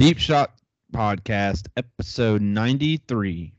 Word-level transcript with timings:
Deep 0.00 0.16
Shot 0.16 0.54
Podcast, 0.94 1.66
episode 1.76 2.40
93. 2.40 3.52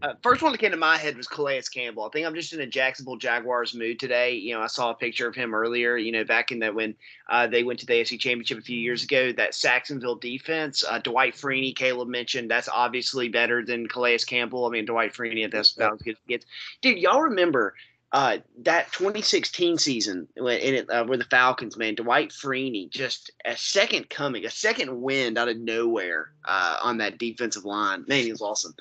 Uh, 0.00 0.14
first 0.22 0.40
one 0.40 0.52
that 0.52 0.58
came 0.58 0.70
to 0.70 0.76
my 0.78 0.96
head 0.96 1.18
was 1.18 1.28
Calais 1.28 1.60
Campbell. 1.70 2.04
I 2.04 2.08
think 2.08 2.26
I'm 2.26 2.34
just 2.34 2.54
in 2.54 2.62
a 2.62 2.66
Jacksonville 2.66 3.18
Jaguars 3.18 3.74
mood 3.74 4.00
today. 4.00 4.36
You 4.36 4.54
know, 4.54 4.62
I 4.62 4.68
saw 4.68 4.92
a 4.92 4.94
picture 4.94 5.28
of 5.28 5.34
him 5.34 5.54
earlier. 5.54 5.98
You 5.98 6.12
know, 6.12 6.24
back 6.24 6.50
in 6.50 6.60
that 6.60 6.74
when 6.74 6.94
uh, 7.28 7.46
they 7.46 7.62
went 7.62 7.80
to 7.80 7.86
the 7.86 7.92
AFC 7.92 8.18
Championship 8.18 8.56
a 8.56 8.62
few 8.62 8.78
years 8.78 9.04
ago, 9.04 9.32
that 9.32 9.54
Jacksonville 9.54 10.16
defense. 10.16 10.82
Uh, 10.82 10.98
Dwight 10.98 11.34
Freeney, 11.34 11.76
Caleb 11.76 12.08
mentioned, 12.08 12.50
that's 12.50 12.70
obviously 12.72 13.28
better 13.28 13.62
than 13.62 13.86
Calais 13.86 14.16
Campbell. 14.26 14.64
I 14.64 14.70
mean, 14.70 14.86
Dwight 14.86 15.12
Freeney, 15.12 15.50
that's 15.52 15.76
about 15.76 15.92
as 15.96 16.00
good 16.00 16.12
as 16.12 16.26
gets. 16.26 16.46
Dude, 16.80 16.96
y'all 16.96 17.20
remember 17.20 17.74
uh, 18.14 18.38
that 18.58 18.92
2016 18.92 19.76
season 19.76 20.28
when 20.36 20.60
in 20.60 20.74
it, 20.74 20.88
uh, 20.88 21.04
where 21.04 21.18
the 21.18 21.24
Falcons, 21.24 21.76
man, 21.76 21.96
Dwight 21.96 22.30
Freeney, 22.30 22.88
just 22.88 23.32
a 23.44 23.56
second 23.56 24.08
coming, 24.08 24.46
a 24.46 24.50
second 24.50 25.02
wind 25.02 25.36
out 25.36 25.48
of 25.48 25.56
nowhere 25.58 26.30
uh, 26.44 26.78
on 26.80 26.98
that 26.98 27.18
defensive 27.18 27.64
line. 27.64 28.04
Man, 28.06 28.22
he 28.22 28.30
was 28.30 28.40
awesome. 28.40 28.72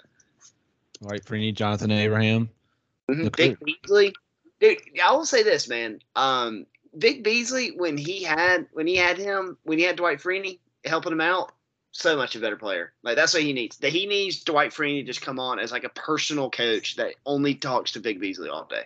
Dwight 1.01 1.25
Freeney, 1.25 1.51
Jonathan 1.51 1.89
Abraham. 1.89 2.47
Mhm. 3.09 3.35
Vic 3.35 3.57
Beasley, 3.59 4.13
dude. 4.59 4.77
I 5.03 5.11
will 5.11 5.25
say 5.25 5.41
this, 5.41 5.67
man. 5.67 5.99
Um, 6.15 6.67
Vic 6.93 7.23
Beasley, 7.23 7.71
when 7.75 7.97
he 7.97 8.21
had 8.21 8.67
when 8.71 8.85
he 8.85 8.95
had 8.95 9.17
him, 9.17 9.57
when 9.63 9.79
he 9.79 9.83
had 9.83 9.95
Dwight 9.95 10.19
Freeney 10.19 10.59
helping 10.85 11.11
him 11.11 11.21
out, 11.21 11.53
so 11.91 12.15
much 12.15 12.35
a 12.35 12.39
better 12.39 12.55
player. 12.55 12.93
Like 13.01 13.15
that's 13.15 13.33
what 13.33 13.41
he 13.41 13.51
needs. 13.51 13.77
That 13.79 13.91
he 13.91 14.05
needs 14.05 14.43
Dwight 14.43 14.69
Freeney 14.69 15.01
to 15.01 15.07
just 15.07 15.23
come 15.23 15.39
on 15.39 15.57
as 15.57 15.71
like 15.71 15.85
a 15.85 15.89
personal 15.89 16.51
coach 16.51 16.97
that 16.97 17.15
only 17.25 17.55
talks 17.55 17.93
to 17.93 17.99
Vic 17.99 18.19
Beasley 18.19 18.47
all 18.47 18.65
day. 18.65 18.83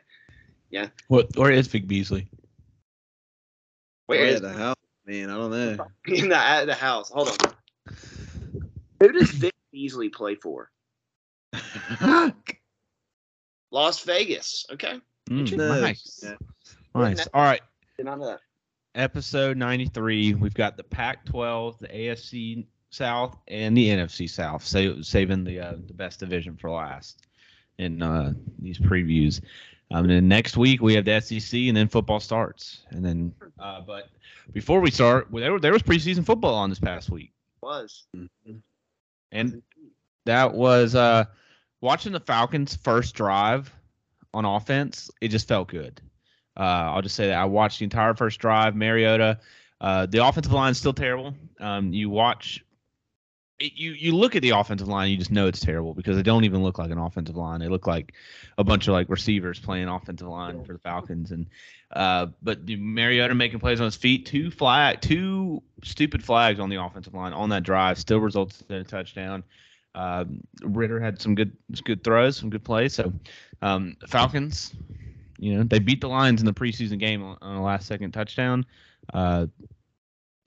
What? 1.07 1.35
Where 1.35 1.51
is 1.51 1.67
Vic 1.67 1.87
Beasley? 1.87 2.27
Where 4.07 4.19
Oh, 4.19 4.23
is 4.25 4.33
yeah, 4.41 4.47
the 4.47 4.53
house, 4.53 4.75
man? 5.05 5.29
I 5.29 5.35
don't 5.35 5.51
know. 5.51 5.87
in 6.07 6.29
the 6.29 6.37
at 6.37 6.65
the 6.65 6.73
house? 6.73 7.09
Hold 7.09 7.29
on. 7.29 7.53
Who 8.99 9.11
does 9.11 9.31
Vic 9.31 9.53
Beasley 9.71 10.09
play 10.09 10.35
for? 10.35 10.69
Las 13.71 14.03
Vegas. 14.03 14.65
Okay, 14.71 14.99
Mm, 15.29 15.57
nice. 15.57 16.21
Yeah. 16.23 16.35
Nice. 16.95 17.27
All 17.33 17.41
right. 17.43 17.61
did 17.97 18.05
not 18.05 18.19
know 18.19 18.27
that. 18.27 18.39
Episode 18.95 19.57
93. 19.57 20.33
We've 20.35 20.53
got 20.53 20.77
the 20.77 20.83
Pac 20.83 21.25
12, 21.25 21.77
the 21.79 21.87
AFC 21.89 22.65
South, 22.89 23.37
and 23.49 23.75
the 23.77 23.89
NFC 23.89 24.29
South, 24.29 24.63
sa- 24.65 25.01
saving 25.01 25.43
the 25.43 25.59
uh, 25.59 25.75
the 25.85 25.93
best 25.93 26.19
division 26.19 26.55
for 26.55 26.71
last 26.71 27.27
in 27.77 28.01
uh, 28.01 28.33
these 28.59 28.79
previews. 28.79 29.41
Um, 29.91 30.03
and 30.03 30.09
then 30.09 30.27
next 30.27 30.57
week 30.57 30.81
we 30.81 30.95
have 30.95 31.05
the 31.05 31.19
SEC, 31.21 31.59
and 31.61 31.77
then 31.77 31.87
football 31.87 32.19
starts. 32.19 32.79
And 32.89 33.05
then, 33.05 33.33
uh, 33.57 33.81
but 33.81 34.09
before 34.53 34.81
we 34.81 34.91
start, 34.91 35.27
there, 35.31 35.59
there 35.59 35.71
was 35.71 35.83
preseason 35.83 36.25
football 36.25 36.55
on 36.55 36.69
this 36.69 36.79
past 36.79 37.09
week. 37.09 37.31
Was 37.61 38.05
And 39.31 39.61
that 40.25 40.53
was 40.53 40.93
uh 40.95 41.25
watching 41.81 42.11
the 42.11 42.19
Falcons 42.19 42.75
first 42.75 43.15
drive 43.15 43.73
on 44.33 44.45
offense, 44.45 45.09
it 45.21 45.29
just 45.29 45.47
felt 45.47 45.69
good. 45.69 45.99
Uh 46.55 46.61
I'll 46.93 47.01
just 47.01 47.15
say 47.15 47.27
that 47.27 47.37
I 47.37 47.45
watched 47.45 47.79
the 47.79 47.83
entire 47.85 48.13
first 48.13 48.39
drive, 48.39 48.75
Mariota, 48.75 49.39
uh 49.81 50.05
the 50.05 50.25
offensive 50.25 50.53
line 50.53 50.71
is 50.71 50.77
still 50.77 50.93
terrible. 50.93 51.33
Um 51.59 51.91
you 51.93 52.09
watch 52.09 52.63
it, 53.59 53.73
you 53.75 53.91
you 53.91 54.15
look 54.15 54.35
at 54.35 54.41
the 54.41 54.51
offensive 54.51 54.87
line, 54.87 55.09
you 55.09 55.17
just 55.17 55.31
know 55.31 55.47
it's 55.47 55.59
terrible 55.59 55.93
because 55.93 56.15
they 56.15 56.23
don't 56.23 56.43
even 56.43 56.63
look 56.63 56.77
like 56.77 56.91
an 56.91 56.97
offensive 56.97 57.35
line. 57.35 57.59
They 57.59 57.67
look 57.67 57.87
like 57.87 58.13
a 58.57 58.63
bunch 58.63 58.87
of 58.87 58.93
like 58.93 59.09
receivers 59.09 59.59
playing 59.59 59.87
offensive 59.87 60.27
line 60.27 60.63
for 60.63 60.73
the 60.73 60.79
Falcons 60.79 61.31
and 61.31 61.47
uh 61.91 62.27
but 62.41 62.67
Mariota 62.67 63.33
making 63.33 63.59
plays 63.59 63.79
on 63.79 63.85
his 63.85 63.95
feet, 63.95 64.25
two 64.25 64.51
flag 64.51 65.01
two 65.01 65.63
stupid 65.83 66.23
flags 66.23 66.59
on 66.59 66.69
the 66.69 66.81
offensive 66.81 67.13
line 67.13 67.33
on 67.33 67.49
that 67.49 67.63
drive 67.63 67.97
still 67.97 68.19
results 68.19 68.63
in 68.69 68.75
a 68.75 68.83
touchdown. 68.83 69.43
Um, 69.95 70.41
Ridder 70.61 70.99
had 70.99 71.19
some 71.19 71.33
good 71.33 71.57
good 71.83 72.03
throws, 72.03 72.37
some 72.37 72.51
good 72.51 72.63
plays. 72.63 72.93
So 72.93 73.11
um, 73.63 73.97
Falcons, 74.07 74.75
you 75.39 75.55
know, 75.55 75.63
they 75.63 75.79
beat 75.79 76.01
the 76.01 76.07
Lions 76.07 76.39
in 76.39 76.45
the 76.45 76.53
preseason 76.53 76.99
game 76.99 77.23
on, 77.23 77.37
on 77.41 77.55
a 77.55 77.63
last 77.63 77.87
second 77.87 78.11
touchdown. 78.11 78.65
Uh, 79.11 79.47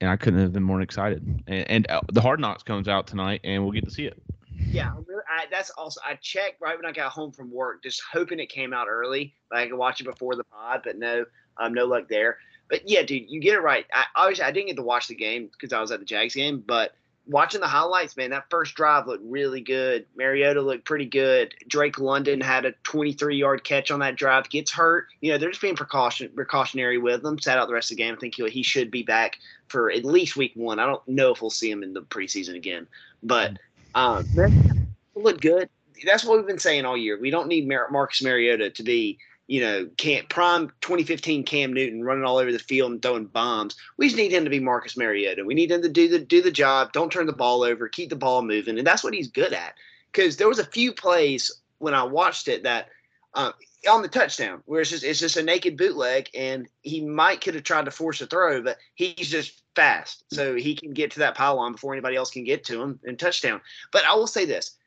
and 0.01 0.09
I 0.09 0.17
couldn't 0.17 0.41
have 0.41 0.51
been 0.51 0.63
more 0.63 0.81
excited. 0.81 1.23
And, 1.47 1.69
and 1.69 1.89
uh, 1.89 2.01
the 2.11 2.21
Hard 2.21 2.39
Knocks 2.39 2.63
comes 2.63 2.87
out 2.87 3.07
tonight, 3.07 3.41
and 3.43 3.63
we'll 3.63 3.71
get 3.71 3.85
to 3.85 3.91
see 3.91 4.05
it. 4.05 4.21
Yeah, 4.67 4.91
I, 5.29 5.45
that's 5.49 5.69
also 5.71 5.99
I 6.05 6.15
checked 6.15 6.61
right 6.61 6.75
when 6.75 6.85
I 6.85 6.91
got 6.91 7.11
home 7.11 7.31
from 7.31 7.51
work, 7.51 7.83
just 7.83 8.01
hoping 8.11 8.39
it 8.39 8.49
came 8.49 8.73
out 8.73 8.87
early, 8.89 9.33
like 9.51 9.65
I 9.65 9.69
could 9.69 9.77
watch 9.77 10.01
it 10.01 10.03
before 10.03 10.35
the 10.35 10.43
pod. 10.43 10.81
But 10.83 10.97
no, 10.97 11.25
um, 11.57 11.73
no 11.73 11.85
luck 11.85 12.07
there. 12.09 12.37
But 12.69 12.87
yeah, 12.87 13.01
dude, 13.01 13.29
you 13.29 13.39
get 13.39 13.55
it 13.55 13.61
right. 13.61 13.85
I 13.93 14.05
obviously 14.15 14.45
I 14.45 14.51
didn't 14.51 14.67
get 14.67 14.75
to 14.77 14.83
watch 14.83 15.07
the 15.07 15.15
game 15.15 15.49
because 15.51 15.73
I 15.73 15.81
was 15.81 15.91
at 15.91 15.99
the 15.99 16.05
Jags 16.05 16.35
game, 16.35 16.63
but 16.65 16.95
watching 17.27 17.61
the 17.61 17.67
highlights, 17.67 18.17
man, 18.17 18.31
that 18.31 18.49
first 18.49 18.75
drive 18.75 19.07
looked 19.07 19.23
really 19.25 19.61
good. 19.61 20.05
Mariota 20.15 20.61
looked 20.61 20.85
pretty 20.85 21.05
good. 21.05 21.53
Drake 21.67 21.99
London 21.99 22.41
had 22.41 22.65
a 22.65 22.71
23 22.83 23.35
yard 23.35 23.63
catch 23.63 23.91
on 23.91 23.99
that 23.99 24.15
drive. 24.15 24.49
Gets 24.49 24.71
hurt, 24.71 25.07
you 25.21 25.31
know, 25.31 25.37
they're 25.37 25.49
just 25.49 25.61
being 25.61 25.75
precaution 25.75 26.29
precautionary 26.35 26.97
with 26.97 27.23
him. 27.23 27.39
Sat 27.39 27.57
out 27.57 27.67
the 27.67 27.73
rest 27.73 27.91
of 27.91 27.97
the 27.97 28.03
game. 28.03 28.13
I 28.13 28.17
think 28.17 28.35
he 28.35 28.49
he 28.49 28.63
should 28.63 28.91
be 28.91 29.03
back 29.03 29.39
for 29.67 29.91
at 29.91 30.03
least 30.03 30.35
week 30.35 30.53
one. 30.55 30.79
I 30.79 30.85
don't 30.85 31.05
know 31.07 31.31
if 31.31 31.41
we'll 31.41 31.49
see 31.49 31.71
him 31.71 31.83
in 31.83 31.93
the 31.93 32.01
preseason 32.01 32.55
again, 32.55 32.87
but 33.23 33.57
um, 33.95 34.25
man, 34.33 34.87
look 35.15 35.41
good. 35.41 35.69
That's 36.05 36.25
what 36.25 36.37
we've 36.37 36.47
been 36.47 36.59
saying 36.59 36.85
all 36.85 36.97
year. 36.97 37.19
We 37.19 37.29
don't 37.29 37.47
need 37.47 37.67
Mar- 37.67 37.89
Marcus 37.91 38.23
Mariota 38.23 38.71
to 38.71 38.83
be, 38.83 39.19
you 39.51 39.59
know, 39.59 39.85
Cam, 39.97 40.25
prime 40.27 40.69
2015 40.79 41.43
Cam 41.43 41.73
Newton 41.73 42.05
running 42.05 42.23
all 42.23 42.37
over 42.37 42.53
the 42.53 42.57
field 42.57 42.93
and 42.93 43.01
throwing 43.01 43.25
bombs. 43.25 43.75
We 43.97 44.05
just 44.05 44.15
need 44.15 44.31
him 44.31 44.45
to 44.45 44.49
be 44.49 44.61
Marcus 44.61 44.95
Mariota. 44.95 45.43
We 45.43 45.53
need 45.53 45.71
him 45.71 45.81
to 45.81 45.89
do 45.89 46.07
the 46.07 46.19
do 46.19 46.41
the 46.41 46.49
job. 46.49 46.93
Don't 46.93 47.11
turn 47.11 47.25
the 47.25 47.33
ball 47.33 47.61
over. 47.61 47.89
Keep 47.89 48.11
the 48.11 48.15
ball 48.15 48.43
moving, 48.43 48.77
and 48.77 48.87
that's 48.87 49.03
what 49.03 49.13
he's 49.13 49.27
good 49.27 49.51
at. 49.51 49.73
Because 50.09 50.37
there 50.37 50.47
was 50.47 50.59
a 50.59 50.65
few 50.65 50.93
plays 50.93 51.51
when 51.79 51.93
I 51.93 52.03
watched 52.03 52.47
it 52.47 52.63
that 52.63 52.87
uh, 53.33 53.51
on 53.89 54.01
the 54.01 54.07
touchdown 54.07 54.63
where 54.67 54.79
it's 54.79 54.89
just 54.89 55.03
it's 55.03 55.19
just 55.19 55.35
a 55.35 55.43
naked 55.43 55.75
bootleg, 55.75 56.29
and 56.33 56.69
he 56.83 57.01
might 57.01 57.41
could 57.41 57.55
have 57.55 57.65
tried 57.65 57.83
to 57.85 57.91
force 57.91 58.21
a 58.21 58.27
throw, 58.27 58.61
but 58.61 58.77
he's 58.95 59.29
just 59.29 59.63
fast, 59.75 60.23
so 60.31 60.55
he 60.55 60.75
can 60.75 60.93
get 60.93 61.11
to 61.11 61.19
that 61.19 61.35
pylon 61.35 61.73
before 61.73 61.91
anybody 61.91 62.15
else 62.15 62.31
can 62.31 62.45
get 62.45 62.63
to 62.63 62.81
him 62.81 63.01
and 63.03 63.19
touchdown. 63.19 63.59
But 63.91 64.05
I 64.05 64.15
will 64.15 64.27
say 64.27 64.45
this: 64.45 64.77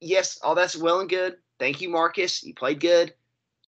yes, 0.00 0.38
all 0.40 0.54
that's 0.54 0.76
well 0.76 1.00
and 1.00 1.10
good. 1.10 1.38
Thank 1.58 1.80
you, 1.80 1.88
Marcus. 1.88 2.44
You 2.44 2.54
played 2.54 2.78
good. 2.78 3.12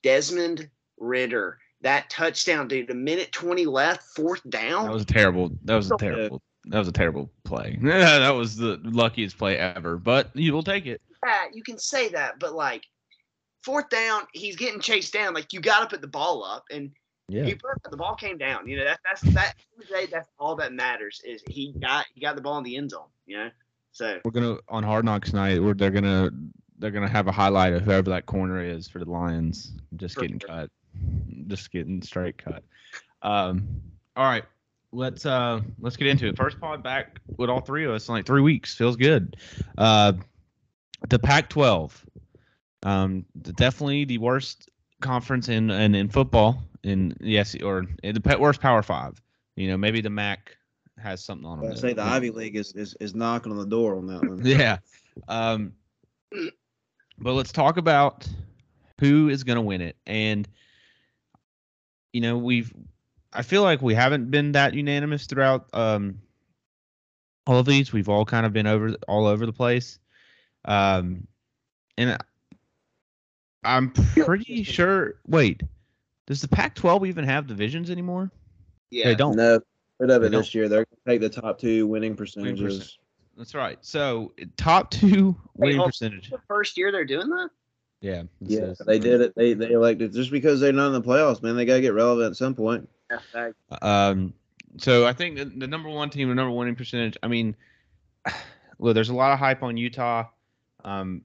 Desmond 0.07 0.69
Ridder, 0.97 1.57
that 1.81 2.09
touchdown, 2.09 2.69
dude. 2.69 2.89
A 2.89 2.93
minute 2.93 3.29
twenty 3.33 3.65
left, 3.65 4.03
fourth 4.15 4.41
down. 4.49 4.85
That 4.85 4.93
was 4.93 5.03
a 5.03 5.05
terrible. 5.05 5.51
That 5.65 5.75
was 5.75 5.87
a 5.87 5.89
So- 5.89 5.97
terrible. 5.97 6.41
That 6.69 6.79
was 6.79 6.87
a 6.87 6.91
terrible 6.93 7.29
play. 7.43 7.77
that 7.83 8.29
was 8.29 8.55
the 8.55 8.79
luckiest 8.83 9.37
play 9.37 9.57
ever. 9.57 9.97
But 9.97 10.33
you 10.33 10.53
will 10.53 10.63
take 10.63 10.85
it. 10.85 11.01
yeah, 11.25 11.45
you 11.53 11.61
can 11.63 11.77
say 11.77 12.07
that, 12.09 12.39
but 12.39 12.53
like 12.53 12.83
fourth 13.63 13.89
down, 13.89 14.23
he's 14.33 14.55
getting 14.55 14.79
chased 14.79 15.11
down. 15.13 15.33
Like 15.33 15.51
you 15.53 15.59
got 15.59 15.81
to 15.81 15.87
put 15.87 15.99
the 16.01 16.07
ball 16.07 16.43
up, 16.43 16.63
and 16.71 16.91
Yeah. 17.29 17.43
he 17.43 17.55
put 17.55 17.91
the 17.91 17.97
ball 17.97 18.15
came 18.15 18.37
down. 18.37 18.65
You 18.67 18.77
know 18.77 18.85
that 18.85 18.99
that's 19.03 19.21
that. 19.33 19.55
That's 20.11 20.29
all 20.39 20.55
that 20.55 20.71
matters 20.73 21.21
is 21.25 21.41
he 21.49 21.73
got 21.79 22.05
he 22.13 22.21
got 22.21 22.35
the 22.37 22.41
ball 22.41 22.57
in 22.59 22.63
the 22.63 22.75
end 22.77 22.91
zone. 22.91 23.07
You 23.25 23.37
know, 23.37 23.49
so 23.91 24.19
We're 24.23 24.31
gonna 24.31 24.57
on 24.69 24.83
Hard 24.83 25.03
Knocks 25.05 25.33
night. 25.33 25.61
Where 25.61 25.73
they're 25.73 25.91
gonna 25.91 26.31
they're 26.77 26.91
gonna 26.91 27.09
have 27.09 27.27
a 27.27 27.31
highlight 27.31 27.73
of 27.73 27.83
whoever 27.83 28.09
that 28.11 28.25
corner 28.25 28.61
is 28.61 28.87
for 28.87 28.99
the 28.99 29.09
Lions. 29.09 29.73
Just 29.95 30.15
For 30.15 30.21
getting 30.21 30.39
cut. 30.39 30.69
Just 31.47 31.71
getting 31.71 32.01
straight 32.01 32.37
cut. 32.37 32.63
Um. 33.21 33.67
All 34.15 34.25
right. 34.25 34.45
Let's 34.91 35.25
uh 35.25 35.61
let's 35.79 35.97
get 35.97 36.07
into 36.07 36.27
it. 36.27 36.37
First 36.37 36.59
pod 36.59 36.81
back 36.81 37.19
with 37.37 37.49
all 37.49 37.59
three 37.59 37.85
of 37.85 37.91
us 37.91 38.07
in 38.07 38.15
like 38.15 38.25
three 38.25 38.41
weeks. 38.41 38.73
Feels 38.73 38.95
good. 38.95 39.35
Uh, 39.77 40.13
the 41.09 41.19
Pac-12. 41.19 41.91
Um, 42.83 43.25
definitely 43.41 44.05
the 44.05 44.17
worst 44.17 44.69
conference 45.01 45.49
in 45.49 45.69
in, 45.69 45.93
in 45.93 46.09
football 46.09 46.63
in 46.83 47.15
yes 47.19 47.55
or 47.61 47.85
in 48.03 48.15
the 48.15 48.21
pe- 48.21 48.37
worst 48.37 48.61
Power 48.61 48.81
Five. 48.81 49.21
You 49.55 49.67
know, 49.67 49.77
maybe 49.77 50.01
the 50.01 50.09
MAC 50.09 50.55
has 50.97 51.23
something 51.23 51.45
on 51.45 51.59
them. 51.59 51.71
I 51.71 51.75
say 51.75 51.93
the 51.93 52.03
Ivy 52.03 52.29
League 52.29 52.55
is, 52.55 52.73
is 52.73 52.95
is 52.99 53.13
knocking 53.13 53.51
on 53.51 53.57
the 53.57 53.65
door 53.65 53.97
on 53.97 54.07
that 54.07 54.27
one. 54.27 54.41
Yeah. 54.45 54.77
Um, 55.27 55.73
but 57.19 57.33
let's 57.33 57.51
talk 57.51 57.77
about 57.77 58.27
who 58.99 59.29
is 59.29 59.43
going 59.43 59.55
to 59.57 59.61
win 59.61 59.81
it. 59.81 59.95
And, 60.05 60.47
you 62.13 62.21
know, 62.21 62.37
we've, 62.37 62.71
I 63.33 63.41
feel 63.41 63.61
like 63.63 63.81
we 63.81 63.93
haven't 63.93 64.31
been 64.31 64.53
that 64.53 64.73
unanimous 64.73 65.25
throughout 65.25 65.67
um, 65.73 66.19
all 67.45 67.59
of 67.59 67.65
these. 67.65 67.93
We've 67.93 68.09
all 68.09 68.25
kind 68.25 68.45
of 68.45 68.53
been 68.53 68.67
over 68.67 68.95
all 69.07 69.27
over 69.27 69.45
the 69.45 69.53
place. 69.53 69.99
Um, 70.65 71.27
and 71.97 72.11
I- 72.11 72.17
I'm 73.63 73.91
pretty 73.91 74.63
sure. 74.63 75.15
Wait, 75.27 75.61
does 76.25 76.41
the 76.41 76.47
Pac-12 76.47 77.07
even 77.07 77.25
have 77.25 77.47
divisions 77.47 77.89
anymore? 77.89 78.31
yeah, 78.91 79.05
They 79.05 79.15
don't. 79.15 79.35
No, 79.35 79.59
rid 79.99 80.09
of 80.09 80.21
They 80.21 80.27
it 80.27 80.29
don't. 80.31 80.41
this 80.41 80.55
year. 80.55 80.69
They're 80.69 80.85
gonna 80.85 81.01
take 81.05 81.21
the 81.21 81.41
top 81.41 81.59
two 81.59 81.85
winning 81.87 82.15
percentages. 82.15 82.97
Percent. 83.37 83.47
That's 83.47 83.55
right. 83.55 83.77
So 83.81 84.33
top 84.57 84.91
two 84.91 85.35
winning 85.55 85.77
hold- 85.77 85.89
percentage. 85.89 86.29
the 86.29 86.39
first 86.47 86.77
year 86.77 86.91
they're 86.91 87.05
doing 87.05 87.29
that. 87.29 87.49
Yeah. 88.01 88.21
it 88.21 88.27
Yeah, 88.41 88.59
says- 88.73 88.81
they 88.85 88.99
did 88.99 89.21
it. 89.21 89.33
They 89.35 89.53
they 89.53 89.71
elected 89.71 90.13
just 90.13 90.31
because 90.31 90.59
they're 90.59 90.73
not 90.73 90.87
in 90.87 90.93
the 90.93 91.01
playoffs, 91.01 91.41
man. 91.41 91.55
They 91.55 91.65
gotta 91.65 91.81
get 91.81 91.93
relevant 91.93 92.31
at 92.31 92.35
some 92.37 92.55
point. 92.55 92.87
Yeah. 93.33 93.51
Um, 93.81 94.33
so 94.77 95.05
I 95.07 95.13
think 95.13 95.37
the, 95.37 95.45
the 95.45 95.67
number 95.67 95.89
one 95.89 96.09
team, 96.09 96.29
the 96.29 96.35
number 96.35 96.51
one 96.51 96.59
winning 96.65 96.75
percentage. 96.75 97.17
I 97.23 97.27
mean, 97.27 97.55
well, 98.77 98.93
there's 98.93 99.09
a 99.09 99.15
lot 99.15 99.31
of 99.33 99.39
hype 99.39 99.63
on 99.63 99.77
Utah, 99.77 100.25
um, 100.83 101.21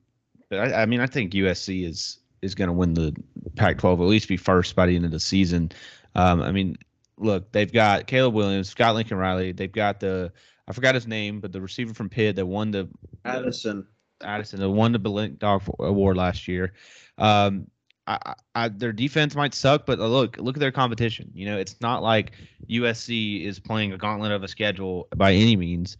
but 0.48 0.58
I, 0.60 0.82
I 0.82 0.86
mean, 0.86 1.00
I 1.00 1.06
think 1.06 1.32
USC 1.32 1.84
is 1.86 2.18
is 2.40 2.54
going 2.54 2.68
to 2.68 2.72
win 2.72 2.94
the 2.94 3.14
Pac-12, 3.56 3.94
at 3.94 4.00
least 4.00 4.28
be 4.28 4.36
first 4.36 4.74
by 4.74 4.86
the 4.86 4.96
end 4.96 5.04
of 5.04 5.12
the 5.12 5.20
season. 5.20 5.70
Um, 6.16 6.42
I 6.42 6.50
mean, 6.50 6.76
look, 7.16 7.52
they've 7.52 7.72
got 7.72 8.06
Caleb 8.08 8.34
Williams, 8.34 8.68
Scott 8.68 8.94
Lincoln 8.96 9.16
Riley. 9.16 9.52
They've 9.52 9.70
got 9.70 10.00
the 10.00 10.32
I 10.68 10.72
forgot 10.72 10.94
his 10.94 11.06
name, 11.06 11.40
but 11.40 11.52
the 11.52 11.60
receiver 11.60 11.94
from 11.94 12.08
Pitt 12.08 12.36
that 12.36 12.46
won 12.46 12.70
the 12.70 12.88
Addison. 13.24 13.86
Addison 14.22 14.60
that 14.60 14.70
won 14.70 14.92
the 14.92 15.00
Biletnikoff 15.00 15.68
Award 15.78 16.16
last 16.16 16.46
year. 16.46 16.74
Um, 17.18 17.66
I, 18.06 18.34
I, 18.54 18.68
their 18.68 18.92
defense 18.92 19.34
might 19.34 19.54
suck, 19.54 19.86
but 19.86 19.98
look, 19.98 20.36
look 20.38 20.56
at 20.56 20.60
their 20.60 20.72
competition. 20.72 21.30
You 21.34 21.46
know, 21.46 21.58
it's 21.58 21.80
not 21.80 22.02
like 22.02 22.32
USC 22.68 23.44
is 23.44 23.60
playing 23.60 23.92
a 23.92 23.98
gauntlet 23.98 24.32
of 24.32 24.42
a 24.42 24.48
schedule 24.48 25.08
by 25.16 25.32
any 25.32 25.56
means. 25.56 25.96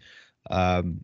Um, 0.51 1.03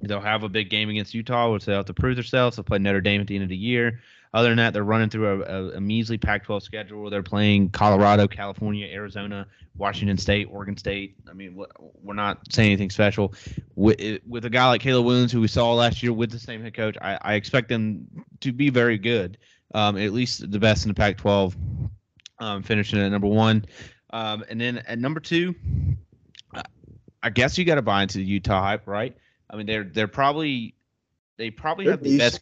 they'll 0.00 0.20
have 0.20 0.42
a 0.42 0.48
big 0.48 0.70
game 0.70 0.88
against 0.88 1.14
Utah, 1.14 1.52
which 1.52 1.64
they'll 1.64 1.76
have 1.76 1.86
to 1.86 1.94
prove 1.94 2.16
themselves. 2.16 2.56
They'll 2.56 2.64
play 2.64 2.78
Notre 2.78 3.00
Dame 3.00 3.20
at 3.20 3.26
the 3.26 3.34
end 3.34 3.44
of 3.44 3.50
the 3.50 3.56
year. 3.56 4.00
Other 4.34 4.48
than 4.48 4.56
that, 4.56 4.72
they're 4.72 4.84
running 4.84 5.10
through 5.10 5.42
a, 5.42 5.44
a, 5.44 5.68
a 5.76 5.80
measly 5.80 6.16
Pac-12 6.16 6.62
schedule. 6.62 7.10
They're 7.10 7.22
playing 7.22 7.68
Colorado, 7.68 8.26
California, 8.26 8.86
Arizona, 8.86 9.46
Washington 9.76 10.16
State, 10.16 10.48
Oregon 10.50 10.76
State. 10.76 11.16
I 11.28 11.34
mean, 11.34 11.62
we're 12.02 12.14
not 12.14 12.38
saying 12.50 12.68
anything 12.68 12.88
special. 12.88 13.34
With, 13.74 14.20
with 14.26 14.46
a 14.46 14.50
guy 14.50 14.68
like 14.68 14.80
Caleb 14.80 15.04
Williams, 15.04 15.32
who 15.32 15.42
we 15.42 15.48
saw 15.48 15.74
last 15.74 16.02
year 16.02 16.14
with 16.14 16.30
the 16.30 16.38
same 16.38 16.62
head 16.62 16.72
coach, 16.72 16.96
I, 17.02 17.18
I 17.20 17.34
expect 17.34 17.68
them 17.68 18.06
to 18.40 18.52
be 18.52 18.70
very 18.70 18.96
good, 18.96 19.36
um, 19.74 19.98
at 19.98 20.12
least 20.14 20.50
the 20.50 20.58
best 20.58 20.84
in 20.84 20.88
the 20.88 20.94
Pac-12, 20.94 21.54
um, 22.38 22.62
finishing 22.62 23.00
at 23.00 23.10
number 23.10 23.28
one. 23.28 23.66
Um, 24.14 24.44
and 24.48 24.58
then 24.58 24.78
at 24.78 24.98
number 24.98 25.20
two, 25.20 25.54
I 27.22 27.30
guess 27.30 27.58
you 27.58 27.66
got 27.66 27.76
to 27.76 27.82
buy 27.82 28.02
into 28.02 28.18
the 28.18 28.24
Utah 28.24 28.62
hype, 28.62 28.86
right? 28.86 29.14
I 29.52 29.56
mean, 29.56 29.66
they're 29.66 29.84
they're 29.84 30.08
probably 30.08 30.74
they 31.36 31.50
probably 31.50 31.84
they're 31.84 31.92
have 31.92 32.02
the 32.02 32.18
best 32.18 32.40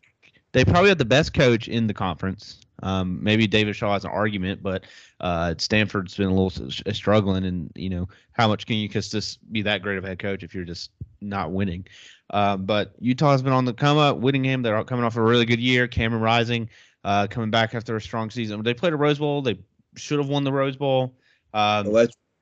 they 0.53 0.65
probably 0.65 0.89
have 0.89 0.99
the 0.99 1.05
best 1.05 1.35
coach 1.35 1.69
in 1.69 1.87
the 1.87 1.95
conference. 1.95 2.61
Um, 2.83 3.23
maybe 3.23 3.47
David 3.47 3.77
Shaw 3.77 3.93
has 3.93 4.05
an 4.05 4.11
argument, 4.11 4.63
but 4.63 4.85
uh, 5.21 5.55
Stanford's 5.59 6.17
been 6.17 6.29
a 6.29 6.35
little 6.35 6.67
uh, 6.87 6.93
struggling, 6.93 7.45
and 7.45 7.71
you 7.75 7.91
know 7.91 8.09
how 8.33 8.49
much 8.49 8.67
can 8.67 8.77
you 8.77 8.89
just 8.89 9.53
be 9.53 9.63
that 9.63 9.83
great 9.83 9.99
of 9.99 10.05
a 10.05 10.09
head 10.09 10.19
coach 10.19 10.43
if 10.43 10.55
you're 10.55 10.65
just 10.65 10.91
not 11.21 11.53
winning? 11.53 11.87
Uh, 12.31 12.57
but 12.57 12.95
Utah 13.01 13.33
has 13.33 13.43
been 13.43 13.53
on 13.53 13.65
the 13.65 13.75
come 13.75 13.99
up. 13.99 14.19
Whittingham, 14.19 14.63
they're 14.63 14.83
coming 14.85 15.05
off 15.05 15.17
a 15.17 15.23
really 15.23 15.45
good 15.45 15.61
year. 15.61 15.89
Cameron 15.89 16.23
Rising, 16.23 16.71
uh, 17.05 17.27
coming 17.29 17.51
back 17.51 17.75
after 17.75 17.97
a 17.97 18.01
strong 18.01 18.31
season. 18.31 18.63
They 18.63 18.75
played 18.75 18.93
a 18.93 18.97
Rose 18.97 19.19
Bowl. 19.19 19.43
They 19.43 19.59
should 19.97 20.19
have 20.19 20.29
won 20.29 20.45
the 20.45 20.53
Rose 20.53 20.77
Bowl. 20.77 21.15
Um, 21.53 21.93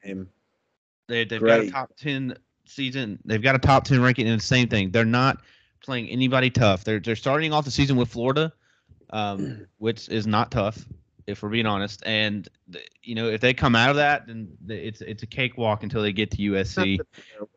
him. 0.00 0.28
They, 1.08 1.24
they've 1.24 1.40
great. 1.40 1.56
got 1.56 1.68
a 1.68 1.70
top 1.70 1.96
ten 1.96 2.36
season. 2.68 3.18
They've 3.24 3.42
got 3.42 3.54
a 3.54 3.58
top 3.58 3.84
ten 3.84 4.00
ranking, 4.00 4.28
and 4.28 4.40
the 4.40 4.44
same 4.44 4.68
thing. 4.68 4.90
They're 4.90 5.04
not 5.04 5.42
playing 5.82 6.08
anybody 6.08 6.50
tough. 6.50 6.84
They're 6.84 7.00
they're 7.00 7.16
starting 7.16 7.52
off 7.52 7.64
the 7.64 7.70
season 7.70 7.96
with 7.96 8.08
Florida, 8.08 8.52
um, 9.10 9.66
which 9.78 10.08
is 10.08 10.26
not 10.26 10.50
tough 10.50 10.84
if 11.28 11.42
we're 11.42 11.50
being 11.50 11.66
honest. 11.66 12.02
And 12.06 12.48
you 13.02 13.14
know, 13.14 13.28
if 13.28 13.40
they 13.40 13.52
come 13.52 13.76
out 13.76 13.90
of 13.90 13.96
that, 13.96 14.26
then 14.26 14.48
it's 14.68 15.00
it's 15.02 15.22
a 15.22 15.26
cakewalk 15.26 15.82
until 15.82 16.02
they 16.02 16.12
get 16.12 16.30
to 16.32 16.36
USC. 16.38 16.98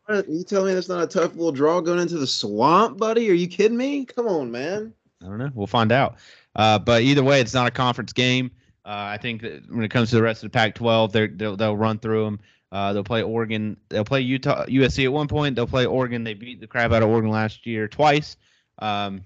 What? 0.06 0.28
You 0.28 0.44
tell 0.44 0.66
me 0.66 0.74
that's 0.74 0.90
not 0.90 1.04
a 1.04 1.08
tough 1.08 1.36
little 1.36 1.54
draw 1.54 1.80
going 1.80 2.00
into 2.00 2.18
the 2.18 2.28
swamp, 2.28 2.98
buddy? 2.98 3.30
Are 3.30 3.34
you 3.34 3.48
kidding 3.48 3.78
me? 3.78 4.04
Come 4.04 4.28
on, 4.28 4.52
man. 4.52 4.94
I 5.22 5.28
don't 5.28 5.38
know. 5.38 5.52
We'll 5.54 5.68
find 5.68 5.92
out. 5.92 6.18
Uh, 6.56 6.80
but 6.80 7.04
either 7.04 7.24
way, 7.24 7.40
it's 7.40 7.54
not 7.54 7.68
a 7.68 7.72
conference 7.72 8.12
game. 8.12 8.52
Uh, 8.84 9.14
I 9.14 9.18
think 9.18 9.42
that 9.44 9.64
when 9.70 9.84
it 9.84 9.90
comes 9.90 10.10
to 10.10 10.16
the 10.16 10.22
rest 10.22 10.44
of 10.44 10.52
the 10.52 10.58
Pac-12, 10.58 11.12
they 11.12 11.28
they'll, 11.28 11.56
they'll 11.56 11.78
run 11.78 12.00
through 12.00 12.26
them. 12.26 12.40
Uh, 12.72 12.94
they'll 12.94 13.04
play 13.04 13.22
Oregon. 13.22 13.78
They'll 13.90 14.06
play 14.06 14.22
Utah, 14.22 14.66
USC 14.66 15.04
at 15.04 15.12
one 15.12 15.28
point. 15.28 15.56
They'll 15.56 15.68
play 15.68 15.86
Oregon. 15.86 16.24
They 16.24 16.34
beat 16.34 16.62
the 16.62 16.68
crap 16.68 16.92
out 16.92 17.04
of 17.04 17.10
Oregon 17.10 17.30
last 17.30 17.66
year 17.66 17.88
twice. 17.88 18.38
Um, 18.80 19.26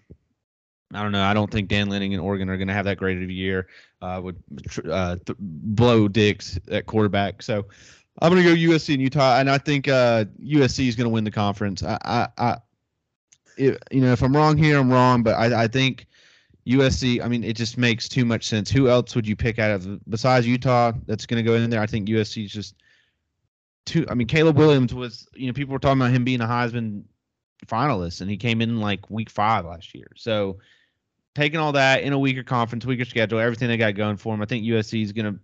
I 0.93 1.03
don't 1.03 1.11
know. 1.11 1.23
I 1.23 1.33
don't 1.33 1.51
think 1.51 1.67
Dan 1.67 1.89
Lanning 1.89 2.13
and 2.13 2.21
Oregon 2.21 2.49
are 2.49 2.57
going 2.57 2.67
to 2.67 2.73
have 2.73 2.85
that 2.85 2.97
great 2.97 3.21
of 3.21 3.29
a 3.29 3.33
year. 3.33 3.67
Uh, 4.01 4.21
would 4.23 4.43
uh, 4.89 5.17
th- 5.25 5.37
Bo 5.39 6.07
Nix 6.07 6.59
at 6.69 6.85
quarterback. 6.85 7.41
So 7.41 7.65
I'm 8.21 8.31
going 8.31 8.43
to 8.43 8.49
go 8.49 8.73
USC 8.73 8.93
and 8.93 9.01
Utah, 9.01 9.39
and 9.39 9.49
I 9.49 9.57
think 9.57 9.87
uh, 9.87 10.25
USC 10.43 10.87
is 10.87 10.95
going 10.95 11.05
to 11.05 11.13
win 11.13 11.23
the 11.23 11.31
conference. 11.31 11.83
I, 11.83 11.97
I, 12.03 12.27
I 12.37 12.57
it, 13.57 13.81
you 13.91 14.01
know, 14.01 14.11
if 14.11 14.21
I'm 14.21 14.35
wrong 14.35 14.57
here, 14.57 14.79
I'm 14.79 14.91
wrong, 14.91 15.23
but 15.23 15.35
I, 15.35 15.63
I 15.63 15.67
think 15.67 16.07
USC. 16.67 17.23
I 17.23 17.27
mean, 17.27 17.43
it 17.43 17.55
just 17.55 17.77
makes 17.77 18.07
too 18.07 18.25
much 18.25 18.47
sense. 18.47 18.71
Who 18.71 18.89
else 18.89 19.15
would 19.15 19.27
you 19.27 19.35
pick 19.35 19.59
out 19.59 19.71
of 19.71 20.09
besides 20.09 20.47
Utah 20.47 20.93
that's 21.05 21.25
going 21.25 21.43
to 21.43 21.47
go 21.47 21.55
in 21.55 21.69
there? 21.69 21.81
I 21.81 21.87
think 21.87 22.07
USC 22.07 22.45
is 22.45 22.51
just 22.51 22.75
too. 23.85 24.05
I 24.09 24.13
mean, 24.13 24.27
Caleb 24.27 24.57
Williams 24.57 24.93
was. 24.93 25.27
You 25.35 25.47
know, 25.47 25.53
people 25.53 25.73
were 25.73 25.79
talking 25.79 26.01
about 26.01 26.11
him 26.11 26.23
being 26.23 26.41
a 26.41 26.45
Heisman 26.45 27.03
finalist, 27.67 28.21
and 28.21 28.29
he 28.29 28.37
came 28.37 28.61
in 28.61 28.79
like 28.79 29.09
week 29.09 29.29
five 29.29 29.65
last 29.65 29.95
year. 29.95 30.11
So 30.15 30.57
taking 31.33 31.59
all 31.59 31.73
that 31.73 32.03
in 32.03 32.13
a 32.13 32.19
weaker 32.19 32.43
conference, 32.43 32.85
weaker 32.85 33.05
schedule, 33.05 33.39
everything 33.39 33.67
they 33.67 33.77
got 33.77 33.95
going 33.95 34.17
for 34.17 34.33
him, 34.33 34.41
I 34.41 34.45
think 34.45 34.65
USC 34.65 35.03
is 35.03 35.11
gonna. 35.11 35.35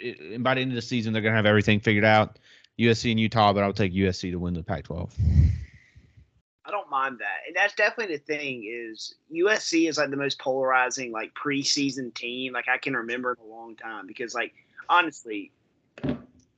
And 0.00 0.42
by 0.42 0.54
the 0.54 0.62
end 0.62 0.70
of 0.70 0.76
the 0.76 0.82
season, 0.82 1.12
they're 1.12 1.22
gonna 1.22 1.36
have 1.36 1.46
everything 1.46 1.80
figured 1.80 2.04
out. 2.04 2.38
USC 2.78 3.10
and 3.10 3.20
Utah, 3.20 3.52
but 3.52 3.62
I'll 3.62 3.74
take 3.74 3.92
USC 3.92 4.30
to 4.30 4.38
win 4.38 4.54
the 4.54 4.62
Pac-12. 4.62 5.10
I 6.64 6.70
don't 6.70 6.88
mind 6.88 7.18
that, 7.18 7.40
and 7.46 7.54
that's 7.54 7.74
definitely 7.74 8.16
the 8.16 8.22
thing. 8.22 8.64
Is 8.66 9.14
USC 9.34 9.88
is 9.88 9.98
like 9.98 10.10
the 10.10 10.16
most 10.16 10.38
polarizing 10.38 11.12
like 11.12 11.34
preseason 11.34 12.14
team 12.14 12.52
like 12.52 12.68
I 12.68 12.78
can 12.78 12.94
remember 12.94 13.32
in 13.32 13.44
a 13.44 13.52
long 13.54 13.76
time 13.76 14.06
because 14.06 14.34
like 14.34 14.54
honestly, 14.88 15.52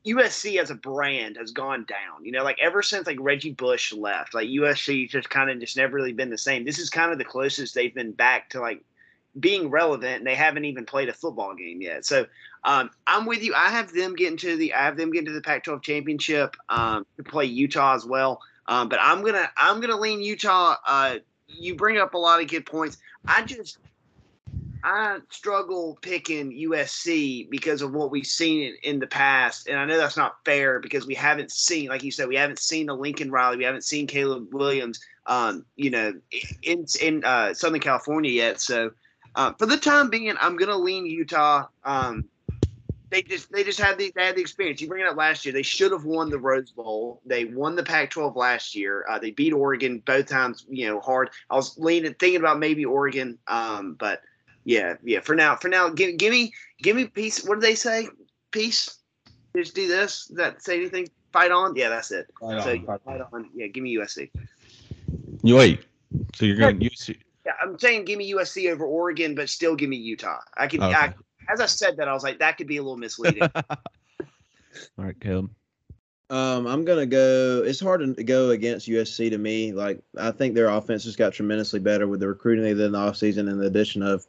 USC 0.07 0.61
as 0.61 0.71
a 0.71 0.75
brand 0.75 1.37
has 1.37 1.53
gone 1.53 1.85
down. 1.85 2.25
You 2.25 2.33
know, 2.33 2.45
like 2.45 2.59
ever 2.61 2.83
since 2.83 3.07
like 3.07 3.19
Reggie 3.21 3.53
Bush 3.53 3.93
left, 3.93 4.35
like 4.35 4.49
USC 4.49 5.09
just 5.09 5.31
kind 5.31 5.51
of 5.51 5.61
just 5.61 5.77
never 5.77 5.95
really 5.95 6.13
been 6.13 6.31
the 6.31 6.39
same. 6.39 6.65
This 6.65 6.79
is 6.79 6.91
kind 6.91 7.13
of 7.13 7.19
the 7.19 7.25
closest 7.25 7.75
they've 7.75 7.95
been 7.95 8.13
back 8.13 8.51
to 8.51 8.61
like 8.61 8.83
being 9.39 9.71
relevant, 9.71 10.19
and 10.19 10.27
they 10.27 10.35
haven't 10.35 10.65
even 10.65 10.85
played 10.85 11.09
a 11.09 11.13
football 11.13 11.55
game 11.55 11.81
yet. 11.81 12.05
So 12.05 12.27
um, 12.65 12.91
I'm 13.07 13.27
with 13.27 13.43
you. 13.43 13.55
I 13.55 13.69
have 13.69 13.93
them 13.93 14.15
getting 14.15 14.39
to 14.39 14.57
the 14.57 14.75
I 14.75 14.85
have 14.85 14.97
them 14.97 15.13
getting 15.13 15.27
to 15.27 15.33
the 15.33 15.41
Pac-12 15.41 15.83
championship 15.83 16.57
um, 16.69 17.07
to 17.17 17.23
play 17.23 17.45
Utah 17.45 17.95
as 17.95 18.05
well. 18.05 18.41
Um, 18.67 18.89
but 18.89 18.99
I'm 19.01 19.23
gonna 19.23 19.51
I'm 19.57 19.81
gonna 19.81 19.99
lean 19.99 20.21
Utah. 20.21 20.77
Uh, 20.87 21.17
you 21.49 21.75
bring 21.77 21.99
up 21.99 22.15
a 22.15 22.19
lot 22.19 22.41
of 22.41 22.49
good 22.49 22.67
points. 22.67 22.99
I 23.27 23.43
just 23.43 23.79
I 24.85 25.19
struggle 25.31 25.99
picking 26.03 26.51
USC 26.53 27.49
because 27.51 27.83
of 27.83 27.93
what 27.93 28.11
we've 28.11 28.27
seen 28.27 28.63
in, 28.63 28.75
in, 28.95 28.99
the 28.99 29.07
past, 29.07 29.69
and 29.69 29.79
I 29.79 29.85
know 29.85 29.97
that's 29.97 30.17
not 30.17 30.45
fair 30.45 30.81
because 30.81 31.07
we 31.07 31.15
haven't 31.15 31.53
seen, 31.53 31.89
like 31.89 32.03
you 32.03 32.11
said, 32.11 32.29
we 32.29 32.37
haven't 32.37 32.59
seen 32.59 32.87
the 32.87 32.97
Lincoln 32.97 33.31
Riley, 33.31 33.59
we 33.59 33.65
haven't 33.65 33.85
seen 33.85 34.07
Caleb 34.07 34.53
Williams, 34.53 35.01
um, 35.27 35.65
you 35.77 35.91
know, 35.91 36.13
in 36.63 36.87
in 37.01 37.25
uh, 37.25 37.55
Southern 37.55 37.81
California 37.81 38.31
yet. 38.31 38.61
So 38.61 38.91
uh, 39.37 39.53
for 39.53 39.67
the 39.67 39.77
time 39.77 40.11
being, 40.11 40.35
I'm 40.41 40.57
gonna 40.57 40.77
lean 40.77 41.07
Utah. 41.07 41.67
Um, 41.85 42.25
they 43.11 43.23
just 43.23 43.53
they 43.53 43.63
just 43.63 43.79
had 43.79 43.99
the 43.99 44.11
they 44.17 44.25
had 44.25 44.37
the 44.37 44.41
experience. 44.41 44.81
You 44.81 44.89
bring 44.89 45.03
it 45.03 45.09
up 45.09 45.17
last 45.17 45.45
year. 45.45 45.53
They 45.53 45.63
should 45.63 45.93
have 45.93 46.05
won 46.05 46.31
the 46.31 46.39
Rose 46.39 46.71
Bowl. 46.71 47.21
They 47.27 47.45
won 47.45 47.77
the 47.77 47.83
Pac-12 47.85 48.35
last 48.35 48.75
year. 48.75 49.05
Uh, 49.09 49.19
they 49.19 49.31
beat 49.31 49.53
Oregon 49.53 50.03
both 50.05 50.27
times. 50.27 50.65
You 50.69 50.89
know, 50.89 51.01
hard. 51.01 51.31
I 51.51 51.55
was 51.55 51.79
leaning 51.79 52.15
thinking 52.15 52.41
about 52.41 52.59
maybe 52.59 52.85
Oregon, 52.85 53.39
um, 53.47 53.95
but 53.99 54.23
yeah, 54.65 54.95
yeah. 55.03 55.21
For 55.21 55.35
now, 55.35 55.57
for 55.57 55.69
now, 55.69 55.89
give, 55.89 56.17
give 56.17 56.33
me, 56.33 56.53
give 56.83 56.97
me 56.97 57.07
peace. 57.07 57.45
What 57.45 57.57
do 57.57 57.61
they 57.61 57.75
say? 57.75 58.09
Peace. 58.51 58.99
Just 59.57 59.75
do 59.75 59.89
this. 59.89 60.27
Does 60.27 60.37
that 60.37 60.63
say 60.63 60.77
anything? 60.77 61.09
Fight 61.33 61.51
on. 61.51 61.75
Yeah, 61.77 61.89
that's 61.89 62.11
it. 62.11 62.27
Fight 62.41 62.63
so, 62.63 62.71
on. 62.71 62.87
Fight, 62.87 63.01
fight 63.05 63.21
on. 63.33 63.51
Yeah, 63.55 63.67
give 63.67 63.83
me 63.83 63.97
USC. 63.97 64.31
You 65.43 65.57
wait. 65.57 65.85
So 66.35 66.45
you're 66.45 66.57
going 66.57 66.79
USC. 66.79 67.19
Yeah, 67.45 67.53
I'm 67.63 67.79
saying 67.79 68.05
give 68.05 68.19
me 68.19 68.33
USC 68.33 68.71
over 68.71 68.85
Oregon, 68.85 69.35
but 69.35 69.49
still 69.49 69.75
give 69.75 69.89
me 69.89 69.97
Utah. 69.97 70.39
I 70.57 70.67
can. 70.67 70.83
Okay. 70.83 70.95
I, 70.95 71.15
as 71.49 71.61
I 71.61 71.67
said 71.67 71.97
that, 71.97 72.09
I 72.09 72.13
was 72.13 72.23
like, 72.23 72.39
that 72.39 72.57
could 72.57 72.67
be 72.67 72.77
a 72.77 72.83
little 72.83 72.97
misleading. 72.97 73.43
All 73.55 75.05
right, 75.05 75.19
Caleb. 75.21 75.51
Um, 76.33 76.67
I'm 76.67 76.87
gonna 76.87 77.05
go. 77.05 77.63
It's 77.63 77.79
hard 77.79 78.17
to 78.17 78.25
go 78.25 78.51
against 78.51 78.89
USC 78.89 79.29
to 79.29 79.37
me. 79.37 79.73
Like 79.73 80.01
I 80.19 80.31
think 80.31 80.55
their 80.55 80.69
offense 80.69 81.05
just 81.05 81.19
got 81.19 81.35
tremendously 81.35 81.79
better 81.79 82.09
with 82.09 82.21
the 82.21 82.29
recruiting 82.29 82.65
they 82.65 82.73
did 82.73 82.81
in 82.81 82.93
the 82.93 82.99
offseason 82.99 83.51
and 83.51 83.61
the 83.61 83.67
addition 83.67 84.03
of, 84.03 84.27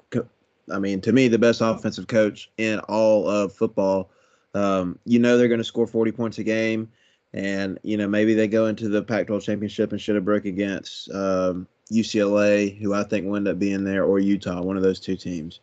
I 0.69 0.79
mean, 0.79 0.99
to 0.99 1.13
me, 1.13 1.29
the 1.29 1.39
best 1.39 1.61
offensive 1.61 2.07
coach 2.07 2.51
in 2.57 2.79
all 2.79 3.29
of 3.29 3.53
football. 3.53 4.09
Um, 4.53 4.99
you 5.05 5.17
know 5.17 5.37
they're 5.37 5.47
to 5.47 5.63
score 5.63 5.87
40 5.87 6.11
points 6.11 6.37
a 6.39 6.43
game, 6.43 6.91
and 7.33 7.79
you 7.83 7.95
know 7.95 8.09
maybe 8.09 8.33
they 8.33 8.49
go 8.49 8.65
into 8.65 8.89
the 8.89 9.01
Pac-12 9.01 9.41
championship 9.41 9.93
and 9.93 10.01
should 10.01 10.15
have 10.15 10.25
broke 10.25 10.43
against 10.43 11.09
um, 11.11 11.65
UCLA, 11.89 12.77
who 12.81 12.93
I 12.93 13.03
think 13.03 13.25
will 13.25 13.37
end 13.37 13.47
up 13.47 13.59
being 13.59 13.85
there, 13.85 14.03
or 14.03 14.19
Utah, 14.19 14.61
one 14.61 14.75
of 14.75 14.83
those 14.83 14.99
two 14.99 15.15
teams. 15.15 15.61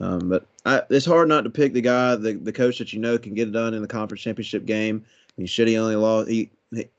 Um, 0.00 0.30
but 0.30 0.46
I, 0.64 0.82
it's 0.88 1.06
hard 1.06 1.28
not 1.28 1.44
to 1.44 1.50
pick 1.50 1.74
the 1.74 1.82
guy, 1.82 2.16
the 2.16 2.32
the 2.32 2.52
coach 2.52 2.78
that 2.78 2.94
you 2.94 2.98
know 2.98 3.18
can 3.18 3.34
get 3.34 3.48
it 3.48 3.52
done 3.52 3.74
in 3.74 3.82
the 3.82 3.88
conference 3.88 4.22
championship 4.22 4.64
game 4.64 5.04
he 5.36 5.46
should 5.46 5.68
he 5.68 5.78
only 5.78 5.96
lost 5.96 6.28
he 6.28 6.50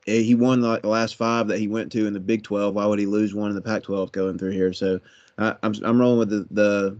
he 0.05 0.35
won 0.35 0.61
like 0.61 0.83
the 0.83 0.87
last 0.87 1.15
five 1.15 1.47
that 1.47 1.59
he 1.59 1.67
went 1.67 1.91
to 1.91 2.05
in 2.05 2.13
the 2.13 2.19
Big 2.19 2.43
12. 2.43 2.75
Why 2.75 2.85
would 2.85 2.99
he 2.99 3.05
lose 3.05 3.33
one 3.33 3.49
in 3.49 3.55
the 3.55 3.61
Pac-12 3.61 4.11
going 4.11 4.37
through 4.37 4.51
here? 4.51 4.71
So 4.71 4.99
I, 5.37 5.55
I'm 5.63 5.73
I'm 5.83 5.99
rolling 5.99 6.19
with 6.19 6.29
the, 6.29 6.47
the 6.51 6.97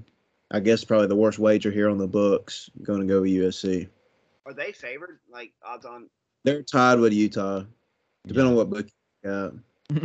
I 0.51 0.59
guess 0.59 0.83
probably 0.83 1.07
the 1.07 1.15
worst 1.15 1.39
wager 1.39 1.71
here 1.71 1.89
on 1.89 1.97
the 1.97 2.07
books. 2.07 2.69
Going 2.81 3.01
to 3.01 3.05
go 3.05 3.21
with 3.21 3.31
USC. 3.31 3.87
Are 4.45 4.53
they 4.53 4.71
favored? 4.71 5.19
Like 5.31 5.51
odds 5.65 5.85
on 5.85 6.09
They're 6.43 6.63
tied 6.63 6.99
with 6.99 7.13
Utah, 7.13 7.63
depending 8.25 8.51
on 8.51 8.55
what 8.55 8.69
book 8.69 8.87
you 9.23 9.29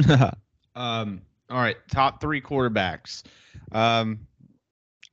got. 0.05 0.35
um, 0.77 1.23
all 1.51 1.59
right, 1.59 1.77
top 1.91 2.21
three 2.21 2.41
quarterbacks. 2.41 3.23
Um, 3.73 4.21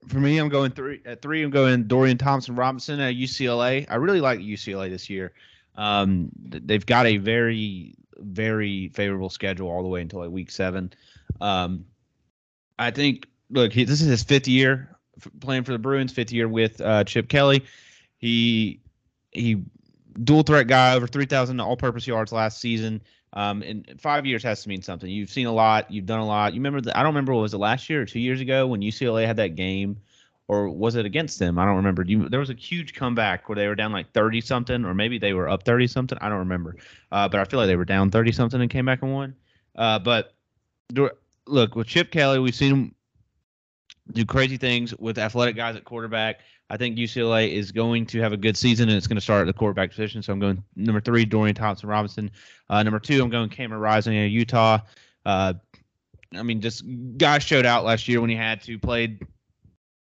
for 0.08 0.20
me, 0.20 0.38
I'm 0.38 0.50
going 0.50 0.72
three 0.72 1.02
at 1.06 1.22
three. 1.22 1.42
I'm 1.44 1.52
going 1.52 1.86
Dorian 1.86 2.18
Thompson 2.18 2.56
Robinson 2.56 3.00
at 3.00 3.16
UCLA. 3.16 3.86
I 3.90 3.96
really 3.96 4.22
like 4.22 4.40
UCLA 4.40 4.90
this 4.90 5.10
year. 5.10 5.34
Um, 5.78 6.30
they've 6.36 6.86
got 6.86 7.06
a 7.06 7.18
very 7.18 7.96
very 8.18 8.90
favorable 8.90 9.30
schedule 9.30 9.70
all 9.70 9.82
the 9.82 9.90
way 9.90 10.02
until 10.02 10.20
like 10.20 10.30
week 10.30 10.52
seven. 10.52 10.94
Um, 11.42 11.86
I 12.80 12.92
think 12.92 13.28
look, 13.50 13.74
he, 13.74 13.84
this 13.84 14.02
is 14.02 14.08
his 14.08 14.24
fifth 14.24 14.48
year 14.48 14.96
playing 15.40 15.64
for 15.64 15.72
the 15.72 15.80
Bruins, 15.80 16.12
fifth 16.14 16.32
year 16.32 16.48
with 16.48 16.82
uh, 16.82 17.04
Chip 17.04 17.28
Kelly. 17.28 17.66
He 18.18 18.80
he 19.32 19.64
dual 20.24 20.44
threat 20.44 20.68
guy 20.68 20.96
over 20.96 21.08
3,000 21.08 21.60
all-purpose 21.60 22.08
yards 22.08 22.32
last 22.32 22.60
season. 22.60 23.02
Um, 23.34 23.62
and 23.64 24.00
five 24.00 24.26
years 24.26 24.44
has 24.44 24.64
to 24.64 24.70
mean 24.70 24.82
something. 24.82 25.10
You've 25.10 25.30
seen 25.30 25.46
a 25.46 25.52
lot. 25.52 25.92
You've 25.92 26.06
done 26.06 26.22
a 26.22 26.26
lot. 26.26 26.54
You 26.54 26.60
remember? 26.60 26.80
The, 26.80 26.98
I 26.98 27.04
don't 27.04 27.10
remember. 27.10 27.34
what 27.34 27.42
Was 27.42 27.54
it 27.54 27.58
last 27.58 27.90
year 27.90 28.02
or 28.02 28.06
two 28.06 28.22
years 28.22 28.40
ago 28.40 28.66
when 28.68 28.80
UCLA 28.80 29.26
had 29.26 29.38
that 29.38 29.56
game, 29.56 29.98
or 30.48 30.70
was 30.70 30.96
it 30.96 31.06
against 31.06 31.40
them? 31.40 31.58
I 31.58 31.66
don't 31.66 31.78
remember. 31.78 32.04
You, 32.04 32.30
there 32.30 32.40
was 32.40 32.50
a 32.50 32.56
huge 32.56 32.94
comeback 32.94 33.50
where 33.50 33.56
they 33.56 33.68
were 33.68 33.76
down 33.76 33.92
like 33.92 34.12
thirty 34.14 34.42
something, 34.42 34.86
or 34.86 34.94
maybe 34.94 35.18
they 35.18 35.34
were 35.34 35.50
up 35.50 35.64
thirty 35.64 35.88
something. 35.88 36.18
I 36.22 36.30
don't 36.30 36.40
remember. 36.40 36.76
Uh, 37.12 37.28
but 37.28 37.40
I 37.40 37.46
feel 37.46 37.60
like 37.60 37.68
they 37.68 37.76
were 37.76 37.86
down 37.86 38.12
thirty 38.12 38.32
something 38.32 38.62
and 38.62 38.70
came 38.70 38.86
back 38.86 39.02
and 39.02 39.14
won. 39.14 39.36
Uh, 39.76 40.00
but 40.00 40.34
look 41.48 41.76
with 41.76 41.88
Chip 41.88 42.12
Kelly, 42.12 42.40
we've 42.40 42.56
seen 42.56 42.72
him 42.72 42.96
do 44.12 44.26
crazy 44.26 44.58
things 44.58 44.96
with 44.98 45.18
athletic 45.18 45.56
guys 45.56 45.76
at 45.76 45.84
quarterback. 45.84 46.42
I 46.70 46.78
think 46.78 46.98
UCLA 46.98 47.52
is 47.52 47.72
going 47.72 48.06
to 48.08 48.22
have 48.22 48.34
a 48.34 48.38
good 48.38 48.58
season, 48.58 48.90
and 48.90 48.98
it's 48.98 49.08
going 49.08 49.18
to 49.18 49.22
start 49.22 49.42
at 49.42 49.48
the 49.48 49.54
quarterback 49.54 49.92
position. 49.92 50.24
So 50.24 50.34
I'm 50.34 50.40
going 50.40 50.64
number 50.76 51.02
three, 51.02 51.26
Dorian 51.26 51.56
Thompson 51.56 51.90
Robinson. 51.90 52.32
Uh, 52.70 52.82
number 52.82 53.00
two, 53.00 53.22
I'm 53.22 53.30
going 53.30 53.50
Cameron 53.50 53.82
Rising 53.82 54.16
in 54.16 54.32
Utah. 54.32 54.80
Uh, 55.26 55.54
I 56.36 56.44
mean, 56.44 56.62
just 56.62 56.84
guy 57.18 57.38
showed 57.40 57.66
out 57.66 57.84
last 57.84 58.08
year 58.08 58.20
when 58.20 58.30
he 58.30 58.36
had 58.36 58.62
to. 58.64 58.80
Played 58.80 59.26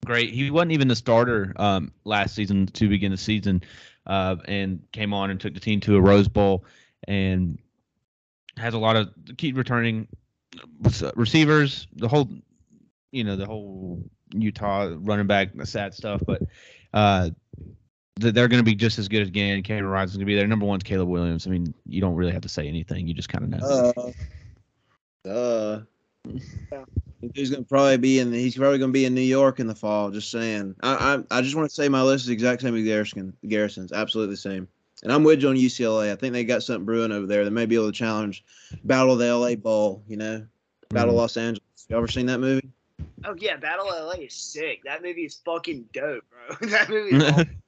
great. 0.05 0.33
He 0.33 0.51
wasn't 0.51 0.73
even 0.73 0.89
the 0.89 0.97
starter 0.97 1.53
um, 1.57 1.93
last 2.05 2.35
season 2.35 2.67
to 2.67 2.89
begin 2.89 3.11
the 3.11 3.17
season, 3.19 3.63
uh, 4.07 4.37
and 4.47 4.83
came 4.93 5.13
on 5.13 5.31
and 5.31 5.41
took 5.41 5.55
the 5.55 5.61
team 5.61 5.81
to 5.81 5.97
a 5.97 6.01
Rose 6.01 6.29
Bowl, 6.29 6.65
and 7.07 7.59
has 8.57 8.75
a 8.75 8.79
lot 8.79 8.97
of 8.97 9.11
key 9.37 9.53
returning 9.53 10.09
receivers. 11.15 11.87
The 11.95 12.09
whole, 12.09 12.29
you 13.13 13.25
know, 13.25 13.37
the 13.37 13.47
whole 13.47 14.03
Utah 14.33 14.95
running 14.99 15.27
back, 15.27 15.55
the 15.55 15.67
sad 15.67 15.95
stuff, 15.95 16.23
but 16.27 16.43
uh, 16.93 17.31
they're 18.17 18.49
going 18.49 18.61
to 18.61 18.65
be 18.65 18.75
just 18.75 18.99
as 18.99 19.09
good 19.09 19.23
as 19.23 19.29
again. 19.29 19.63
Cameron 19.63 19.87
Rising's 19.87 20.17
going 20.17 20.27
to 20.27 20.27
be 20.27 20.35
there. 20.35 20.47
Number 20.47 20.67
one's 20.67 20.83
Caleb 20.83 21.09
Williams. 21.09 21.47
I 21.47 21.51
mean, 21.51 21.73
you 21.87 22.01
don't 22.01 22.15
really 22.15 22.33
have 22.33 22.43
to 22.43 22.49
say 22.49 22.67
anything. 22.67 23.07
You 23.07 23.15
just 23.15 23.29
kind 23.29 23.45
of 23.45 23.61
know. 23.61 24.13
Uh, 25.25 25.29
uh, 25.29 25.81
he's 27.35 27.51
going 27.51 27.65
to 27.65 27.69
probably 27.69 27.97
be 27.97 28.19
in. 28.19 28.31
The, 28.31 28.39
he's 28.39 28.57
probably 28.57 28.79
going 28.79 28.91
to 28.91 28.99
be 28.99 29.05
in 29.05 29.15
New 29.15 29.21
York 29.21 29.61
in 29.61 29.67
the 29.67 29.75
fall. 29.75 30.11
Just 30.11 30.31
saying. 30.31 30.75
I 30.83 31.23
I, 31.31 31.39
I 31.39 31.43
just 31.43 31.55
want 31.55 31.69
to 31.69 31.75
say 31.75 31.89
my 31.89 32.03
list 32.03 32.23
is 32.23 32.29
the 32.29 32.33
exact 32.33 32.63
same 32.63 32.77
as 32.77 32.85
Garrison. 32.85 33.35
Garrison's 33.47 33.93
absolutely 33.93 34.35
the 34.35 34.39
same. 34.39 34.69
And 35.03 35.13
I'm 35.13 35.23
with 35.23 35.43
you 35.43 35.49
on 35.49 35.57
UCLA. 35.57 36.11
I 36.11 36.17
think 36.17 36.33
they 36.33 36.45
got 36.45 36.63
something 36.63 36.85
brewing 36.85 37.13
over 37.13 37.27
there. 37.27 37.45
They 37.45 37.51
may 37.51 37.67
be 37.67 37.77
able 37.77 37.87
to 37.87 37.93
challenge 37.93 38.45
Battle 38.85 39.13
of 39.13 39.19
the 39.19 39.35
LA 39.35 39.55
Bowl. 39.55 40.03
You 40.09 40.17
know, 40.17 40.47
Battle 40.91 41.09
mm-hmm. 41.09 41.11
of 41.11 41.17
Los 41.17 41.37
Angeles. 41.37 41.87
You 41.89 41.97
ever 41.97 42.09
seen 42.09 42.27
that 42.27 42.41
movie? 42.41 42.69
Oh 43.25 43.35
yeah, 43.39 43.57
Battle 43.57 43.91
of 43.91 44.07
LA 44.07 44.25
is 44.25 44.35
sick. 44.35 44.83
That 44.85 45.03
movie 45.03 45.25
is 45.25 45.41
fucking 45.45 45.89
dope, 45.93 46.25
bro. 46.31 46.69
that 46.69 46.89
movie. 46.89 47.51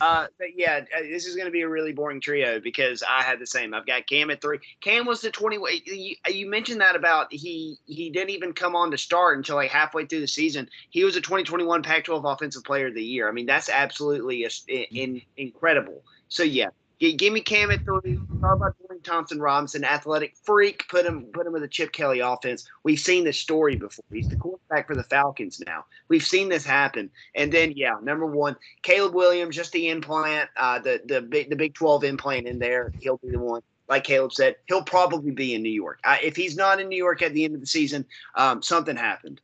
Uh, 0.00 0.26
but 0.38 0.48
yeah, 0.56 0.84
uh, 0.96 1.02
this 1.02 1.26
is 1.26 1.34
going 1.34 1.46
to 1.46 1.52
be 1.52 1.62
a 1.62 1.68
really 1.68 1.92
boring 1.92 2.20
trio 2.20 2.60
because 2.60 3.02
I 3.02 3.22
had 3.22 3.38
the 3.38 3.46
same. 3.46 3.74
I've 3.74 3.86
got 3.86 4.06
Cam 4.06 4.30
at 4.30 4.40
three. 4.40 4.58
Cam 4.80 5.06
was 5.06 5.20
the 5.20 5.30
twenty. 5.30 5.58
You, 5.84 6.14
you 6.28 6.48
mentioned 6.48 6.80
that 6.80 6.96
about 6.96 7.32
he 7.32 7.78
he 7.86 8.10
didn't 8.10 8.30
even 8.30 8.52
come 8.52 8.76
on 8.76 8.90
to 8.90 8.98
start 8.98 9.36
until 9.36 9.56
like 9.56 9.70
halfway 9.70 10.06
through 10.06 10.20
the 10.20 10.28
season. 10.28 10.68
He 10.90 11.04
was 11.04 11.16
a 11.16 11.20
2021 11.20 11.82
Pac-12 11.82 12.32
Offensive 12.32 12.64
Player 12.64 12.88
of 12.88 12.94
the 12.94 13.04
Year. 13.04 13.28
I 13.28 13.32
mean, 13.32 13.46
that's 13.46 13.68
absolutely 13.68 14.44
a, 14.44 14.50
in, 14.68 15.22
incredible. 15.36 16.02
So 16.28 16.42
yeah, 16.42 16.68
give 16.98 17.32
me 17.32 17.40
Cam 17.40 17.70
at 17.70 17.84
three. 17.84 18.18
Talk 18.40 18.56
about 18.56 18.76
Dwayne 18.78 19.02
Thompson 19.02 19.40
Robinson, 19.40 19.84
athletic 19.84 20.34
freak. 20.42 20.88
Put 20.88 21.06
him 21.06 21.24
put 21.32 21.46
him 21.46 21.52
with 21.52 21.62
a 21.62 21.68
Chip 21.68 21.92
Kelly 21.92 22.20
offense. 22.20 22.68
We've 22.82 22.98
seen 22.98 23.24
this 23.24 23.38
story 23.38 23.76
before. 23.76 24.04
He's 24.12 24.28
the 24.28 24.36
quarterback 24.36 24.86
for 24.86 24.94
the 24.94 25.04
Falcons 25.04 25.60
now. 25.64 25.84
We've 26.08 26.26
seen 26.26 26.48
this 26.48 26.64
happen. 26.64 27.10
And 27.34 27.52
then 27.52 27.72
yeah, 27.72 27.96
number 28.02 28.26
one, 28.26 28.56
Caleb 28.82 29.14
Williams, 29.14 29.56
just 29.56 29.72
the 29.72 29.88
implant, 29.88 30.50
uh, 30.56 30.78
the 30.80 31.00
the 31.04 31.22
big 31.22 31.50
the 31.50 31.56
Big 31.56 31.74
Twelve 31.74 32.04
implant 32.04 32.46
in 32.46 32.58
there. 32.58 32.92
He'll 33.00 33.18
be 33.18 33.30
the 33.30 33.38
one. 33.38 33.62
Like 33.88 34.04
Caleb 34.04 34.32
said, 34.32 34.56
he'll 34.66 34.82
probably 34.82 35.30
be 35.30 35.54
in 35.54 35.62
New 35.62 35.70
York. 35.70 35.98
Uh, 36.04 36.16
if 36.22 36.36
he's 36.36 36.56
not 36.56 36.78
in 36.78 36.88
New 36.88 36.96
York 36.98 37.22
at 37.22 37.32
the 37.32 37.44
end 37.44 37.54
of 37.54 37.60
the 37.60 37.66
season, 37.66 38.04
um, 38.34 38.62
something 38.62 38.96
happened 38.96 39.40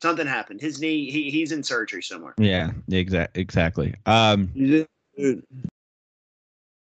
something 0.00 0.26
happened. 0.26 0.60
His 0.60 0.80
knee, 0.80 1.10
he, 1.10 1.30
he's 1.30 1.52
in 1.52 1.62
surgery 1.62 2.02
somewhere. 2.02 2.34
Yeah, 2.38 2.70
exactly. 2.88 3.42
Exactly. 3.42 3.94
Um, 4.06 4.50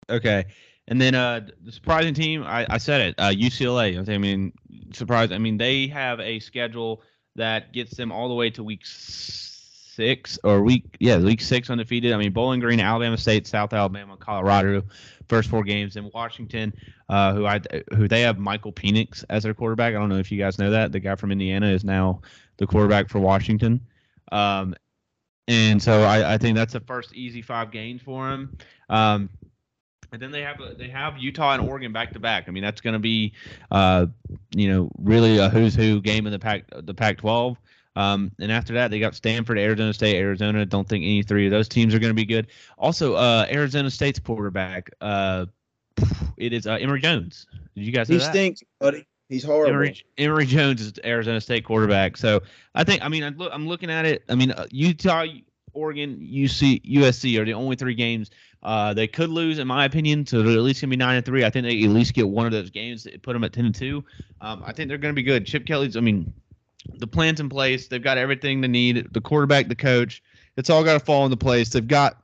Okay. 0.09 0.45
And 0.87 1.01
then 1.01 1.15
uh, 1.15 1.47
the 1.63 1.73
surprising 1.73 2.13
team, 2.15 2.43
I, 2.43 2.67
I 2.69 2.79
said 2.79 3.01
it, 3.01 3.15
uh, 3.17 3.31
UCLA. 3.31 4.07
I 4.09 4.19
mean, 4.19 4.53
surprise. 4.93 5.33
I 5.33 5.39
mean, 5.39 5.57
they 5.57 5.87
have 5.87 6.21
a 6.21 6.41
schedule 6.41 7.03
that 7.37 7.73
gets 7.73 7.97
them 7.97 8.13
all 8.13 8.29
the 8.29 8.35
way 8.35 8.51
to 8.51 8.63
week 8.63 8.83
six 8.85 10.39
or 10.45 10.63
week, 10.63 10.85
yeah, 11.01 11.19
week 11.19 11.41
six 11.41 11.71
undefeated. 11.71 12.13
I 12.13 12.19
mean, 12.19 12.33
Bowling 12.33 12.61
Green, 12.61 12.81
Alabama 12.81 13.17
State, 13.17 13.47
South 13.47 13.73
Alabama, 13.73 14.17
Colorado, 14.19 14.83
first 15.29 15.49
four 15.49 15.63
games. 15.63 15.97
And 15.97 16.11
Washington, 16.13 16.75
uh, 17.09 17.33
who 17.33 17.47
I 17.47 17.61
who 17.95 18.07
they 18.07 18.21
have 18.21 18.39
Michael 18.39 18.73
Penix 18.73 19.25
as 19.31 19.45
their 19.45 19.55
quarterback. 19.55 19.95
I 19.95 19.99
don't 19.99 20.11
know 20.11 20.19
if 20.19 20.31
you 20.31 20.39
guys 20.39 20.59
know 20.59 20.71
that. 20.71 20.93
The 20.93 21.01
guy 21.01 21.15
from 21.15 21.33
Indiana 21.33 21.69
is 21.69 21.83
now 21.83 22.21
the 22.59 22.67
quarterback 22.67 23.09
for 23.09 23.21
Washington. 23.21 23.81
Um, 24.33 24.75
and 25.47 25.83
so 25.83 26.03
I, 26.03 26.35
I 26.35 26.39
think 26.39 26.57
that's 26.57 26.73
the 26.73 26.81
first 26.81 27.15
easy 27.15 27.43
five 27.43 27.71
games 27.71 28.03
for 28.03 28.31
him. 28.31 28.57
Um, 28.89 29.29
and 30.15 30.23
then 30.23 30.31
they 30.31 30.43
have 30.43 30.61
they 30.79 30.89
have 30.89 31.19
Utah 31.19 31.55
and 31.55 31.69
Oregon 31.69 31.93
back 31.93 32.13
to 32.13 32.21
back. 32.21 32.45
I 32.47 32.53
mean, 32.53 32.63
that's 32.63 32.81
going 32.81 32.93
to 32.93 33.01
be, 33.01 33.33
uh, 33.73 34.07
you 34.55 34.73
know, 34.73 34.91
really 34.99 35.39
a 35.39 35.49
who's 35.49 35.75
who 35.75 36.01
game 36.01 36.27
in 36.27 36.33
the 36.33 36.39
pack 36.39 36.65
the 36.71 36.95
Pac-12. 36.95 37.57
Um, 37.97 38.31
and 38.41 38.51
after 38.51 38.75
that, 38.75 38.91
they 38.91 39.01
got 39.01 39.15
Stanford, 39.15 39.59
Arizona 39.59 39.93
State, 39.93 40.17
Arizona. 40.17 40.65
Don't 40.65 40.89
think 40.89 41.03
any 41.03 41.23
three 41.25 41.47
of 41.47 41.51
those 41.51 41.69
teams 41.69 41.95
are 41.95 41.99
going 41.99 42.11
to 42.11 42.15
be 42.15 42.25
good. 42.25 42.47
Also, 42.79 43.15
uh, 43.15 43.47
Arizona 43.51 43.91
State's 43.91 44.21
quarterback, 44.21 44.91
uh, 45.01 45.47
it 46.37 46.53
is 46.53 46.67
uh, 46.67 46.75
Emory 46.75 47.01
Jones. 47.01 47.47
Did 47.75 47.85
you 47.85 47.93
guys? 47.93 48.09
Know 48.09 48.15
he 48.15 48.19
that? 48.21 48.31
stinks, 48.31 48.63
buddy. 48.79 49.07
He's 49.29 49.43
horrible. 49.43 49.73
Emory, 49.73 50.05
Emory, 50.17 50.47
Jones 50.47 50.81
is 50.81 50.93
Arizona 51.05 51.41
State 51.41 51.65
quarterback. 51.65 52.17
So 52.17 52.43
I 52.75 52.85
think, 52.85 53.03
I 53.03 53.09
mean, 53.09 53.25
I 53.25 53.31
look, 53.31 53.51
I'm 53.53 53.67
looking 53.67 53.91
at 53.91 54.05
it. 54.05 54.23
I 54.29 54.37
mean, 54.37 54.53
uh, 54.53 54.67
Utah, 54.71 55.25
Oregon, 55.73 56.19
UC, 56.21 56.85
USC 56.85 57.39
are 57.41 57.45
the 57.45 57.55
only 57.55 57.75
three 57.75 57.95
games 57.95 58.31
uh, 58.65 58.95
they 58.95 59.07
could 59.07 59.29
lose, 59.29 59.59
in 59.59 59.67
my 59.67 59.85
opinion, 59.85 60.25
so 60.27 60.43
they're 60.43 60.57
at 60.57 60.63
least 60.63 60.81
gonna 60.81 60.91
be 60.91 60.97
nine 60.97 61.17
and 61.17 61.27
three. 61.27 61.45
I 61.45 61.51
think 61.51 61.65
they 61.67 61.83
at 61.83 61.91
least 61.91 62.15
get 62.15 62.27
one 62.27 62.47
of 62.47 62.53
those 62.53 62.71
games 62.71 63.05
that 63.05 63.23
put 63.23 63.35
them 63.35 63.45
at 63.45 63.53
ten 63.53 63.67
and 63.67 63.75
two. 63.75 64.03
Um, 64.41 64.63
I 64.65 64.73
think 64.73 64.89
they're 64.89 64.99
gonna 64.99 65.13
be 65.13 65.23
good. 65.23 65.45
Chip 65.45 65.67
Kelly's, 65.67 65.97
I 65.97 66.01
mean, 66.01 66.33
the 66.95 67.07
plan's 67.07 67.41
in 67.41 67.51
place. 67.51 67.89
They've 67.89 68.03
got 68.03 68.17
everything 68.17 68.63
they 68.63 68.69
need. 68.69 69.13
The 69.13 69.21
quarterback, 69.21 69.69
the 69.69 69.75
coach, 69.75 70.23
it's 70.57 70.71
all 70.71 70.83
got 70.83 70.95
to 70.95 71.01
fall 71.01 71.25
into 71.27 71.37
place. 71.37 71.69
They've 71.71 71.87
got, 71.87 72.17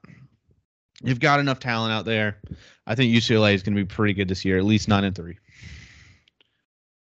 they've 1.03 1.21
got 1.21 1.41
enough 1.41 1.61
talent 1.61 1.93
out 1.93 2.07
there. 2.07 2.39
I 2.87 2.95
think 2.95 3.15
UCLA 3.15 3.55
is 3.55 3.63
gonna 3.63 3.77
be 3.77 3.85
pretty 3.85 4.15
good 4.15 4.29
this 4.29 4.43
year, 4.43 4.57
at 4.57 4.65
least 4.65 4.89
nine 4.89 5.05
and 5.05 5.15
three. 5.15 5.37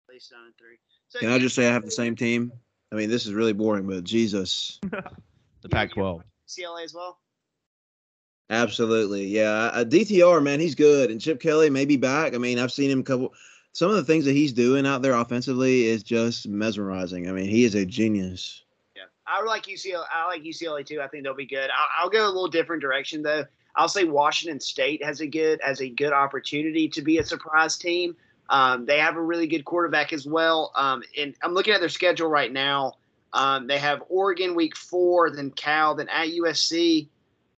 At 0.09 0.15
least 0.15 0.31
nine 0.33 0.47
and 0.47 0.57
three. 0.59 0.77
So 1.09 1.21
Can 1.21 1.31
I 1.31 1.39
just 1.39 1.57
say 1.57 1.69
I 1.69 1.73
have 1.73 1.85
the 1.85 1.91
same 1.91 2.17
team? 2.17 2.53
I 2.93 2.97
mean, 2.97 3.09
this 3.09 3.25
is 3.25 3.33
really 3.33 3.55
boring, 3.55 3.87
but 3.87 4.05
Jesus. 4.05 4.79
the 5.63 5.69
Pac-12. 5.71 6.23
CLA 6.55 6.83
as 6.83 6.93
well. 6.93 7.19
Absolutely, 8.51 9.27
yeah. 9.27 9.71
Uh, 9.73 9.85
DTR 9.85 10.43
man, 10.43 10.61
he's 10.61 10.75
good, 10.75 11.11
and 11.11 11.21
Chip 11.21 11.41
Kelly 11.41 11.71
may 11.71 11.85
be 11.85 11.97
back. 11.97 12.35
I 12.35 12.39
mean, 12.39 12.59
I've 12.59 12.73
seen 12.73 12.91
him 12.91 13.01
a 13.01 13.05
couple. 13.05 13.33
Some 13.73 13.89
of 13.89 13.97
the 13.97 14.05
things 14.05 14.27
that 14.27 14.33
he's 14.33 14.53
doing 14.53 14.87
out 14.87 15.01
there 15.01 15.15
offensively 15.15 15.87
is 15.87 16.03
just 16.03 16.47
mesmerizing. 16.47 17.29
I 17.29 17.33
mean, 17.33 17.49
he 17.49 17.65
is 17.65 17.75
a 17.75 17.87
genius. 17.87 18.65
Yeah, 18.95 19.05
I 19.27 19.43
like 19.43 19.65
UCLA. 19.65 20.05
I 20.15 20.27
like 20.27 20.43
UCLA 20.43 20.85
too. 20.85 21.01
I 21.01 21.09
think 21.09 21.25
they'll 21.25 21.35
be 21.35 21.47
good. 21.47 21.71
I'll, 21.71 22.05
I'll 22.05 22.11
go 22.11 22.27
a 22.27 22.29
little 22.29 22.49
different 22.49 22.83
direction 22.83 23.23
though. 23.23 23.45
I'll 23.75 23.89
say 23.89 24.05
Washington 24.05 24.61
State 24.61 25.03
has 25.03 25.21
a 25.21 25.27
good 25.27 25.61
has 25.63 25.81
a 25.81 25.89
good 25.89 26.13
opportunity 26.13 26.89
to 26.91 27.01
be 27.01 27.19
a 27.19 27.25
surprise 27.25 27.79
team. 27.79 28.15
Um, 28.51 28.85
they 28.85 28.99
have 28.99 29.17
a 29.17 29.23
really 29.23 29.47
good 29.47 29.65
quarterback 29.65 30.13
as 30.13 30.27
well. 30.27 30.73
Um, 30.77 31.03
and 31.19 31.35
I'm 31.43 31.55
looking 31.55 31.73
at 31.73 31.81
their 31.81 31.89
schedule 31.89 32.29
right 32.29 32.53
now. 32.53 32.95
Um, 33.33 33.67
they 33.67 33.79
have 33.79 34.03
Oregon 34.11 34.55
week 34.55 34.77
four, 34.77 35.31
then 35.31 35.51
Cal, 35.51 35.95
then 35.95 36.11
at 36.11 36.29
USC. 36.29 37.09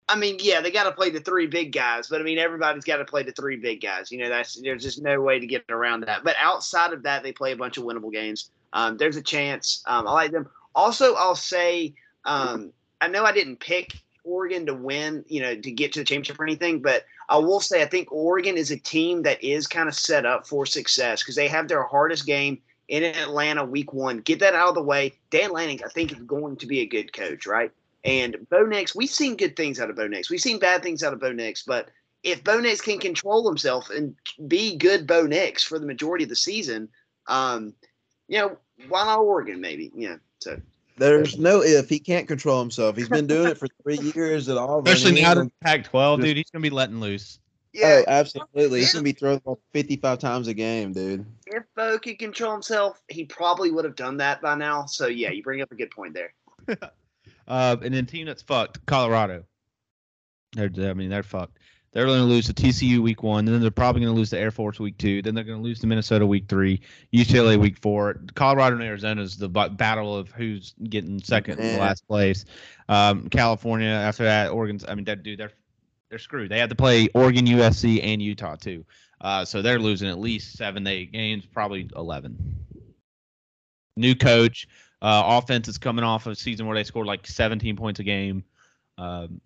I 0.09 0.17
mean, 0.17 0.37
yeah, 0.41 0.61
they 0.61 0.71
got 0.71 0.85
to 0.85 0.93
play 0.93 1.11
the 1.11 1.21
three 1.21 1.47
big 1.47 1.73
guys, 1.73 2.09
but 2.09 2.21
I 2.21 2.25
mean, 2.25 2.39
everybody's 2.39 2.85
got 2.85 2.99
to 2.99 3.05
play 3.05 3.23
the 3.23 3.33
three 3.33 3.57
big 3.57 3.81
guys. 3.81 4.13
You 4.13 4.19
know, 4.19 4.29
that's 4.29 4.61
there's 4.61 4.83
just 4.83 5.01
no 5.01 5.21
way 5.21 5.39
to 5.39 5.47
get 5.47 5.65
around 5.71 6.03
that. 6.03 6.25
But 6.25 6.37
outside 6.41 6.93
of 6.93 7.03
that, 7.05 7.23
they 7.23 7.33
play 7.33 7.53
a 7.53 7.57
bunch 7.57 7.79
of 7.79 7.85
winnable 7.85 8.13
games. 8.13 8.51
Um, 8.75 8.99
there's 8.99 9.17
a 9.17 9.23
chance. 9.23 9.83
Um, 9.87 10.07
I 10.07 10.13
like 10.13 10.33
them. 10.33 10.49
Also, 10.75 11.15
I'll 11.15 11.37
say, 11.37 11.95
um, 12.27 12.73
I 13.01 13.09
know 13.09 13.25
I 13.25 13.33
didn't 13.33 13.61
pick 13.61 13.93
Oregon 14.25 14.67
to 14.67 14.75
win, 14.75 15.25
you 15.29 15.41
know, 15.41 15.55
to 15.55 15.71
get 15.71 15.93
to 15.93 16.01
the 16.01 16.05
championship 16.05 16.41
or 16.41 16.45
anything, 16.45 16.81
but 16.81 17.05
I 17.29 17.39
will 17.39 17.61
say 17.61 17.83
I 17.83 17.87
think 17.87 18.11
Oregon 18.11 18.57
is 18.59 18.71
a 18.71 18.79
team 18.79 19.23
that 19.23 19.43
is 19.43 19.67
kind 19.67 19.89
of 19.89 19.95
set 19.95 20.27
up 20.27 20.47
for 20.47 20.67
success 20.67 21.23
because 21.23 21.37
they 21.37 21.49
have 21.49 21.69
their 21.69 21.85
hardest 21.85 22.27
game 22.27 22.61
in 22.89 23.03
Atlanta 23.05 23.65
week 23.65 23.93
one. 23.93 24.19
Get 24.19 24.41
that 24.41 24.55
out 24.55 24.69
of 24.69 24.75
the 24.75 24.83
way. 24.83 25.15
Dan 25.31 25.53
Lanning, 25.53 25.81
I 25.85 25.89
think, 25.89 26.13
is 26.13 26.19
going 26.19 26.57
to 26.57 26.67
be 26.67 26.81
a 26.81 26.87
good 26.87 27.13
coach, 27.13 27.47
right? 27.47 27.71
And 28.05 28.37
Bo 28.51 28.65
Nix, 28.67 28.95
we've 28.95 29.11
seen 29.11 29.37
good 29.37 29.57
things 29.57 29.81
out 29.81 29.89
of 29.89 29.97
Bo 29.97 30.07
Nix. 30.07 30.31
We've 30.31 30.41
seen 30.41 30.59
bad 30.59 30.83
things 30.83 31.03
out 31.03 31.15
of 31.15 31.21
Bo 31.21 31.33
Nix, 31.33 31.63
but 31.63 31.89
if 32.23 32.45
Bo 32.45 32.61
Nix 32.61 32.81
can 32.81 32.99
control 32.99 33.47
himself 33.47 33.91
and 33.91 34.15
be 34.47 34.77
good 34.77 35.07
Bo 35.07 35.27
Nix 35.27 35.63
for 35.63 35.79
the 35.79 35.87
majority 35.87 36.25
of 36.25 36.31
the 36.31 36.37
season, 36.37 36.89
um, 37.27 37.75
you 38.29 38.39
know, 38.39 38.57
why 38.89 39.05
not 39.05 39.21
Oregon? 39.21 39.61
Maybe, 39.61 39.91
yeah. 39.95 40.17
So 40.41 40.61
There's 40.97 41.39
no 41.39 41.63
if 41.63 41.89
he 41.89 41.99
can't 41.99 42.29
control 42.29 42.61
himself. 42.61 42.97
He's 42.97 43.09
been 43.09 43.27
doing 43.27 43.51
it 43.51 43.59
for 43.59 43.69
three 43.83 43.99
years 44.15 44.49
at 44.49 44.57
all. 44.57 44.81
Especially 44.81 45.23
now 45.23 45.33
ain't 45.33 45.51
to 45.51 45.51
Pac-12, 45.63 46.23
dude. 46.23 46.37
He's 46.37 46.51
gonna 46.51 46.63
be 46.63 46.71
letting 46.71 47.01
loose. 47.01 47.39
yeah, 47.73 48.01
Oh, 48.01 48.05
absolutely. 48.07 48.81
He's 48.81 48.93
gonna 48.93 49.03
be 49.03 49.13
throwing 49.13 49.37
the 49.37 49.43
ball 49.43 49.61
55 49.73 50.19
times 50.19 50.49
a 50.49 50.55
game, 50.55 50.93
dude. 50.93 51.25
if 51.47 51.63
Bo 51.75 51.99
could 51.99 52.19
control 52.19 52.53
himself, 52.53 53.01
he 53.09 53.25
probably 53.25 53.71
would 53.71 53.85
have 53.85 53.97
done 53.97 54.19
that 54.19 54.43
by 54.43 54.55
now. 54.55 54.87
So 54.87 55.07
yeah, 55.07 55.31
you 55.31 55.43
bring 55.43 55.63
up 55.63 55.73
a 55.73 55.77
good 55.77 55.91
point 55.91 56.15
there. 56.15 56.35
Uh, 57.47 57.77
and 57.83 57.95
then 57.95 58.07
team 58.07 58.27
that's 58.27 58.43
fucked, 58.43 58.85
Colorado. 58.87 59.45
They're, 60.55 60.71
I 60.91 60.95
mean, 60.95 61.11
they're 61.11 61.23
fucked. 61.23 61.59
They're 61.95 62.07
going 62.07 62.19
to 62.19 62.25
lose 62.25 62.47
to 62.47 62.53
TCU 62.53 62.99
week 62.99 63.23
one. 63.23 63.45
Then 63.45 63.61
they're 63.61 63.71
probably 63.71 64.03
going 64.03 64.13
to 64.13 64.19
lose 64.19 64.31
to 64.31 64.39
Air 64.39 64.51
Force 64.51 64.81
week 64.81 64.99
two. 64.99 65.23
Then 65.23 65.35
they're 65.35 65.45
going 65.45 65.59
to 65.59 65.65
lose 65.65 65.79
to 65.81 65.87
Minnesota 65.87 66.27
week 66.27 66.47
three, 66.49 66.81
UCLA 67.13 67.57
week 67.57 67.79
four. 67.79 68.21
Colorado 68.35 68.75
and 68.75 68.85
Arizona 68.85 69.23
is 69.23 69.37
the 69.37 69.49
bu- 69.49 69.69
battle 69.71 70.17
of 70.17 70.33
who's 70.33 70.75
getting 70.83 71.23
second 71.23 71.61
and 71.61 71.69
Man. 71.69 71.81
last 71.81 72.07
place. 72.09 72.47
Um, 72.89 73.29
California 73.29 73.89
after 73.89 74.25
that, 74.25 74.51
Oregon's. 74.51 74.85
I 74.87 74.97
mean, 74.97 75.05
that 75.05 75.23
dude, 75.23 75.39
they're 75.39 75.53
they're 76.11 76.19
screwed. 76.19 76.51
They 76.51 76.59
have 76.59 76.71
to 76.71 76.75
play 76.75 77.09
Oregon, 77.15 77.47
USC, 77.47 78.03
and 78.03 78.21
Utah 78.21 78.57
too. 78.57 78.85
Uh, 79.21 79.45
so 79.45 79.63
they're 79.63 79.79
losing 79.79 80.09
at 80.09 80.19
least 80.19 80.57
seven 80.57 80.85
eight 80.89 81.13
games, 81.13 81.47
probably 81.47 81.89
eleven. 81.95 82.57
New 83.97 84.17
coach, 84.17 84.67
uh, 85.05 85.23
offense 85.39 85.69
is 85.69 85.77
coming 85.77 86.03
off 86.03 86.27
a 86.27 86.35
season 86.35 86.67
where 86.67 86.75
they 86.75 86.83
scored 86.83 87.07
like 87.07 87.27
17 87.27 87.77
points 87.77 88.01
a 88.01 88.05
game. 88.05 88.43
Um, 88.97 89.41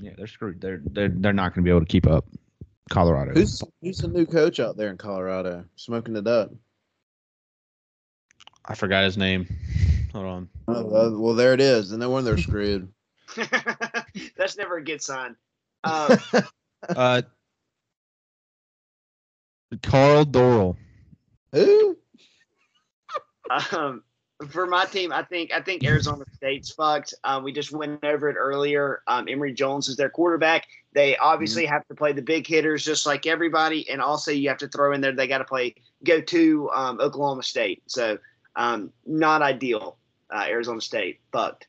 yeah, 0.00 0.12
they're 0.16 0.26
screwed. 0.26 0.58
They're 0.60 0.80
they're 0.82 1.10
they're 1.10 1.34
not 1.34 1.54
going 1.54 1.62
to 1.62 1.68
be 1.68 1.70
able 1.70 1.80
to 1.80 1.86
keep 1.86 2.06
up. 2.06 2.24
Colorado. 2.90 3.32
Who's 3.34 3.62
who's 3.82 3.98
the 3.98 4.08
new 4.08 4.24
coach 4.26 4.58
out 4.58 4.76
there 4.76 4.90
in 4.90 4.96
Colorado? 4.96 5.64
Smoking 5.76 6.16
it 6.16 6.26
up. 6.26 6.50
I 8.64 8.74
forgot 8.74 9.04
his 9.04 9.18
name. 9.18 9.46
Hold 10.12 10.26
on. 10.26 10.48
Oh, 10.68 10.84
well, 10.86 11.20
well, 11.20 11.34
there 11.34 11.52
it 11.52 11.60
is. 11.60 11.92
And 11.92 12.00
no 12.00 12.08
wonder 12.10 12.30
they're 12.30 12.38
screwed. 12.42 12.88
That's 14.36 14.56
never 14.56 14.78
a 14.78 14.84
good 14.84 15.02
sign. 15.02 15.36
Um, 15.84 16.16
Uh, 16.88 17.22
Karl 19.84 20.24
Dorrell. 20.24 20.76
Who? 21.52 21.96
um, 23.70 24.02
for 24.46 24.66
my 24.66 24.84
team, 24.84 25.12
I 25.12 25.22
think 25.22 25.52
I 25.52 25.60
think 25.60 25.84
Arizona 25.84 26.24
State's 26.34 26.70
fucked. 26.70 27.14
Um, 27.24 27.44
we 27.44 27.52
just 27.52 27.72
went 27.72 28.04
over 28.04 28.28
it 28.28 28.36
earlier. 28.36 29.02
Um, 29.06 29.28
Emory 29.28 29.52
Jones 29.52 29.88
is 29.88 29.96
their 29.96 30.10
quarterback. 30.10 30.66
They 30.92 31.16
obviously 31.16 31.64
have 31.66 31.86
to 31.88 31.94
play 31.94 32.12
the 32.12 32.22
big 32.22 32.46
hitters 32.46 32.84
just 32.84 33.06
like 33.06 33.26
everybody, 33.26 33.88
and 33.88 34.00
also 34.00 34.30
you 34.30 34.48
have 34.48 34.58
to 34.58 34.68
throw 34.68 34.92
in 34.92 35.00
there 35.00 35.12
they 35.12 35.26
got 35.26 35.38
to 35.38 35.44
play 35.44 35.74
go 36.04 36.20
to 36.20 36.70
um, 36.74 37.00
Oklahoma 37.00 37.42
State. 37.42 37.82
So 37.86 38.18
um, 38.56 38.92
not 39.06 39.42
ideal. 39.42 39.96
Uh, 40.30 40.44
Arizona 40.48 40.80
State 40.80 41.20
fucked. 41.30 41.68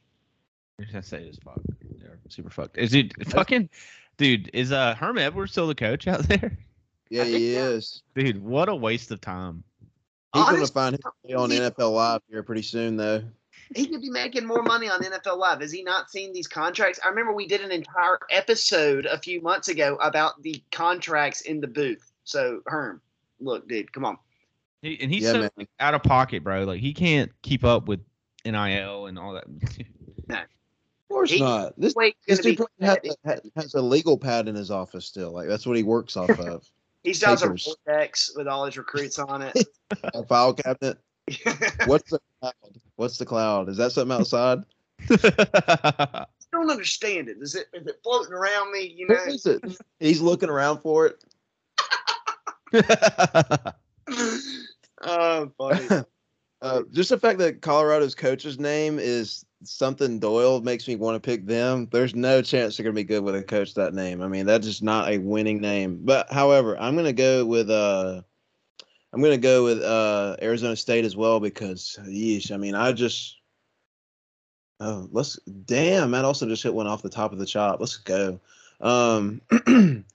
I 0.79 0.86
should 0.86 1.05
say 1.05 1.23
is 1.23 1.38
fucked. 1.38 1.65
They're 1.99 2.19
super 2.29 2.49
fucked. 2.49 2.77
Is 2.77 2.93
it 2.93 3.13
fucking 3.27 3.69
dude? 4.17 4.49
Is 4.53 4.71
uh 4.71 4.95
Herm 4.95 5.17
Edwards 5.17 5.51
still 5.51 5.67
the 5.67 5.75
coach 5.75 6.07
out 6.07 6.23
there? 6.27 6.57
Yeah, 7.09 7.23
think 7.25 7.38
he 7.38 7.55
is. 7.55 8.01
Dude, 8.15 8.43
what 8.43 8.69
a 8.69 8.75
waste 8.75 9.12
of 9.12 9.21
time. 9.21 9.63
He's 10.34 10.43
gonna 10.43 10.58
Honest- 10.58 10.74
find 10.74 10.96
his 10.96 11.06
way 11.24 11.36
on 11.36 11.50
NFL 11.52 11.91
Live 11.93 12.22
here 12.30 12.41
pretty 12.43 12.63
soon, 12.63 12.98
though. 12.98 13.24
he 13.76 13.86
could 13.88 14.02
be 14.02 14.10
making 14.10 14.46
more 14.46 14.63
money 14.63 14.89
on 14.89 15.02
NFL 15.04 15.38
Live. 15.38 15.62
Has 15.62 15.72
he 15.72 15.84
not 15.84 16.10
seen 16.10 16.34
these 16.34 16.48
contracts? 16.48 17.00
I 17.06 17.10
remember 17.10 17.34
we 17.34 17.48
did 17.48 17.62
an 17.62 17.72
entire 17.72 18.17
episode 18.32 19.06
a 19.06 19.17
few 19.19 19.41
months 19.41 19.67
ago 19.67 19.96
about 20.02 20.41
the 20.41 20.62
contracts 20.72 21.41
in 21.41 21.62
the 21.62 21.67
booth. 21.67 22.12
So 22.24 22.62
Herm, 22.65 23.02
look, 23.39 23.67
dude, 23.67 23.91
come 23.93 24.06
on. 24.06 24.17
He, 24.82 25.00
and 25.02 25.12
he's 25.12 25.24
Yeah, 25.24 25.32
so 25.34 25.50
like, 25.56 25.69
out 25.80 25.93
of 25.93 26.04
pocket, 26.04 26.43
bro. 26.43 26.63
Like 26.63 26.82
he 26.82 26.93
can't 26.93 27.32
keep 27.41 27.63
up 27.63 27.88
with 27.88 28.00
NIL 28.46 29.06
and 29.08 29.17
all 29.19 29.34
that. 29.34 29.46
Of 31.10 31.15
course 31.17 31.30
He- 31.32 31.39
not. 31.41 31.74
This 31.80 31.93
Wait, 31.93 32.15
this 32.28 32.39
dude 32.39 32.60
has, 32.82 32.98
has 33.56 33.74
a 33.76 33.82
legal 33.82 34.17
pad 34.17 34.48
in 34.48 34.56
his 34.56 34.72
office 34.72 35.06
still. 35.06 35.32
Like 35.32 35.48
that's 35.48 35.63
what 35.67 35.78
he 35.78 35.84
works 35.84 36.17
off 36.17 36.30
of. 36.39 36.65
He 37.03 37.13
still 37.13 37.29
has 37.31 37.41
a 37.41 37.47
papers. 37.47 37.75
Rolodex 37.87 38.37
with 38.37 38.47
all 38.47 38.65
his 38.65 38.77
recruits 38.77 39.19
on 39.19 39.41
it. 39.41 39.57
A 40.13 40.23
file 40.25 40.53
cabinet. 40.53 40.97
What's 41.85 42.09
the 42.09 42.19
cloud? 42.41 42.53
What's 42.95 43.17
the 43.17 43.25
cloud? 43.25 43.69
Is 43.69 43.77
that 43.77 43.91
something 43.91 44.17
outside? 44.17 44.59
I 45.09 46.25
don't 46.51 46.71
understand 46.71 47.29
it. 47.29 47.37
Is 47.39 47.55
it 47.55 47.67
is 47.73 47.87
it 47.87 47.99
floating 48.03 48.33
around 48.33 48.71
me? 48.71 48.93
You 48.95 49.07
know. 49.07 49.15
is 49.27 49.45
it? 49.45 49.61
He's 49.99 50.21
looking 50.21 50.49
around 50.49 50.79
for 50.79 51.07
it. 51.07 51.23
oh, 55.01 55.51
funny. 55.57 56.03
Uh, 56.63 56.84
just 56.91 57.10
the 57.10 57.19
fact 57.19 57.39
that 57.39 57.62
Colorado's 57.62 58.15
coach's 58.15 58.58
name 58.58 58.97
is 58.97 59.45
something 59.65 60.17
Doyle 60.17 60.62
makes 60.62 60.88
me 60.88 60.95
want 60.95 61.15
to 61.15 61.19
pick 61.19 61.45
them. 61.45 61.89
There's 61.91 62.15
no 62.15 62.41
chance 62.41 62.78
they're 62.78 62.86
gonna 62.86 62.93
be 62.93 63.04
good 63.04 63.21
with 63.21 63.36
a 63.36 63.43
coach 63.43 63.73
that 63.73 63.93
name. 63.93 64.21
I 64.21 64.30
mean, 64.30 64.45
that's 64.45 64.65
just 64.65 64.82
not 64.82 65.10
a 65.10 65.17
winning 65.17 65.60
name. 65.60 65.99
But 66.04 66.32
however, 66.32 66.80
I'm 66.80 66.95
gonna 66.95 67.12
go 67.12 67.45
with 67.45 67.69
uh, 67.69 68.21
I'm 69.12 69.21
gonna 69.21 69.38
go 69.38 69.65
with 69.65 69.84
uh 69.84 70.38
Arizona 70.41 70.78
State 70.78 71.04
as 71.04 71.17
well 71.17 71.41
because 71.41 71.99
yeesh, 72.06 72.49
I 72.49 72.56
mean, 72.56 72.76
I 72.76 72.93
just 72.93 73.36
oh 74.80 75.10
let's 75.12 75.38
damn 75.65 76.12
Matt 76.12 76.23
also 76.23 76.47
just 76.47 76.63
hit 76.63 76.73
one 76.73 76.88
off 76.88 77.02
the 77.02 77.10
top 77.10 77.34
of 77.34 77.39
the 77.39 77.45
chop. 77.45 77.82
Let's 77.82 77.97
go. 77.97 78.39
Um, 78.80 79.41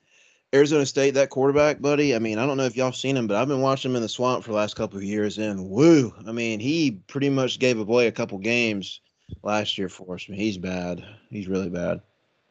Arizona 0.55 0.87
State, 0.87 1.13
that 1.15 1.29
quarterback, 1.29 1.81
buddy. 1.81 2.15
I 2.15 2.19
mean, 2.19 2.39
I 2.39 2.47
don't 2.47 2.57
know 2.57 2.65
if 2.65 2.77
y'all 2.77 2.93
seen 2.93 3.17
him, 3.17 3.27
but 3.27 3.37
I've 3.37 3.49
been 3.49 3.61
watching 3.61 3.91
him 3.91 3.97
in 3.97 4.03
the 4.03 4.09
swamp 4.09 4.45
for 4.45 4.51
the 4.51 4.57
last 4.57 4.77
couple 4.77 4.97
of 4.97 5.05
years, 5.05 5.37
and 5.37 5.69
woo! 5.69 6.15
I 6.27 6.33
mean, 6.33 6.59
he 6.59 6.93
pretty 7.07 7.29
much 7.29 7.59
gave 7.59 7.79
away 7.79 8.07
a 8.07 8.13
couple 8.13 8.39
games 8.39 9.01
last 9.43 9.77
year 9.77 9.91
for 9.91 10.15
us. 10.15 10.25
I 10.27 10.33
mean, 10.33 10.41
he's 10.41 10.57
bad. 10.57 11.05
He's 11.29 11.49
really 11.49 11.69
bad. 11.69 12.01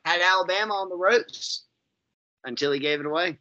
Had 0.06 0.22
Alabama 0.22 0.76
on 0.76 0.90
the 0.90 0.96
ropes 0.96 1.66
until 2.44 2.72
he 2.72 2.80
gave 2.80 3.00
it 3.00 3.08
away. 3.08 3.40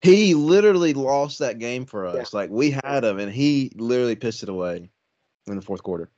He 0.00 0.34
literally 0.34 0.94
lost 0.94 1.38
that 1.40 1.58
game 1.58 1.84
for 1.84 2.06
us. 2.06 2.32
Like 2.32 2.50
we 2.50 2.70
had 2.70 3.04
him, 3.04 3.18
and 3.18 3.30
he 3.30 3.72
literally 3.76 4.16
pissed 4.16 4.42
it 4.42 4.48
away 4.48 4.90
in 5.46 5.56
the 5.56 5.62
fourth 5.62 5.82
quarter. 5.82 6.10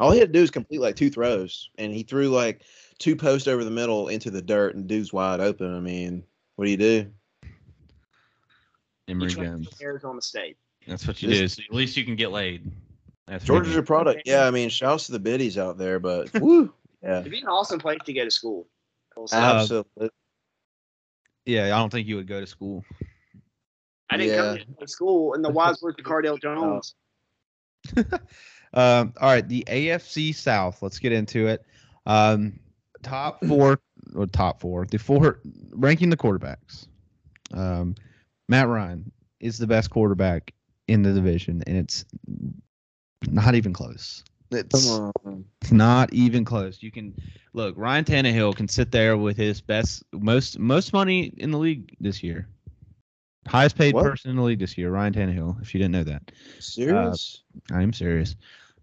All 0.00 0.10
he 0.10 0.18
had 0.18 0.32
to 0.32 0.38
do 0.38 0.42
is 0.42 0.50
complete 0.50 0.80
like 0.80 0.96
two 0.96 1.10
throws, 1.10 1.70
and 1.78 1.92
he 1.92 2.02
threw 2.02 2.28
like 2.28 2.62
two 2.98 3.14
posts 3.14 3.46
over 3.46 3.62
the 3.62 3.70
middle 3.70 4.08
into 4.08 4.32
the 4.32 4.42
dirt, 4.42 4.74
and 4.74 4.88
dude's 4.88 5.12
wide 5.12 5.40
open. 5.40 5.74
I 5.74 5.80
mean, 5.80 6.24
what 6.56 6.64
do 6.66 6.70
you 6.70 6.76
do? 6.76 7.10
Emory 9.08 9.28
He 9.28 9.34
Jones. 9.34 9.66
transferred 9.68 9.84
Arizona 9.84 10.20
State. 10.22 10.56
That's 10.86 11.06
what 11.06 11.20
you 11.22 11.28
This- 11.28 11.56
do. 11.56 11.62
So 11.62 11.62
at 11.68 11.74
least 11.74 11.96
you 11.96 12.04
can 12.04 12.16
get 12.16 12.30
laid. 12.30 12.70
That's 13.26 13.44
Georgia's 13.44 13.74
big. 13.74 13.84
a 13.84 13.86
product. 13.86 14.22
Yeah, 14.26 14.46
I 14.46 14.50
mean, 14.50 14.68
shouts 14.68 15.06
to 15.06 15.12
the 15.12 15.18
biddies 15.18 15.56
out 15.58 15.78
there, 15.78 15.98
but 15.98 16.32
woo, 16.40 16.72
yeah, 17.02 17.20
It'd 17.20 17.32
be 17.32 17.40
an 17.40 17.46
awesome 17.48 17.78
place 17.78 17.98
to 18.04 18.12
go 18.12 18.24
to 18.24 18.30
school. 18.30 18.68
Also, 19.16 19.36
Uh, 19.36 19.40
absolutely. 19.40 20.10
Yeah, 21.46 21.64
I 21.66 21.78
don't 21.80 21.90
think 21.90 22.06
you 22.08 22.16
would 22.16 22.26
go 22.26 22.40
to 22.40 22.46
school. 22.46 22.84
I 24.10 24.16
didn't 24.16 24.64
come 24.66 24.76
to 24.80 24.88
school 24.88 25.34
in 25.34 25.42
the 25.42 25.50
wise 25.50 25.80
words 25.82 25.98
of 25.98 26.04
Cardale 26.04 26.40
Jones. 26.42 26.94
Um, 28.76 29.14
all 29.20 29.30
right, 29.30 29.46
the 29.46 29.64
AFC 29.68 30.34
South. 30.34 30.82
Let's 30.82 30.98
get 30.98 31.12
into 31.12 31.46
it. 31.46 31.64
Um, 32.06 32.58
top 33.04 33.38
four 33.44 33.78
or 34.14 34.26
top 34.26 34.60
four. 34.60 34.86
The 34.86 34.98
four 34.98 35.40
ranking 35.70 36.10
the 36.10 36.16
quarterbacks. 36.16 36.86
Um, 37.52 37.94
Matt 38.48 38.68
Ryan 38.68 39.10
is 39.40 39.58
the 39.58 39.66
best 39.66 39.90
quarterback 39.90 40.52
in 40.88 41.02
the 41.02 41.12
division, 41.12 41.62
and 41.66 41.76
it's 41.76 42.04
not 43.26 43.54
even 43.54 43.72
close. 43.72 44.24
It's 44.50 45.00
It's 45.60 45.72
not 45.72 46.12
even 46.12 46.44
close. 46.44 46.82
You 46.82 46.90
can 46.90 47.14
look. 47.54 47.74
Ryan 47.76 48.04
Tannehill 48.04 48.54
can 48.54 48.68
sit 48.68 48.92
there 48.92 49.16
with 49.16 49.36
his 49.36 49.60
best, 49.60 50.04
most 50.12 50.58
most 50.58 50.92
money 50.92 51.32
in 51.38 51.50
the 51.50 51.58
league 51.58 51.96
this 52.00 52.22
year. 52.22 52.46
Highest 53.46 53.76
paid 53.76 53.94
What? 53.94 54.04
person 54.04 54.30
in 54.30 54.36
the 54.36 54.42
league 54.42 54.58
this 54.58 54.78
year, 54.78 54.90
Ryan 54.90 55.12
Tannehill. 55.12 55.60
If 55.60 55.74
you 55.74 55.78
didn't 55.78 55.92
know 55.92 56.04
that, 56.04 56.32
Serious? 56.60 57.42
I 57.72 57.82
am 57.82 57.92
serious. 57.92 58.36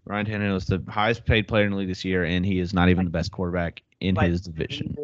Ryan 0.04 0.26
Tannehill 0.26 0.56
is 0.56 0.66
the 0.66 0.82
highest 0.88 1.24
paid 1.24 1.48
player 1.48 1.64
in 1.64 1.72
the 1.72 1.76
league 1.78 1.88
this 1.88 2.04
year, 2.04 2.24
and 2.24 2.44
he 2.44 2.58
is 2.58 2.74
not 2.74 2.88
even 2.88 3.04
the 3.04 3.10
best 3.10 3.32
quarterback 3.32 3.82
in 4.00 4.14
Like, 4.14 4.30
his 4.30 4.40
division. 4.40 4.96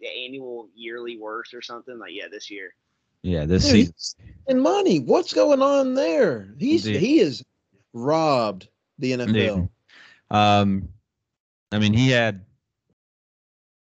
Annual- 0.00 0.06
Like 0.06 0.14
the 0.14 0.24
annual 0.24 0.68
yearly 0.74 1.18
worst 1.18 1.54
or 1.54 1.62
something. 1.62 1.98
Like 1.98 2.12
yeah, 2.12 2.26
this 2.30 2.50
year. 2.50 2.74
Yeah, 3.22 3.46
this 3.46 3.64
Dude, 3.64 3.94
season. 3.96 4.34
and 4.46 4.62
money. 4.62 5.00
What's 5.00 5.32
going 5.32 5.60
on 5.60 5.94
there? 5.94 6.54
He's 6.58 6.84
Dude. 6.84 6.96
he 7.00 7.18
is 7.20 7.44
robbed 7.92 8.68
the 8.98 9.12
NFL. 9.12 9.32
Dude. 9.32 9.68
Um, 10.30 10.88
I 11.72 11.78
mean, 11.78 11.92
he 11.92 12.10
had 12.10 12.44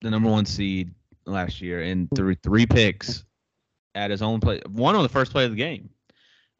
the 0.00 0.10
number 0.10 0.30
one 0.30 0.46
seed 0.46 0.92
last 1.26 1.60
year 1.60 1.82
and 1.82 2.08
threw 2.16 2.34
three 2.34 2.66
picks 2.66 3.24
at 3.94 4.10
his 4.10 4.22
own 4.22 4.40
play. 4.40 4.60
One 4.68 4.94
on 4.96 5.02
the 5.02 5.08
first 5.08 5.32
play 5.32 5.44
of 5.44 5.50
the 5.50 5.56
game. 5.56 5.90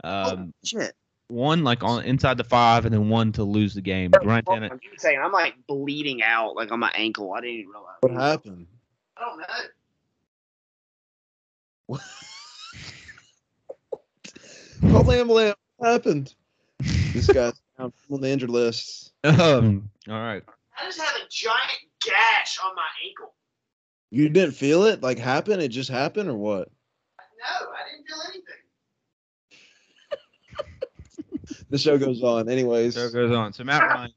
Um, 0.04 0.52
oh, 0.52 0.52
shit. 0.64 0.92
One 1.28 1.62
like 1.64 1.82
on 1.84 2.04
inside 2.04 2.36
the 2.36 2.44
five, 2.44 2.84
and 2.84 2.92
then 2.92 3.08
one 3.08 3.32
to 3.32 3.44
lose 3.44 3.72
the 3.72 3.80
game. 3.80 4.10
Ryan 4.22 4.42
Hold 4.46 4.60
Tannehill. 4.60 4.70
on, 4.72 4.80
saying 4.98 5.18
I'm 5.22 5.30
like 5.32 5.54
bleeding 5.68 6.22
out 6.22 6.56
like 6.56 6.72
on 6.72 6.80
my 6.80 6.90
ankle. 6.94 7.32
I 7.32 7.40
didn't 7.40 7.54
even 7.56 7.70
realize. 7.70 7.96
What 8.00 8.12
happened? 8.12 8.66
I 9.20 9.24
don't 9.24 9.38
know. 9.38 9.44
Call 14.90 15.02
the 15.04 15.18
ambulance. 15.18 15.54
What 15.76 15.90
happened? 15.92 16.34
This 17.12 17.26
guy's 17.26 17.52
on 17.78 17.92
the 18.08 18.28
injured 18.28 18.50
list. 18.50 19.12
Um, 19.24 19.90
all 20.08 20.14
right. 20.14 20.42
I 20.78 20.84
just 20.86 21.00
have 21.00 21.16
a 21.16 21.26
giant 21.30 21.78
gash 22.02 22.58
on 22.64 22.74
my 22.74 22.82
ankle. 23.06 23.34
You 24.10 24.28
didn't 24.28 24.54
feel 24.54 24.84
it 24.84 25.02
like 25.02 25.18
happen? 25.18 25.60
It 25.60 25.68
just 25.68 25.90
happened 25.90 26.28
or 26.30 26.36
what? 26.36 26.68
No, 27.38 27.68
I 27.68 27.90
didn't 27.90 28.06
feel 28.06 28.18
anything. 28.28 28.44
The 31.70 31.78
show 31.78 31.98
goes 31.98 32.22
on. 32.22 32.48
Anyways, 32.48 32.94
So 32.94 33.06
it 33.06 33.12
goes 33.12 33.32
on. 33.32 33.52
So 33.52 33.64
Matt 33.64 33.82
Ryan, 33.82 34.12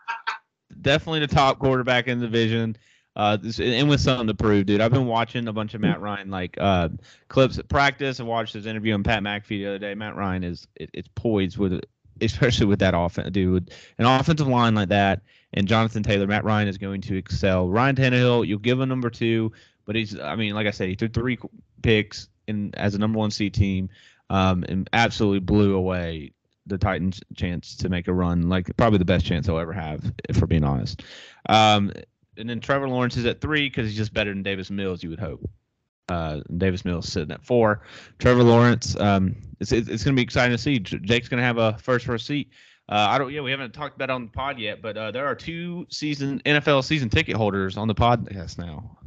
definitely 0.82 1.20
the 1.20 1.26
top 1.26 1.58
quarterback 1.58 2.06
in 2.08 2.20
the 2.20 2.26
division. 2.26 2.76
Uh, 3.16 3.38
and 3.60 3.88
with 3.88 4.00
something 4.00 4.26
to 4.26 4.34
prove, 4.34 4.66
dude. 4.66 4.80
I've 4.80 4.92
been 4.92 5.06
watching 5.06 5.46
a 5.46 5.52
bunch 5.52 5.74
of 5.74 5.80
Matt 5.80 6.00
Ryan 6.00 6.30
like 6.30 6.56
uh, 6.58 6.88
clips 7.28 7.58
at 7.58 7.68
practice. 7.68 8.18
I 8.18 8.24
watched 8.24 8.54
his 8.54 8.66
interview 8.66 8.94
on 8.94 9.04
Pat 9.04 9.22
McAfee 9.22 9.48
the 9.48 9.66
other 9.66 9.78
day. 9.78 9.94
Matt 9.94 10.16
Ryan 10.16 10.42
is 10.42 10.66
it, 10.74 10.90
it's 10.92 11.08
poised 11.14 11.56
with, 11.56 11.80
especially 12.20 12.66
with 12.66 12.80
that 12.80 12.94
offense, 12.96 13.30
dude. 13.30 13.70
An 13.98 14.06
offensive 14.06 14.48
line 14.48 14.74
like 14.74 14.88
that 14.88 15.22
and 15.54 15.68
Jonathan 15.68 16.02
Taylor, 16.02 16.26
Matt 16.26 16.44
Ryan 16.44 16.68
is 16.68 16.78
going 16.78 17.00
to 17.02 17.16
excel. 17.16 17.68
Ryan 17.68 17.96
Tannehill, 17.96 18.46
you'll 18.46 18.58
give 18.58 18.80
him 18.80 18.88
number 18.88 19.08
two, 19.08 19.52
but 19.86 19.96
he's, 19.96 20.18
I 20.18 20.34
mean, 20.36 20.54
like 20.54 20.66
I 20.66 20.72
said, 20.72 20.88
he 20.88 20.96
threw 20.96 21.08
three 21.08 21.38
picks 21.82 22.28
in 22.46 22.74
as 22.74 22.94
a 22.94 22.98
number 22.98 23.18
one 23.18 23.30
C 23.30 23.48
team, 23.48 23.88
um, 24.30 24.64
and 24.68 24.90
absolutely 24.92 25.40
blew 25.40 25.76
away 25.76 26.32
the 26.66 26.78
Titans' 26.78 27.20
chance 27.36 27.76
to 27.76 27.88
make 27.88 28.08
a 28.08 28.12
run, 28.12 28.48
like 28.48 28.74
probably 28.76 28.98
the 28.98 29.04
best 29.04 29.24
chance 29.24 29.46
they'll 29.46 29.58
ever 29.58 29.72
have, 29.72 30.12
if 30.28 30.40
we're 30.40 30.46
being 30.46 30.64
honest. 30.64 31.02
Um, 31.48 31.92
and 32.36 32.48
then 32.48 32.60
Trevor 32.60 32.88
Lawrence 32.88 33.16
is 33.16 33.24
at 33.26 33.40
three 33.40 33.68
because 33.68 33.86
he's 33.88 33.96
just 33.96 34.12
better 34.14 34.30
than 34.30 34.42
Davis 34.42 34.70
Mills, 34.70 35.02
you 35.02 35.10
would 35.10 35.18
hope. 35.20 35.48
Uh, 36.08 36.40
Davis 36.58 36.84
Mills 36.84 37.08
sitting 37.10 37.32
at 37.32 37.42
four. 37.42 37.82
Trevor 38.18 38.42
Lawrence, 38.42 38.94
um, 39.00 39.34
it's 39.60 39.72
it's, 39.72 39.88
going 40.04 40.14
to 40.14 40.20
be 40.20 40.22
exciting 40.22 40.54
to 40.54 40.62
see. 40.62 40.78
J- 40.78 40.98
Jake's 40.98 41.28
going 41.28 41.38
to 41.38 41.44
have 41.44 41.56
a 41.58 41.78
first 41.78 42.04
first 42.06 42.26
seat. 42.26 42.50
Uh, 42.90 43.06
I 43.08 43.16
don't. 43.16 43.32
Yeah, 43.32 43.40
we 43.40 43.50
haven't 43.50 43.72
talked 43.72 43.96
about 43.96 44.10
it 44.10 44.12
on 44.12 44.26
the 44.26 44.30
pod 44.30 44.58
yet, 44.58 44.82
but 44.82 44.96
uh, 44.98 45.10
there 45.10 45.24
are 45.26 45.34
two 45.34 45.86
season 45.90 46.42
NFL 46.44 46.84
season 46.84 47.08
ticket 47.08 47.36
holders 47.36 47.78
on 47.78 47.88
the 47.88 47.94
podcast 47.94 48.58
now. 48.58 48.98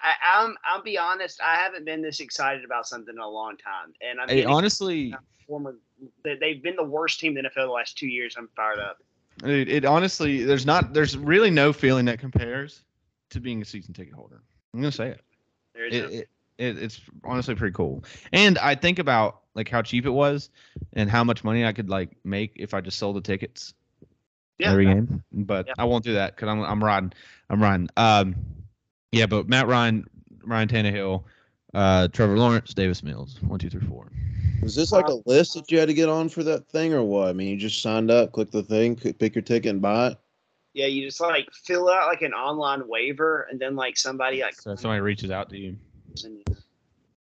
I, 0.00 0.12
I'm 0.32 0.54
I'll 0.64 0.82
be 0.82 0.96
honest. 0.96 1.40
I 1.44 1.56
haven't 1.56 1.84
been 1.84 2.00
this 2.02 2.20
excited 2.20 2.64
about 2.64 2.86
something 2.86 3.12
in 3.16 3.20
a 3.20 3.28
long 3.28 3.56
time, 3.56 3.92
and 4.00 4.20
I'm 4.20 4.28
Hey, 4.28 4.44
honestly, 4.44 5.12
former. 5.48 5.74
they- 6.22 6.36
They've 6.36 6.62
been 6.62 6.76
the 6.76 6.84
worst 6.84 7.18
team 7.18 7.36
in 7.36 7.42
the 7.42 7.50
NFL 7.50 7.66
the 7.66 7.72
last 7.72 7.98
two 7.98 8.06
years. 8.06 8.36
I'm 8.38 8.48
fired 8.54 8.78
up. 8.78 8.98
It, 9.44 9.68
it 9.68 9.84
honestly, 9.84 10.44
there's 10.44 10.66
not, 10.66 10.92
there's 10.92 11.16
really 11.16 11.50
no 11.50 11.72
feeling 11.72 12.06
that 12.06 12.18
compares 12.18 12.82
to 13.30 13.40
being 13.40 13.62
a 13.62 13.64
season 13.64 13.94
ticket 13.94 14.14
holder. 14.14 14.42
I'm 14.74 14.80
gonna 14.80 14.92
say 14.92 15.08
it. 15.08 15.20
It, 15.74 15.94
it, 15.94 16.28
it 16.58 16.78
it's 16.78 17.00
honestly 17.24 17.54
pretty 17.54 17.74
cool. 17.74 18.04
And 18.32 18.58
I 18.58 18.74
think 18.74 18.98
about 18.98 19.42
like 19.54 19.68
how 19.68 19.82
cheap 19.82 20.06
it 20.06 20.10
was 20.10 20.50
and 20.92 21.10
how 21.10 21.24
much 21.24 21.44
money 21.44 21.64
I 21.64 21.72
could 21.72 21.88
like 21.88 22.10
make 22.24 22.52
if 22.56 22.74
I 22.74 22.80
just 22.80 22.98
sold 22.98 23.16
the 23.16 23.20
tickets 23.20 23.74
yeah, 24.58 24.70
every 24.70 24.86
game. 24.86 25.22
But 25.32 25.68
Yeah. 25.68 25.74
I 25.78 25.84
won't 25.84 26.04
do 26.04 26.14
that 26.14 26.34
because 26.34 26.48
I'm 26.48 26.60
I'm 26.62 26.82
riding. 26.82 27.12
I'm 27.48 27.62
riding. 27.62 27.88
Um, 27.96 28.34
yeah, 29.12 29.26
but 29.26 29.48
Matt 29.48 29.68
Ryan, 29.68 30.04
Ryan 30.42 30.68
Tannehill, 30.68 31.24
uh, 31.74 32.08
Trevor 32.08 32.36
Lawrence, 32.36 32.74
Davis 32.74 33.02
Mills, 33.02 33.40
one, 33.42 33.58
two, 33.58 33.70
three, 33.70 33.86
four. 33.86 34.10
Was 34.62 34.74
this 34.74 34.92
like 34.92 35.08
a 35.08 35.18
list 35.26 35.54
that 35.54 35.70
you 35.70 35.78
had 35.78 35.88
to 35.88 35.94
get 35.94 36.08
on 36.08 36.28
for 36.28 36.42
that 36.44 36.66
thing 36.68 36.92
or 36.92 37.02
what? 37.02 37.28
I 37.28 37.32
mean, 37.32 37.48
you 37.48 37.56
just 37.56 37.82
signed 37.82 38.10
up, 38.10 38.32
click 38.32 38.50
the 38.50 38.62
thing, 38.62 38.96
pick 38.96 39.34
your 39.34 39.42
ticket, 39.42 39.70
and 39.70 39.82
buy 39.82 40.08
it. 40.08 40.18
yeah. 40.74 40.86
You 40.86 41.06
just 41.06 41.20
like 41.20 41.48
fill 41.64 41.88
out 41.88 42.06
like 42.08 42.22
an 42.22 42.32
online 42.34 42.86
waiver, 42.88 43.46
and 43.50 43.58
then 43.60 43.76
like 43.76 43.96
somebody 43.96 44.40
like 44.42 44.54
So 44.60 44.74
somebody 44.76 45.00
reaches 45.00 45.30
out 45.30 45.48
to 45.50 45.58
you. 45.58 45.76
and 46.24 46.38
you, 46.48 46.56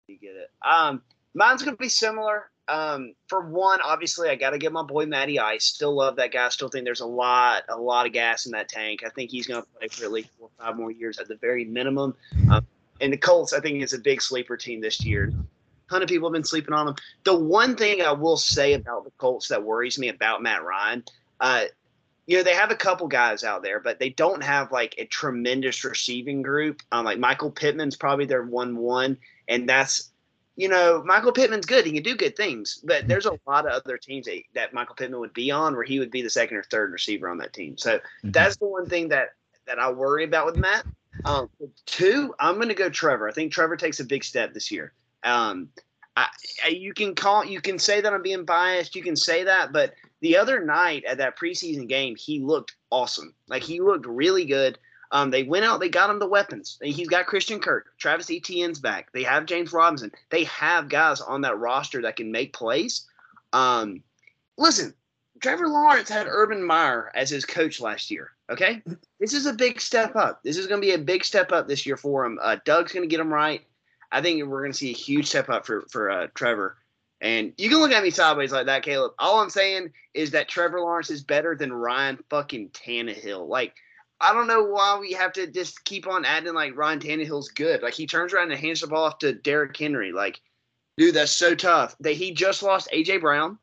you 0.08 0.18
get 0.18 0.36
it. 0.36 0.52
Um, 0.68 1.02
mine's 1.34 1.62
gonna 1.64 1.78
be 1.78 1.90
similar. 1.90 2.50
Um, 2.68 3.14
for 3.28 3.42
one, 3.50 3.80
obviously, 3.84 4.30
I 4.30 4.36
got 4.36 4.52
to 4.52 4.60
get 4.60 4.72
my 4.72 4.84
boy 4.84 5.08
Matty 5.08 5.40
Ice. 5.40 5.66
Still 5.66 5.96
love 5.96 6.16
that 6.18 6.32
guy. 6.32 6.50
Still 6.50 6.70
think 6.70 6.86
there's 6.86 7.00
a 7.00 7.06
lot, 7.08 7.64
a 7.68 7.76
lot 7.76 8.06
of 8.06 8.14
gas 8.14 8.46
in 8.46 8.52
that 8.52 8.70
tank. 8.70 9.02
I 9.04 9.10
think 9.10 9.32
he's 9.32 9.48
gonna 9.48 9.64
play 9.80 9.88
for 9.88 10.06
at 10.06 10.12
least 10.12 10.30
four 10.38 10.50
or 10.56 10.64
five 10.64 10.78
more 10.78 10.92
years 10.92 11.18
at 11.18 11.28
the 11.28 11.36
very 11.38 11.66
minimum. 11.66 12.16
Um, 12.52 12.68
and 13.02 13.12
the 13.14 13.18
Colts, 13.18 13.54
I 13.54 13.60
think, 13.60 13.82
is 13.82 13.94
a 13.94 13.98
big 14.00 14.22
sleeper 14.22 14.56
team 14.58 14.82
this 14.82 15.04
year. 15.04 15.34
Ton 15.90 16.02
of 16.04 16.10
people 16.10 16.30
have 16.30 16.34
been 16.34 16.44
sleeping 16.44 16.74
on 16.74 16.86
them. 16.86 16.96
The 17.24 17.38
one 17.38 17.76
thing 17.76 18.02
I 18.02 18.12
will 18.12 18.38
say 18.38 18.74
about 18.74 19.06
the 19.06 19.12
Colts 19.18 19.48
that 19.48 19.64
worries 19.64 19.98
me 19.98 20.10
about 20.10 20.44
Matt 20.44 20.64
Ryan, 20.64 21.04
uh, 21.40 21.66
you 22.28 22.38
know, 22.38 22.44
they 22.44 22.54
have 22.54 22.70
a 22.70 22.76
couple 22.76 23.08
guys 23.08 23.44
out 23.44 23.64
there, 23.64 23.80
but 23.80 23.98
they 23.98 24.10
don't 24.12 24.44
have 24.44 24.72
like 24.72 24.94
a 24.98 25.06
tremendous 25.06 25.84
receiving 25.84 26.44
group. 26.44 26.82
Um, 26.92 27.06
like 27.06 27.18
Michael 27.18 27.50
Pittman's 27.50 27.96
probably 27.96 28.26
their 28.26 28.44
one 28.44 28.78
one, 28.78 29.18
and 29.48 29.68
that's 29.68 30.12
you 30.60 30.68
know, 30.68 31.02
Michael 31.06 31.32
Pittman's 31.32 31.66
good. 31.66 31.86
He 31.86 31.94
can 31.94 32.04
do 32.04 32.18
good 32.18 32.36
things, 32.36 32.82
but 32.84 33.08
there's 33.08 33.26
a 33.26 33.40
lot 33.48 33.66
of 33.66 33.72
other 33.72 33.98
teams 33.98 34.26
that, 34.26 34.42
that 34.56 34.74
Michael 34.74 34.94
Pittman 34.94 35.22
would 35.22 35.34
be 35.34 35.50
on 35.52 35.74
where 35.74 35.86
he 35.86 36.00
would 36.00 36.12
be 36.12 36.22
the 36.22 36.30
second 36.30 36.58
or 36.58 36.64
third 36.64 36.92
receiver 36.92 37.30
on 37.30 37.38
that 37.38 37.54
team. 37.54 37.78
So 37.78 38.02
that's 38.26 38.58
the 38.58 38.66
one 38.66 38.86
thing 38.86 39.08
that 39.08 39.30
that 39.68 39.80
I 39.80 39.90
worry 39.90 40.26
about 40.26 40.46
with 40.46 40.58
Matt. 40.58 40.86
Um, 41.24 41.50
two, 41.86 42.36
I'm 42.40 42.56
going 42.56 42.68
to 42.68 42.74
go 42.74 42.90
Trevor. 42.90 43.30
I 43.30 43.32
think 43.32 43.54
Trevor 43.54 43.78
takes 43.78 44.02
a 44.02 44.06
big 44.06 44.26
step 44.26 44.54
this 44.54 44.70
year. 44.70 44.92
Um, 45.24 45.70
I, 46.16 46.28
I, 46.66 46.68
you 46.70 46.94
can 46.94 47.16
call, 47.16 47.46
you 47.46 47.62
can 47.62 47.80
say 47.80 48.02
that 48.02 48.14
I'm 48.14 48.22
being 48.22 48.46
biased. 48.46 48.96
You 48.96 49.04
can 49.04 49.16
say 49.16 49.44
that, 49.44 49.72
but 49.72 49.94
the 50.22 50.38
other 50.38 50.64
night 50.64 51.04
at 51.06 51.18
that 51.18 51.38
preseason 51.38 51.88
game, 51.88 52.16
he 52.16 52.40
looked 52.40 52.76
awesome. 52.90 53.34
Like 53.48 53.64
he 53.64 53.80
looked 53.82 54.06
really 54.06 54.46
good. 54.46 54.78
Um, 55.12 55.32
they 55.32 55.44
went 55.44 55.66
out, 55.66 55.80
they 55.80 55.90
got 55.90 56.10
him 56.10 56.20
the 56.20 56.28
weapons. 56.28 56.78
He's 56.84 57.08
got 57.08 57.26
Christian 57.26 57.60
Kirk, 57.60 57.98
Travis 57.98 58.30
Etienne's 58.30 58.80
back. 58.80 59.12
They 59.12 59.24
have 59.24 59.48
James 59.48 59.74
Robinson. 59.74 60.12
They 60.30 60.44
have 60.44 60.90
guys 60.90 61.20
on 61.20 61.42
that 61.42 61.58
roster 61.58 62.02
that 62.04 62.16
can 62.16 62.32
make 62.32 62.54
plays. 62.54 63.08
Um, 63.52 64.04
listen, 64.58 64.94
Trevor 65.42 65.68
Lawrence 65.68 66.10
had 66.10 66.28
Urban 66.28 66.64
Meyer 66.64 67.12
as 67.16 67.30
his 67.30 67.46
coach 67.46 67.80
last 67.80 68.12
year. 68.12 68.32
Okay, 68.52 68.82
this 69.20 69.34
is 69.34 69.46
a 69.46 69.54
big 69.54 69.80
step 69.80 70.16
up. 70.16 70.44
This 70.44 70.58
is 70.58 70.68
going 70.68 70.82
to 70.82 70.86
be 70.86 70.94
a 70.94 71.00
big 71.00 71.24
step 71.24 71.52
up 71.52 71.68
this 71.68 71.86
year 71.86 71.98
for 71.98 72.26
him. 72.26 72.40
Uh, 72.42 72.58
Doug's 72.66 72.92
going 72.92 73.04
to 73.04 73.10
get 73.10 73.20
him 73.20 73.34
right. 73.34 73.62
I 74.12 74.22
think 74.22 74.44
we're 74.46 74.62
going 74.62 74.72
to 74.72 74.78
see 74.78 74.92
a 74.92 74.94
huge 74.94 75.28
step 75.28 75.50
up 75.50 75.66
for 75.66 75.82
for 75.90 76.10
uh, 76.10 76.28
Trevor. 76.34 76.78
And 77.22 77.54
you 77.58 77.70
can 77.70 77.80
look 77.80 77.92
at 77.92 78.04
me 78.04 78.12
sideways 78.12 78.52
like 78.52 78.68
that, 78.68 78.84
Caleb. 78.84 79.12
All 79.20 79.40
I'm 79.40 79.50
saying 79.50 79.92
is 80.14 80.32
that 80.32 80.48
Trevor 80.48 80.80
Lawrence 80.80 81.10
is 81.10 81.22
better 81.22 81.56
than 81.56 81.74
Ryan 81.74 82.18
fucking 82.30 82.70
Tannehill. 82.70 83.48
Like, 83.48 83.74
I 84.22 84.34
don't 84.34 84.48
know 84.48 84.64
why 84.64 84.98
we 85.00 85.12
have 85.14 85.34
to 85.34 85.48
just 85.48 85.84
keep 85.84 86.08
on 86.08 86.24
adding 86.24 86.54
like 86.54 86.78
Ryan 86.78 87.00
Tannehill's 87.00 87.50
good. 87.50 87.82
Like, 87.82 87.94
he 87.94 88.08
turns 88.08 88.34
around 88.34 88.52
and 88.52 88.60
hands 88.60 88.82
the 88.82 88.88
ball 88.88 89.04
off 89.04 89.20
to 89.20 89.34
Derrick 89.34 89.76
Henry. 89.76 90.14
Like, 90.14 90.40
dude, 90.98 91.16
that's 91.16 91.34
so 91.34 91.56
tough. 91.56 91.96
That 92.00 92.14
he 92.14 92.32
just 92.32 92.64
lost 92.64 92.88
A.J. 92.94 93.18
Brown. 93.18 93.60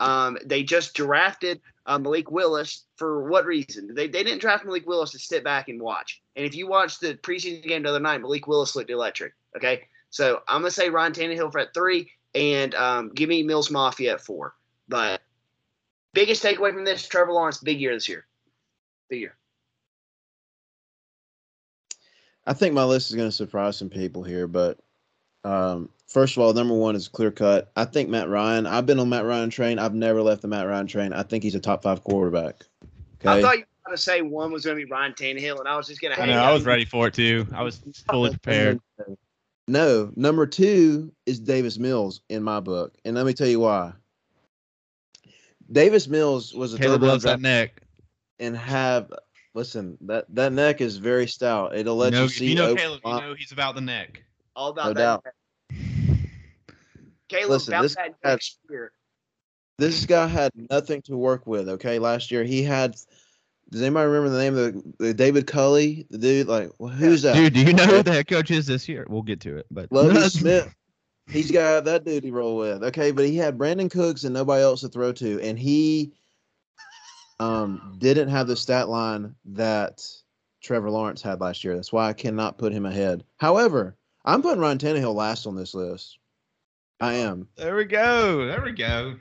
Um, 0.00 0.38
they 0.44 0.62
just 0.62 0.94
drafted 0.94 1.60
uh, 1.86 1.98
Malik 1.98 2.30
Willis 2.30 2.84
for 2.96 3.28
what 3.28 3.46
reason? 3.46 3.94
They, 3.94 4.08
they 4.08 4.22
didn't 4.22 4.40
draft 4.40 4.64
Malik 4.64 4.86
Willis 4.86 5.12
to 5.12 5.18
sit 5.18 5.42
back 5.42 5.68
and 5.68 5.80
watch. 5.80 6.20
And 6.36 6.44
if 6.44 6.54
you 6.54 6.68
watched 6.68 7.00
the 7.00 7.14
preseason 7.14 7.62
game 7.62 7.82
the 7.82 7.88
other 7.88 8.00
night, 8.00 8.20
Malik 8.20 8.46
Willis 8.46 8.76
looked 8.76 8.90
electric. 8.90 9.32
Okay. 9.56 9.82
So 10.10 10.40
I'm 10.48 10.62
going 10.62 10.70
to 10.70 10.74
say 10.74 10.90
Ryan 10.90 11.12
Tannehill 11.12 11.52
for 11.52 11.58
at 11.58 11.74
three 11.74 12.10
and 12.34 12.74
um, 12.74 13.10
give 13.10 13.28
me 13.28 13.42
Mills 13.42 13.70
Mafia 13.70 14.14
at 14.14 14.20
four. 14.20 14.54
But 14.88 15.20
biggest 16.14 16.42
takeaway 16.42 16.72
from 16.72 16.84
this, 16.84 17.06
Trevor 17.06 17.32
Lawrence, 17.32 17.58
big 17.58 17.80
year 17.80 17.94
this 17.94 18.08
year. 18.08 18.26
Big 19.10 19.20
year. 19.20 19.36
I 22.46 22.54
think 22.54 22.74
my 22.74 22.84
list 22.84 23.10
is 23.10 23.16
going 23.16 23.28
to 23.28 23.32
surprise 23.32 23.76
some 23.76 23.90
people 23.90 24.22
here, 24.22 24.46
but 24.46 24.78
um, 25.44 25.90
first 26.06 26.36
of 26.36 26.42
all, 26.42 26.52
number 26.54 26.74
one 26.74 26.96
is 26.96 27.06
clear 27.06 27.30
cut. 27.30 27.70
I 27.76 27.84
think 27.84 28.08
Matt 28.08 28.30
Ryan. 28.30 28.66
I've 28.66 28.86
been 28.86 28.98
on 28.98 29.10
Matt 29.10 29.26
Ryan 29.26 29.50
train. 29.50 29.78
I've 29.78 29.94
never 29.94 30.22
left 30.22 30.40
the 30.40 30.48
Matt 30.48 30.66
Ryan 30.66 30.86
train. 30.86 31.12
I 31.12 31.22
think 31.22 31.44
he's 31.44 31.54
a 31.54 31.60
top 31.60 31.82
five 31.82 32.02
quarterback. 32.04 32.64
Okay? 33.20 33.38
I 33.38 33.42
thought 33.42 33.58
you 33.58 33.60
were 33.60 33.88
going 33.88 33.96
to 33.96 34.02
say 34.02 34.22
one 34.22 34.50
was 34.50 34.64
going 34.64 34.78
to 34.78 34.84
be 34.84 34.90
Ryan 34.90 35.12
Tannehill, 35.12 35.58
and 35.58 35.68
I 35.68 35.76
was 35.76 35.88
just 35.88 36.00
going 36.00 36.14
to 36.14 36.22
I 36.22 36.26
know. 36.26 36.42
I 36.42 36.52
was 36.52 36.64
ready 36.64 36.86
for 36.86 37.08
it 37.08 37.14
too. 37.14 37.46
I 37.52 37.62
was 37.62 37.82
fully 38.10 38.30
prepared. 38.30 38.80
No, 39.68 40.10
number 40.16 40.46
two 40.46 41.12
is 41.26 41.38
Davis 41.38 41.78
Mills 41.78 42.22
in 42.30 42.42
my 42.42 42.58
book, 42.60 42.94
and 43.04 43.14
let 43.14 43.26
me 43.26 43.34
tell 43.34 43.46
you 43.46 43.60
why. 43.60 43.92
Davis 45.70 46.08
Mills 46.08 46.54
was 46.54 46.72
a 46.72 46.78
Caleb 46.78 47.02
third 47.02 47.06
loves 47.06 47.24
that 47.24 47.40
neck. 47.40 47.82
and 48.38 48.56
have 48.56 49.12
listen 49.54 49.98
that 50.02 50.24
that 50.34 50.52
neck 50.54 50.80
is 50.80 50.96
very 50.96 51.26
stout. 51.26 51.76
It'll 51.76 51.96
You 51.96 52.00
let 52.00 52.12
know, 52.14 52.22
you 52.22 52.28
see. 52.30 52.48
you 52.48 52.54
know 52.54 52.70
open 52.70 52.76
Caleb, 52.78 53.00
you 53.04 53.10
know 53.12 53.34
he's 53.34 53.52
about 53.52 53.74
the 53.74 53.82
neck. 53.82 54.22
All 54.56 54.70
about 54.70 54.86
No 54.86 54.92
that. 54.94 55.22
doubt. 55.24 55.26
Caleb, 57.28 57.50
Listen, 57.50 57.74
about 57.74 57.82
this 57.82 57.94
that 57.96 58.22
guy- 58.22 58.30
next 58.30 58.58
year. 58.70 58.92
this 59.76 60.06
guy 60.06 60.26
had 60.26 60.50
nothing 60.70 61.02
to 61.02 61.16
work 61.16 61.46
with. 61.46 61.68
Okay, 61.68 61.98
last 61.98 62.30
year 62.30 62.42
he 62.42 62.62
had 62.62 62.96
Does 63.70 63.82
anybody 63.82 64.06
remember 64.08 64.30
the 64.30 64.38
name 64.38 64.56
of 64.56 64.74
the, 64.98 65.06
the 65.06 65.14
David 65.14 65.46
Culley? 65.46 66.06
The 66.10 66.18
dude, 66.18 66.48
like, 66.48 66.70
well, 66.78 66.90
who's 66.90 67.22
that? 67.22 67.34
Dude, 67.34 67.52
do 67.52 67.60
you 67.60 67.74
know 67.74 67.84
who 67.84 68.02
the 68.02 68.12
head 68.12 68.26
coach 68.26 68.50
is 68.50 68.66
this 68.66 68.88
year? 68.88 69.06
We'll 69.08 69.22
get 69.22 69.40
to 69.40 69.56
it, 69.58 69.66
but 69.70 69.92
Lovey 69.92 70.20
Smith. 70.30 70.74
He's 71.30 71.50
got 71.50 71.84
that 71.84 72.04
dude 72.04 72.24
he 72.24 72.30
roll 72.30 72.56
with. 72.56 72.82
Okay, 72.82 73.10
but 73.10 73.26
he 73.26 73.36
had 73.36 73.58
Brandin 73.58 73.90
Cooks 73.90 74.24
and 74.24 74.32
nobody 74.32 74.62
else 74.62 74.80
to 74.80 74.88
throw 74.88 75.12
to, 75.12 75.40
and 75.42 75.58
he 75.58 76.12
um 77.40 77.96
didn't 77.98 78.28
have 78.28 78.46
the 78.46 78.56
stat 78.56 78.88
line 78.88 79.34
that 79.44 80.02
Trevor 80.62 80.90
Lawrence 80.90 81.20
had 81.20 81.40
last 81.40 81.62
year. 81.62 81.74
That's 81.74 81.92
why 81.92 82.08
I 82.08 82.14
cannot 82.14 82.56
put 82.56 82.72
him 82.72 82.86
ahead. 82.86 83.24
However, 83.36 83.96
I'm 84.24 84.40
putting 84.40 84.60
Ryan 84.60 84.78
Tannehill 84.78 85.14
last 85.14 85.46
on 85.46 85.54
this 85.54 85.74
list. 85.74 86.18
I 87.00 87.14
am. 87.14 87.46
There 87.56 87.76
we 87.76 87.84
go. 87.84 88.46
There 88.46 88.62
we 88.62 88.72
go. 88.72 89.14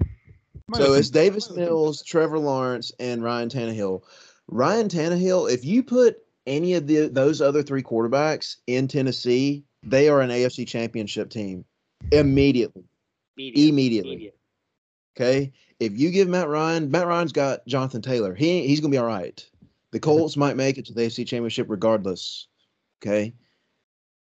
So 0.74 0.94
it's 0.94 1.10
Davis 1.10 1.52
Mills, 1.52 2.04
Trevor 2.04 2.40
Lawrence, 2.40 2.92
and 3.00 3.24
Ryan 3.24 3.50
Tannehill. 3.50 4.02
Ryan 4.48 4.88
Tannehill, 4.88 5.52
if 5.52 5.66
you 5.66 5.84
put 5.84 6.18
any 6.46 6.74
of 6.74 6.88
the 6.88 7.08
those 7.08 7.42
other 7.42 7.62
three 7.62 7.84
quarterbacks 7.84 8.58
in 8.68 8.88
Tennessee, 8.88 9.64
they 9.84 10.10
are 10.10 10.22
an 10.22 10.30
AFC 10.30 10.68
championship 10.68 11.30
team 11.30 11.66
immediately. 12.12 12.84
Immediate. 13.38 13.70
Immediately. 13.70 14.12
Immediate. 14.14 14.38
Okay. 15.16 15.52
If 15.80 15.98
you 15.98 16.12
give 16.12 16.28
Matt 16.28 16.48
Ryan, 16.48 16.90
Matt 16.90 17.08
Ryan's 17.08 17.32
got 17.32 17.66
Jonathan 17.68 18.02
Taylor. 18.02 18.34
He 18.34 18.68
he's 18.68 18.80
gonna 18.80 18.92
be 18.92 18.98
all 18.98 19.06
right. 19.06 19.46
The 19.92 20.00
Colts 20.00 20.38
might 20.38 20.58
make 20.58 20.78
it 20.78 20.86
to 20.88 20.94
the 20.94 21.02
AFC 21.02 21.26
championship 21.28 21.68
regardless. 21.70 22.48
Okay. 23.02 23.34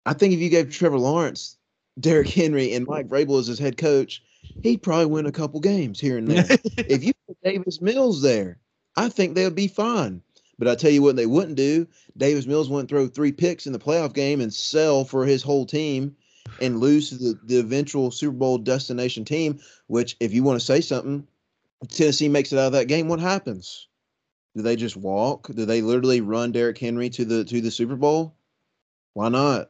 I 0.06 0.14
think 0.14 0.34
if 0.34 0.40
you 0.40 0.50
gave 0.50 0.72
Trevor 0.72 0.98
Lawrence, 0.98 1.58
Derrick 2.00 2.30
Henry, 2.30 2.74
and 2.74 2.88
Mike 2.88 3.08
Vrabel 3.08 3.40
as 3.40 3.48
his 3.48 3.60
head 3.60 3.78
coach, 3.78 4.24
he'd 4.64 4.82
probably 4.82 5.08
win 5.08 5.26
a 5.26 5.32
couple 5.32 5.60
games 5.60 6.00
here 6.00 6.18
and 6.18 6.28
there. 6.28 6.46
if 6.78 7.04
you 7.04 7.14
put 7.28 7.38
Davis 7.44 7.82
Mills 7.82 8.22
there, 8.22 8.61
I 8.96 9.10
think 9.10 9.36
they'll 9.36 9.50
be 9.50 9.68
fine. 9.68 10.22
But 10.60 10.68
I 10.68 10.76
tell 10.76 10.92
you 10.92 11.02
what, 11.02 11.16
they 11.16 11.26
wouldn't 11.26 11.56
do. 11.56 11.88
Davis 12.18 12.46
Mills 12.46 12.70
wouldn't 12.70 12.90
throw 12.90 13.08
three 13.08 13.32
picks 13.32 13.66
in 13.66 13.74
the 13.74 13.80
playoff 13.80 14.14
game 14.14 14.42
and 14.42 14.54
sell 14.54 15.04
for 15.06 15.26
his 15.26 15.42
whole 15.42 15.66
team 15.66 16.16
and 16.60 16.80
lose 16.80 17.10
to 17.10 17.16
the, 17.16 17.40
the 17.44 17.60
eventual 17.60 18.12
Super 18.12 18.36
Bowl 18.36 18.60
destination 18.60 19.26
team. 19.26 19.60
Which, 19.88 20.18
if 20.20 20.34
you 20.34 20.44
want 20.44 20.60
to 20.60 20.66
say 20.66 20.82
something, 20.82 21.26
Tennessee 21.90 22.30
makes 22.30 22.54
it 22.54 22.60
out 22.60 22.68
of 22.68 22.72
that 22.74 22.88
game. 22.88 23.08
What 23.08 23.20
happens? 23.20 23.88
Do 24.56 24.62
they 24.62 24.76
just 24.76 24.98
walk? 24.98 25.48
Do 25.48 25.66
they 25.66 25.82
literally 25.82 26.22
run 26.22 26.52
Derrick 26.52 26.78
Henry 26.78 27.10
to 27.12 27.26
the 27.26 27.44
to 27.46 27.62
the 27.62 27.72
Super 27.72 27.96
Bowl? 27.96 28.36
Why 29.14 29.30
not? 29.30 29.70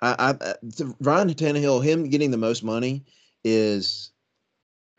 I, 0.00 0.14
I 0.18 0.30
uh, 0.30 0.54
to 0.76 0.96
Ryan 1.00 1.34
Tannehill, 1.34 1.84
him 1.84 2.08
getting 2.08 2.30
the 2.30 2.36
most 2.36 2.64
money 2.64 3.04
is 3.44 4.10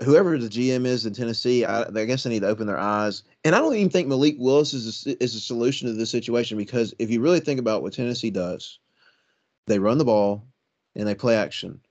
whoever 0.03 0.37
the 0.37 0.49
GM 0.49 0.85
is 0.85 1.05
in 1.05 1.13
Tennessee. 1.13 1.65
I, 1.65 1.83
I 1.83 2.05
guess 2.05 2.23
they 2.23 2.29
need 2.29 2.41
to 2.41 2.47
open 2.47 2.67
their 2.67 2.79
eyes. 2.79 3.23
And 3.43 3.55
I 3.55 3.59
don't 3.59 3.75
even 3.75 3.89
think 3.89 4.07
Malik 4.07 4.35
Willis 4.37 4.73
is 4.73 5.05
a, 5.05 5.23
is 5.23 5.35
a 5.35 5.39
solution 5.39 5.87
to 5.87 5.93
this 5.93 6.11
situation 6.11 6.57
because 6.57 6.93
if 6.99 7.09
you 7.09 7.21
really 7.21 7.39
think 7.39 7.59
about 7.59 7.81
what 7.81 7.93
Tennessee 7.93 8.31
does, 8.31 8.79
they 9.67 9.79
run 9.79 9.97
the 9.97 10.05
ball 10.05 10.47
and 10.95 11.07
they 11.07 11.15
play 11.15 11.35
action. 11.35 11.81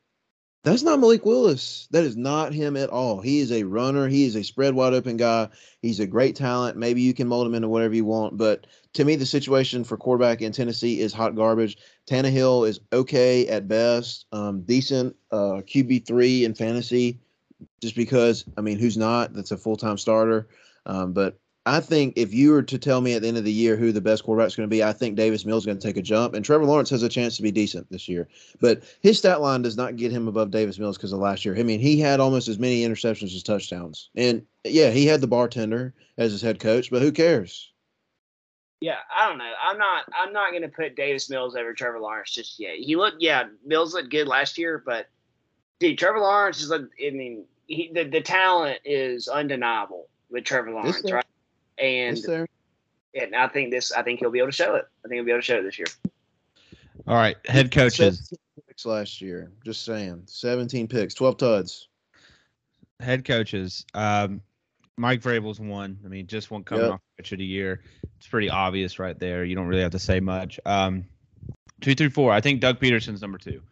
That's 0.64 0.84
not 0.84 1.00
Malik 1.00 1.26
Willis. 1.26 1.88
That 1.90 2.04
is 2.04 2.16
not 2.16 2.52
him 2.52 2.76
at 2.76 2.88
all. 2.88 3.20
He 3.20 3.40
is 3.40 3.50
a 3.50 3.64
runner. 3.64 4.06
He 4.06 4.24
is 4.24 4.36
a 4.36 4.44
spread 4.44 4.74
wide 4.74 4.94
open 4.94 5.16
guy. 5.16 5.48
He's 5.80 5.98
a 5.98 6.06
great 6.06 6.36
talent. 6.36 6.76
Maybe 6.76 7.02
you 7.02 7.12
can 7.12 7.26
mold 7.26 7.48
him 7.48 7.54
into 7.56 7.68
whatever 7.68 7.94
you 7.94 8.04
want. 8.04 8.36
But 8.36 8.68
to 8.92 9.04
me, 9.04 9.16
the 9.16 9.26
situation 9.26 9.82
for 9.82 9.96
quarterback 9.96 10.40
in 10.40 10.52
Tennessee 10.52 11.00
is 11.00 11.12
hot 11.12 11.34
garbage. 11.34 11.78
Tannehill 12.08 12.68
is 12.68 12.78
okay 12.92 13.48
at 13.48 13.66
best, 13.66 14.26
um, 14.30 14.62
decent 14.62 15.16
uh, 15.32 15.62
QB 15.66 16.06
three 16.06 16.44
in 16.44 16.54
fantasy, 16.54 17.18
just 17.80 17.96
because 17.96 18.44
I 18.56 18.60
mean, 18.60 18.78
who's 18.78 18.96
not? 18.96 19.32
That's 19.32 19.50
a 19.50 19.56
full 19.56 19.76
time 19.76 19.98
starter. 19.98 20.48
Um, 20.86 21.12
but 21.12 21.38
I 21.64 21.78
think 21.78 22.14
if 22.16 22.34
you 22.34 22.50
were 22.50 22.62
to 22.64 22.78
tell 22.78 23.00
me 23.00 23.14
at 23.14 23.22
the 23.22 23.28
end 23.28 23.36
of 23.36 23.44
the 23.44 23.52
year 23.52 23.76
who 23.76 23.92
the 23.92 24.00
best 24.00 24.24
quarterback 24.24 24.48
is 24.48 24.56
going 24.56 24.68
to 24.68 24.74
be, 24.74 24.82
I 24.82 24.92
think 24.92 25.14
Davis 25.14 25.44
Mills 25.44 25.62
is 25.62 25.66
going 25.66 25.78
to 25.78 25.86
take 25.86 25.96
a 25.96 26.02
jump, 26.02 26.34
and 26.34 26.44
Trevor 26.44 26.64
Lawrence 26.64 26.90
has 26.90 27.04
a 27.04 27.08
chance 27.08 27.36
to 27.36 27.42
be 27.42 27.52
decent 27.52 27.88
this 27.88 28.08
year. 28.08 28.28
But 28.60 28.82
his 29.00 29.18
stat 29.18 29.40
line 29.40 29.62
does 29.62 29.76
not 29.76 29.94
get 29.94 30.10
him 30.10 30.26
above 30.26 30.50
Davis 30.50 30.80
Mills 30.80 30.96
because 30.96 31.12
of 31.12 31.20
last 31.20 31.44
year. 31.44 31.56
I 31.56 31.62
mean, 31.62 31.78
he 31.78 32.00
had 32.00 32.18
almost 32.18 32.48
as 32.48 32.58
many 32.58 32.82
interceptions 32.82 33.34
as 33.34 33.44
touchdowns, 33.44 34.10
and 34.16 34.44
yeah, 34.64 34.90
he 34.90 35.06
had 35.06 35.20
the 35.20 35.28
bartender 35.28 35.94
as 36.18 36.32
his 36.32 36.42
head 36.42 36.58
coach, 36.58 36.90
but 36.90 37.00
who 37.00 37.12
cares? 37.12 37.72
Yeah, 38.80 38.98
I 39.14 39.28
don't 39.28 39.38
know. 39.38 39.52
I'm 39.62 39.78
not. 39.78 40.04
I'm 40.12 40.32
not 40.32 40.50
going 40.50 40.62
to 40.62 40.68
put 40.68 40.96
Davis 40.96 41.30
Mills 41.30 41.54
over 41.54 41.72
Trevor 41.72 42.00
Lawrence 42.00 42.32
just 42.32 42.58
yet. 42.58 42.74
He 42.78 42.96
looked. 42.96 43.22
Yeah, 43.22 43.44
Mills 43.64 43.94
looked 43.94 44.10
good 44.10 44.26
last 44.26 44.58
year, 44.58 44.82
but 44.84 45.06
dude, 45.78 45.96
Trevor 45.96 46.18
Lawrence 46.18 46.60
is. 46.60 46.70
like 46.70 46.80
I 46.80 47.10
mean, 47.10 47.44
he, 47.66 47.90
the 47.92 48.04
the 48.04 48.20
talent 48.20 48.80
is 48.84 49.28
undeniable 49.28 50.08
with 50.30 50.44
Trevor 50.44 50.72
Lawrence, 50.72 51.02
there. 51.02 51.16
right? 51.16 51.24
And 51.78 52.16
Is 52.18 52.24
there? 52.24 52.46
and 53.14 53.34
I 53.34 53.48
think 53.48 53.70
this. 53.70 53.92
I 53.92 54.02
think 54.02 54.20
he'll 54.20 54.30
be 54.30 54.38
able 54.38 54.48
to 54.48 54.52
show 54.56 54.74
it. 54.76 54.86
I 55.04 55.08
think 55.08 55.16
he'll 55.18 55.24
be 55.24 55.30
able 55.30 55.40
to 55.40 55.44
show 55.44 55.58
it 55.58 55.62
this 55.62 55.78
year. 55.78 55.86
All 57.06 57.16
right, 57.16 57.36
head 57.46 57.70
coaches. 57.72 58.28
17 58.28 58.38
picks 58.68 58.86
last 58.86 59.20
year. 59.20 59.50
Just 59.64 59.84
saying, 59.84 60.22
seventeen 60.26 60.86
picks, 60.88 61.14
twelve 61.14 61.36
tuds. 61.38 61.88
Head 63.00 63.24
coaches. 63.24 63.84
Um, 63.94 64.42
Mike 64.96 65.20
Vrabel's 65.22 65.58
one. 65.58 65.98
I 66.04 66.08
mean, 66.08 66.26
just 66.26 66.50
one 66.50 66.62
coming 66.62 66.84
Yep. 66.84 66.92
off 66.94 67.00
coach 67.18 67.32
of 67.32 67.38
the 67.38 67.44
year. 67.44 67.82
It's 68.18 68.28
pretty 68.28 68.50
obvious 68.50 68.98
right 68.98 69.18
there. 69.18 69.44
You 69.44 69.56
don't 69.56 69.66
really 69.66 69.82
have 69.82 69.92
to 69.92 69.98
say 69.98 70.20
much. 70.20 70.60
Um, 70.64 71.06
two 71.80 71.94
through 71.94 72.10
four. 72.10 72.30
I 72.32 72.40
think 72.40 72.60
Doug 72.60 72.78
Pederson's 72.78 73.20
number 73.22 73.38
two. 73.38 73.62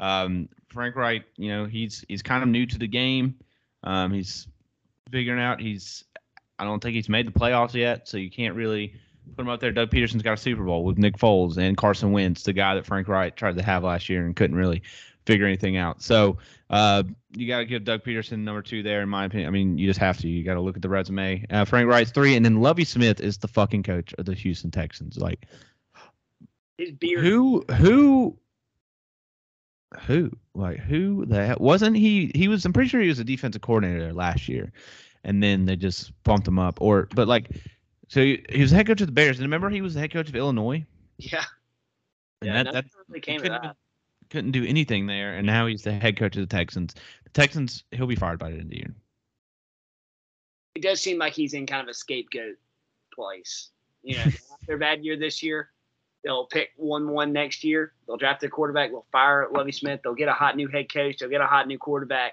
Um, 0.00 0.48
Frank 0.68 0.96
Reich. 0.96 1.24
You 1.36 1.48
know, 1.48 1.64
he's 1.64 2.04
he's 2.08 2.22
kind 2.22 2.42
of 2.42 2.48
new 2.48 2.66
to 2.66 2.78
the 2.78 2.88
game. 2.88 3.36
Um, 3.82 4.12
he's 4.12 4.48
figuring 5.10 5.40
out. 5.40 5.60
He's. 5.60 6.04
I 6.58 6.64
don't 6.64 6.80
think 6.80 6.94
he's 6.94 7.08
made 7.08 7.26
the 7.26 7.32
playoffs 7.32 7.74
yet, 7.74 8.06
so 8.06 8.16
you 8.16 8.30
can't 8.30 8.54
really 8.54 8.94
put 9.36 9.42
him 9.42 9.48
up 9.48 9.60
there. 9.60 9.72
Doug 9.72 9.90
Pederson's 9.90 10.22
got 10.22 10.34
a 10.34 10.36
Super 10.36 10.62
Bowl 10.62 10.84
with 10.84 10.98
Nick 10.98 11.16
Foles 11.16 11.56
and 11.56 11.76
Carson 11.76 12.12
Wentz, 12.12 12.44
the 12.44 12.52
guy 12.52 12.74
that 12.74 12.86
Frank 12.86 13.08
Reich 13.08 13.36
tried 13.36 13.56
to 13.56 13.62
have 13.62 13.82
last 13.82 14.08
year 14.08 14.24
and 14.24 14.36
couldn't 14.36 14.56
really 14.56 14.82
figure 15.26 15.46
anything 15.46 15.76
out. 15.76 16.02
So 16.02 16.38
uh, 16.70 17.02
you 17.34 17.48
got 17.48 17.58
to 17.58 17.64
give 17.64 17.84
Doug 17.84 18.04
Pederson 18.04 18.38
number 18.40 18.62
two 18.62 18.82
there, 18.82 19.02
in 19.02 19.08
my 19.08 19.24
opinion. 19.24 19.48
I 19.48 19.50
mean, 19.50 19.78
you 19.78 19.86
just 19.86 20.00
have 20.00 20.18
to. 20.18 20.28
You 20.28 20.44
got 20.44 20.54
to 20.54 20.60
look 20.60 20.76
at 20.76 20.82
the 20.82 20.88
resume. 20.88 21.44
Uh, 21.50 21.64
Frank 21.64 21.88
Reich's 21.88 22.12
three, 22.12 22.36
and 22.36 22.44
then 22.44 22.60
Lovie 22.60 22.84
Smith 22.84 23.20
is 23.20 23.38
the 23.38 23.48
fucking 23.48 23.82
coach 23.82 24.14
of 24.18 24.26
the 24.26 24.34
Houston 24.34 24.70
Texans. 24.70 25.18
Like, 25.18 25.46
His 26.78 26.92
beard. 26.92 27.24
who, 27.24 27.64
who, 27.76 28.36
who, 30.06 30.30
like, 30.54 30.78
who 30.78 31.24
the 31.26 31.46
hell 31.46 31.56
wasn't 31.60 31.96
he? 31.96 32.30
He 32.34 32.48
was. 32.48 32.64
I'm 32.64 32.72
pretty 32.72 32.88
sure 32.88 33.00
he 33.00 33.08
was 33.08 33.18
a 33.18 33.24
defensive 33.24 33.62
coordinator 33.62 34.00
there 34.00 34.12
last 34.12 34.48
year, 34.48 34.72
and 35.24 35.42
then 35.42 35.64
they 35.64 35.76
just 35.76 36.12
bumped 36.24 36.46
him 36.46 36.58
up. 36.58 36.80
Or, 36.80 37.08
but 37.14 37.28
like, 37.28 37.50
so 38.08 38.20
he, 38.20 38.44
he 38.50 38.60
was 38.60 38.70
the 38.70 38.76
head 38.76 38.86
coach 38.86 39.00
of 39.00 39.06
the 39.06 39.12
Bears, 39.12 39.38
and 39.38 39.44
remember 39.44 39.70
he 39.70 39.80
was 39.80 39.94
the 39.94 40.00
head 40.00 40.12
coach 40.12 40.28
of 40.28 40.36
Illinois. 40.36 40.84
Yeah. 41.18 41.44
And 42.42 42.48
yeah. 42.48 42.62
that, 42.62 42.72
that 42.72 42.84
really 43.08 43.20
came 43.20 43.40
couldn't, 43.40 43.62
that. 43.62 43.76
couldn't 44.30 44.52
do 44.52 44.64
anything 44.64 45.06
there, 45.06 45.34
and 45.34 45.46
now 45.46 45.66
he's 45.66 45.82
the 45.82 45.92
head 45.92 46.16
coach 46.16 46.36
of 46.36 46.40
the 46.40 46.54
Texans. 46.54 46.94
The 47.24 47.30
Texans, 47.30 47.84
he'll 47.92 48.06
be 48.06 48.16
fired 48.16 48.38
by 48.38 48.50
the 48.50 48.56
end 48.56 48.64
of 48.64 48.70
the 48.70 48.76
year. 48.76 48.94
It 50.74 50.82
does 50.82 51.00
seem 51.00 51.18
like 51.18 51.32
he's 51.32 51.54
in 51.54 51.66
kind 51.66 51.82
of 51.82 51.88
a 51.88 51.94
scapegoat 51.94 52.56
place. 53.14 53.70
You 54.02 54.16
know, 54.16 54.24
after 54.52 54.74
a 54.74 54.78
bad 54.78 55.04
year 55.04 55.16
this 55.16 55.42
year, 55.42 55.70
they'll 56.24 56.46
pick 56.46 56.70
one 56.76 57.08
one 57.08 57.32
next 57.32 57.62
year. 57.62 57.92
They'll 58.06 58.16
draft 58.16 58.40
their 58.40 58.50
quarterback. 58.50 58.90
They'll 58.90 59.06
fire 59.12 59.48
Lovie 59.52 59.72
Smith. 59.72 60.00
They'll 60.02 60.14
get 60.14 60.28
a 60.28 60.32
hot 60.32 60.56
new 60.56 60.68
head 60.68 60.92
coach. 60.92 61.18
They'll 61.18 61.30
get 61.30 61.40
a 61.40 61.46
hot 61.46 61.66
new 61.68 61.78
quarterback, 61.78 62.32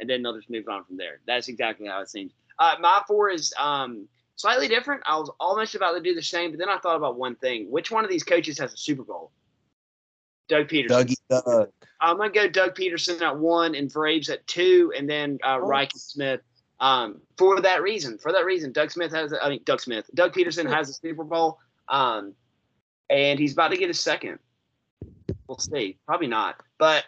and 0.00 0.08
then 0.08 0.22
they'll 0.22 0.36
just 0.36 0.50
move 0.50 0.68
on 0.68 0.84
from 0.84 0.96
there. 0.96 1.20
That's 1.26 1.48
exactly 1.48 1.88
how 1.88 2.00
it 2.02 2.08
seems. 2.10 2.32
Uh, 2.58 2.74
my 2.80 3.02
four 3.06 3.30
is 3.30 3.52
um, 3.58 4.06
slightly 4.36 4.68
different. 4.68 5.02
I 5.06 5.16
was 5.18 5.30
almost 5.40 5.74
about 5.74 5.92
to 5.92 6.00
do 6.00 6.14
the 6.14 6.22
same, 6.22 6.50
but 6.50 6.58
then 6.58 6.68
I 6.68 6.78
thought 6.78 6.96
about 6.96 7.18
one 7.18 7.36
thing. 7.36 7.70
Which 7.70 7.90
one 7.90 8.04
of 8.04 8.10
these 8.10 8.22
coaches 8.24 8.58
has 8.58 8.72
a 8.72 8.76
Super 8.76 9.02
Bowl? 9.02 9.30
Doug 10.48 10.68
Pederson. 10.68 10.88
Dougie 10.88 11.16
Doug. 11.28 11.70
I'm 12.00 12.18
gonna 12.18 12.30
go 12.30 12.48
Doug 12.48 12.74
Pederson 12.74 13.20
at 13.22 13.36
one 13.36 13.74
and 13.74 13.92
Braves 13.92 14.28
at 14.28 14.46
two, 14.46 14.92
and 14.96 15.08
then 15.08 15.38
uh, 15.42 15.58
Oh. 15.60 15.66
Reich 15.66 15.90
Smith. 15.96 16.40
Um, 16.78 17.22
for 17.38 17.60
that 17.62 17.82
reason, 17.82 18.18
for 18.18 18.32
that 18.32 18.44
reason, 18.44 18.70
Doug 18.72 18.90
Smith 18.90 19.12
has. 19.12 19.32
I 19.40 19.48
mean, 19.48 19.60
Doug 19.64 19.80
Smith, 19.80 20.08
Doug 20.14 20.34
Pederson 20.34 20.70
has 20.70 20.90
a 20.90 20.92
Super 20.92 21.24
Bowl, 21.24 21.58
um, 21.88 22.34
and 23.10 23.38
he's 23.38 23.52
about 23.52 23.70
to 23.70 23.76
get 23.76 23.90
a 23.90 23.94
second. 23.94 24.38
We'll 25.46 25.58
see. 25.58 25.98
Probably 26.06 26.26
not, 26.26 26.60
but 26.78 27.04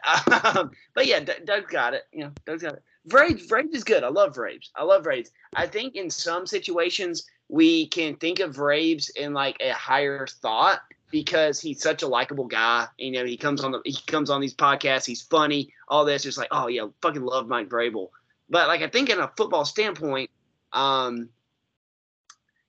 um, 0.54 0.70
but 0.94 1.06
yeah, 1.06 1.20
D- 1.20 1.32
Doug's 1.44 1.70
got 1.70 1.94
it. 1.94 2.04
You 2.12 2.24
know, 2.24 2.32
Doug's 2.46 2.62
got 2.62 2.74
it. 2.74 2.82
Braves, 3.06 3.46
Braves 3.46 3.74
is 3.74 3.84
good. 3.84 4.04
I 4.04 4.08
love 4.08 4.34
Braves. 4.34 4.70
I 4.76 4.84
love 4.84 5.02
Braves. 5.02 5.30
I 5.54 5.66
think 5.66 5.94
in 5.94 6.11
some 6.11 6.46
situations 6.46 7.26
we 7.48 7.87
can 7.88 8.16
think 8.16 8.40
of 8.40 8.54
Braves 8.54 9.08
in 9.11 9.32
like 9.32 9.56
a 9.61 9.70
higher 9.70 10.26
thought 10.26 10.80
because 11.11 11.61
he's 11.61 11.82
such 11.82 12.02
a 12.02 12.06
likable 12.06 12.46
guy. 12.46 12.87
You 12.98 13.12
know, 13.12 13.24
he 13.24 13.37
comes 13.37 13.64
on 13.64 13.72
the 13.72 13.80
he 13.84 13.98
comes 14.06 14.30
on 14.30 14.40
these 14.40 14.54
podcasts. 14.54 15.06
He's 15.06 15.22
funny. 15.22 15.72
All 15.88 16.04
this, 16.04 16.22
just 16.22 16.38
like, 16.38 16.48
oh 16.50 16.68
yeah, 16.68 16.87
fucking 17.02 17.22
love 17.22 17.48
Mike 17.48 17.68
Vrabel. 17.68 18.08
But 18.50 18.68
like, 18.68 18.82
I 18.82 18.88
think 18.88 19.11
in 19.11 19.18
a 19.18 19.30
football 19.37 19.64
standpoint, 19.64 20.30
um, 20.72 21.28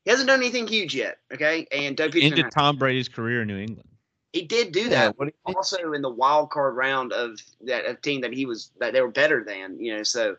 he 0.10 0.12
hasn't 0.12 0.28
done 0.28 0.39
anything 0.39 0.65
huge 0.65 0.95
yet. 0.95 1.19
Okay, 1.32 1.67
and 1.72 1.95
Doug 1.95 2.13
Pederson, 2.13 2.32
Ended. 2.32 2.52
Tom 2.52 2.78
Brady's 2.78 3.08
career 3.08 3.43
in 3.43 3.48
New 3.48 3.60
England. 3.60 3.88
he 4.34 4.41
did 4.41 4.72
do 4.72 4.80
Yeah, 4.82 4.89
that. 4.89 5.19
what 5.19 5.26
do 5.26 5.28
you 5.28 5.39
think? 5.45 5.56
Also 5.58 5.93
in 5.93 6.02
the 6.02 6.10
wild 6.10 6.50
card 6.50 6.76
round 6.76 7.13
of 7.13 7.39
that 7.62 7.86
a 7.88 7.93
team 7.93 8.19
that 8.22 8.34
he 8.34 8.48
was 8.48 8.72
that 8.80 8.91
they 8.91 9.02
were 9.02 9.12
better 9.12 9.43
than. 9.43 9.80
You 9.80 9.98
know, 9.98 10.02
so 10.02 10.36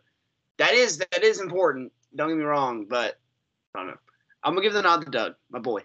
that 0.58 0.74
is 0.74 0.98
that 0.98 1.22
is 1.22 1.40
important. 1.40 1.92
Don't 2.16 2.30
get 2.30 2.36
me 2.36 2.42
wrong, 2.42 2.84
but 2.86 3.20
I 3.76 3.78
don't 3.78 3.86
know. 3.90 3.96
I'm 4.42 4.54
gonna 4.54 4.62
give 4.64 4.72
the 4.72 4.82
nod 4.82 5.04
to 5.04 5.10
Doug, 5.12 5.36
my 5.52 5.60
boy. 5.60 5.82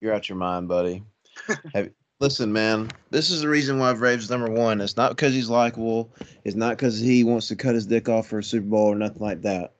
You're 0.00 0.14
out 0.14 0.28
your 0.28 0.38
mind, 0.38 0.68
buddy. 0.68 1.02
Have, 1.74 1.90
listen, 2.20 2.52
man. 2.52 2.88
This 3.10 3.30
is 3.30 3.40
the 3.40 3.48
reason 3.48 3.80
why 3.80 3.92
Braves 3.94 4.30
number 4.30 4.48
one. 4.48 4.80
It's 4.80 4.96
not 4.96 5.10
because 5.16 5.34
he's 5.34 5.50
likable. 5.50 6.08
It's 6.44 6.54
not 6.54 6.76
because 6.76 7.00
he 7.00 7.24
wants 7.24 7.48
to 7.48 7.56
cut 7.56 7.74
his 7.74 7.86
dick 7.86 8.08
off 8.08 8.28
for 8.28 8.38
a 8.38 8.44
Super 8.44 8.66
Bowl 8.68 8.86
or 8.92 8.94
nothing 8.94 9.22
like 9.22 9.42
that. 9.42 9.72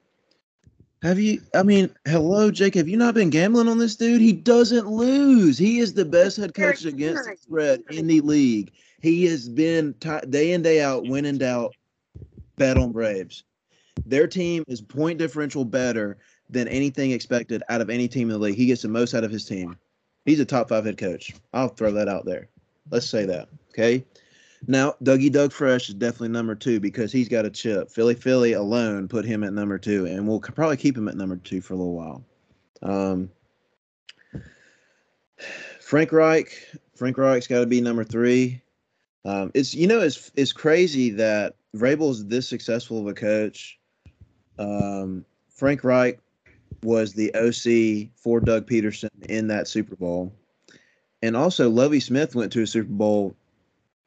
Have 1.03 1.19
you? 1.19 1.43
I 1.53 1.65
mean, 1.65 1.93
hello, 2.07 2.53
Jake. 2.53 2.77
Have 2.77 2.89
you 2.89 2.97
not 2.97 3.15
been 3.15 3.31
gambling 3.31 3.67
on 3.67 3.79
this 3.79 3.97
dude? 3.97 4.21
He 4.21 4.33
doesn't 4.33 4.87
lose. 4.87 5.59
He 5.59 5.81
is 5.81 5.93
the 5.93 6.05
best 6.05 6.37
head 6.37 6.55
coach 6.55 6.85
against 6.85 7.25
the 7.25 7.37
spread 7.37 7.83
in 7.91 8.07
the 8.07 8.21
league. 8.21 8.71
He 9.01 9.25
has 9.25 9.49
been 9.49 9.95
t- 9.95 10.21
day 10.31 10.53
in 10.53 10.63
day 10.63 10.81
out, 10.81 11.09
win 11.09 11.25
and 11.25 11.43
out, 11.43 11.75
bet 12.57 12.79
on 12.79 12.93
Braves. 12.93 13.43
Their 14.07 14.29
team 14.29 14.63
is 14.69 14.81
point 14.81 15.19
differential 15.19 15.65
better 15.65 16.19
than 16.49 16.69
anything 16.69 17.11
expected 17.11 17.65
out 17.69 17.81
of 17.81 17.91
any 17.91 18.07
team 18.07 18.29
in 18.29 18.35
the 18.35 18.39
league. 18.39 18.55
He 18.55 18.67
gets 18.67 18.83
the 18.83 18.89
most 18.89 19.13
out 19.13 19.25
of 19.25 19.33
his 19.33 19.45
team. 19.45 19.77
He's 20.25 20.39
a 20.39 20.45
top 20.45 20.69
five 20.69 20.85
head 20.85 20.99
coach. 20.99 21.35
I'll 21.53 21.69
throw 21.69 21.91
that 21.93 22.09
out 22.09 22.25
there. 22.25 22.49
Let's 22.91 23.11
say 23.11 23.27
that. 23.27 23.49
Okay. 23.71 24.05
Now, 24.67 24.95
Dougie 25.03 25.33
Doug 25.33 25.53
Fresh 25.53 25.89
is 25.89 25.95
definitely 25.97 26.29
number 26.29 26.55
two 26.55 26.79
because 26.79 27.11
he's 27.11 27.29
got 27.29 27.45
a 27.45 27.51
chip. 27.51 27.91
Philly 27.91 28.15
Philly 28.15 28.53
alone 28.53 29.09
put 29.09 29.25
him 29.25 29.43
at 29.43 29.53
number 29.53 29.79
two, 29.79 30.07
and 30.07 30.29
we'll 30.29 30.41
probably 30.41 30.77
keep 30.77 30.97
him 30.97 31.09
at 31.09 31.17
number 31.17 31.37
two 31.37 31.61
for 31.61 31.75
a 31.75 31.77
little 31.77 31.95
while. 31.95 32.25
Um, 32.83 33.31
Frank 35.81 36.13
Reich, 36.13 36.79
Frank 36.95 37.19
Reich's 37.19 37.49
got 37.49 37.61
to 37.61 37.67
be 37.67 37.81
number 37.81 38.05
three. 38.05 38.63
Um, 39.25 39.51
it's 39.55 39.75
you 39.75 39.87
know 39.87 40.01
it's 40.01 40.31
it's 40.37 40.53
crazy 40.53 41.11
that 41.11 41.55
Vrabel's 41.77 42.27
this 42.27 42.49
successful 42.49 43.01
of 43.01 43.07
a 43.07 43.15
coach. 43.15 43.79
Um, 44.59 45.25
Frank 45.51 45.85
Reich 45.85 46.19
was 46.83 47.13
the 47.13 47.33
OC 47.35 48.11
for 48.17 48.41
Doug 48.41 48.67
Pederson 48.67 49.09
in 49.29 49.49
that 49.49 49.69
Super 49.69 49.97
Bowl. 49.97 50.33
And 51.23 51.37
also, 51.37 51.71
Lovie 51.71 52.01
Smith 52.01 52.35
went 52.35 52.53
to 52.53 52.63
a 52.63 52.67
Super 52.67 52.93
Bowl. 52.93 53.37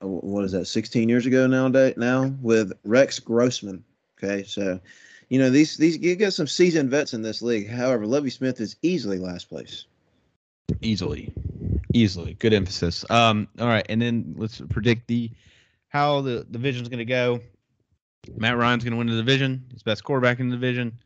Uh, 0.02 0.08
What 0.08 0.46
is 0.46 0.52
that? 0.54 0.66
16 0.66 1.10
years 1.10 1.26
ago 1.26 1.48
nowadays. 1.48 1.96
Now 1.98 2.34
with 2.42 2.74
Rex 2.84 3.20
Grossman. 3.20 3.84
Okay, 4.18 4.44
so 4.44 4.80
you 5.30 5.40
know 5.40 5.50
these 5.50 5.78
these 5.78 5.98
you 5.98 6.16
got 6.16 6.34
some 6.34 6.48
seasoned 6.48 6.90
vets 6.90 7.14
in 7.14 7.22
this 7.22 7.42
league. 7.42 7.70
However, 7.70 8.06
Lovie 8.06 8.30
Smith 8.30 8.62
is 8.62 8.76
easily 8.82 9.20
last 9.20 9.50
place. 9.50 9.86
Easily, 10.82 11.34
easily. 11.94 12.36
Good 12.36 12.54
emphasis. 12.54 13.06
Um. 13.10 13.48
All 13.60 13.68
right, 13.68 13.86
and 13.90 14.02
then 14.02 14.36
let's 14.38 14.62
predict 14.70 15.08
the 15.08 15.32
how 15.90 16.22
the 16.22 16.46
division's 16.50 16.90
going 16.90 17.00
to 17.00 17.06
go. 17.06 17.40
Matt 18.36 18.58
Ryan's 18.58 18.84
going 18.84 18.92
to 18.92 18.98
win 18.98 19.08
the 19.08 19.16
division. 19.16 19.66
He's 19.72 19.84
best 19.84 20.04
quarterback 20.04 20.40
in 20.40 20.50
the 20.50 20.56
division. 20.56 20.98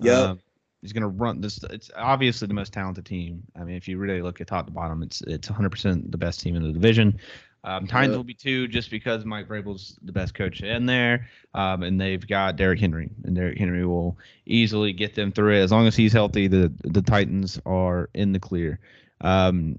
Yeah. 0.00 0.20
Um, 0.20 0.40
he's 0.80 0.92
going 0.92 1.02
to 1.02 1.08
run 1.08 1.40
this. 1.40 1.62
It's 1.70 1.90
obviously 1.96 2.48
the 2.48 2.54
most 2.54 2.72
talented 2.72 3.06
team. 3.06 3.42
I 3.58 3.64
mean, 3.64 3.76
if 3.76 3.88
you 3.88 3.98
really 3.98 4.20
look 4.20 4.40
at 4.40 4.48
top 4.48 4.66
to 4.66 4.72
bottom, 4.72 5.02
it's 5.02 5.22
it's 5.22 5.48
100% 5.48 6.10
the 6.10 6.18
best 6.18 6.40
team 6.40 6.56
in 6.56 6.62
the 6.62 6.72
division. 6.72 7.18
Um, 7.64 7.86
Titans 7.86 8.10
Yep. 8.12 8.16
will 8.16 8.24
be 8.24 8.34
two 8.34 8.66
just 8.66 8.90
because 8.90 9.24
Mike 9.24 9.46
Vrabel's 9.46 9.96
the 10.02 10.10
best 10.12 10.34
coach 10.34 10.62
in 10.62 10.84
there, 10.84 11.28
um, 11.54 11.84
and 11.84 12.00
they've 12.00 12.26
got 12.26 12.56
Derrick 12.56 12.80
Henry, 12.80 13.08
and 13.24 13.36
Derrick 13.36 13.56
Henry 13.56 13.86
will 13.86 14.18
easily 14.46 14.92
get 14.92 15.14
them 15.14 15.30
through 15.30 15.54
it 15.54 15.60
as 15.60 15.70
long 15.70 15.86
as 15.86 15.94
he's 15.94 16.12
healthy. 16.12 16.48
The 16.48 16.72
the 16.82 17.02
Titans 17.02 17.60
are 17.64 18.10
in 18.14 18.32
the 18.32 18.40
clear, 18.40 18.80
um, 19.20 19.78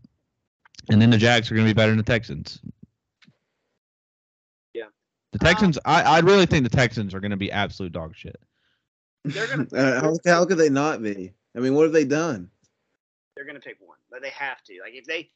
and 0.89 1.01
then 1.01 1.09
the 1.09 1.17
Jags 1.17 1.51
are 1.51 1.55
going 1.55 1.67
to 1.67 1.73
be 1.73 1.75
better 1.75 1.91
than 1.91 1.97
the 1.97 2.03
Texans. 2.03 2.61
Yeah. 4.73 4.85
the 5.33 5.39
Texans. 5.39 5.77
I 5.85 6.03
I 6.03 6.19
really 6.19 6.45
think 6.45 6.63
the 6.63 6.75
Texans 6.75 7.13
are 7.13 7.19
going 7.19 7.31
to 7.31 7.37
be 7.37 7.51
absolute 7.51 7.91
dog 7.91 8.15
shit. 8.15 8.39
They're 9.25 9.47
gonna 9.47 9.67
Uh, 9.73 10.01
how, 10.01 10.15
how 10.25 10.45
could 10.45 10.57
they 10.57 10.69
not 10.69 11.01
be? 11.03 11.33
I 11.55 11.59
mean, 11.59 11.73
what 11.75 11.83
have 11.83 11.93
they 11.93 12.05
done? 12.05 12.49
they're 13.35 13.45
gonna 13.45 13.59
pick 13.59 13.77
one. 13.79 13.97
but 14.11 14.21
they 14.21 14.29
have 14.29 14.63
to. 14.63 14.73
Like 14.83 14.93
if 14.93 15.05
they 15.05 15.29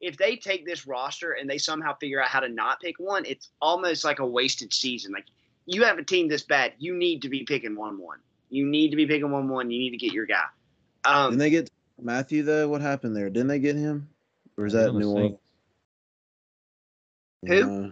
if 0.00 0.16
they 0.16 0.36
take 0.36 0.64
this 0.64 0.86
roster 0.86 1.32
and 1.32 1.48
they 1.48 1.58
somehow 1.58 1.94
figure 1.96 2.22
out 2.22 2.28
how 2.28 2.40
to 2.40 2.48
not 2.48 2.80
pick 2.80 2.98
one, 2.98 3.24
it's 3.24 3.50
almost 3.60 4.04
like 4.04 4.18
a 4.20 4.26
wasted 4.26 4.72
season. 4.72 5.12
Like 5.12 5.26
you 5.66 5.82
have 5.84 5.98
a 5.98 6.04
team 6.04 6.28
this 6.28 6.42
bad, 6.42 6.72
you 6.78 6.94
need 6.94 7.22
to 7.22 7.28
be 7.28 7.44
picking 7.44 7.76
one 7.76 7.98
one. 7.98 8.18
You 8.50 8.66
need 8.66 8.90
to 8.90 8.96
be 8.96 9.06
picking 9.06 9.30
one 9.30 9.48
one. 9.48 9.70
You 9.70 9.78
need 9.78 9.90
to 9.90 9.96
get 9.96 10.12
your 10.12 10.26
guy. 10.26 10.44
Um, 11.04 11.30
Didn't 11.30 11.40
they 11.40 11.50
get 11.50 11.70
Mathieu 12.00 12.42
though? 12.42 12.68
What 12.68 12.80
happened 12.80 13.16
there? 13.16 13.28
Didn't 13.28 13.48
they 13.48 13.58
get 13.58 13.76
him? 13.76 14.08
Or 14.56 14.66
is 14.66 14.72
that 14.72 14.92
New 14.92 15.00
think- 15.00 15.14
Orleans? 15.14 15.38
Who? 17.46 17.84
Uh, 17.84 17.90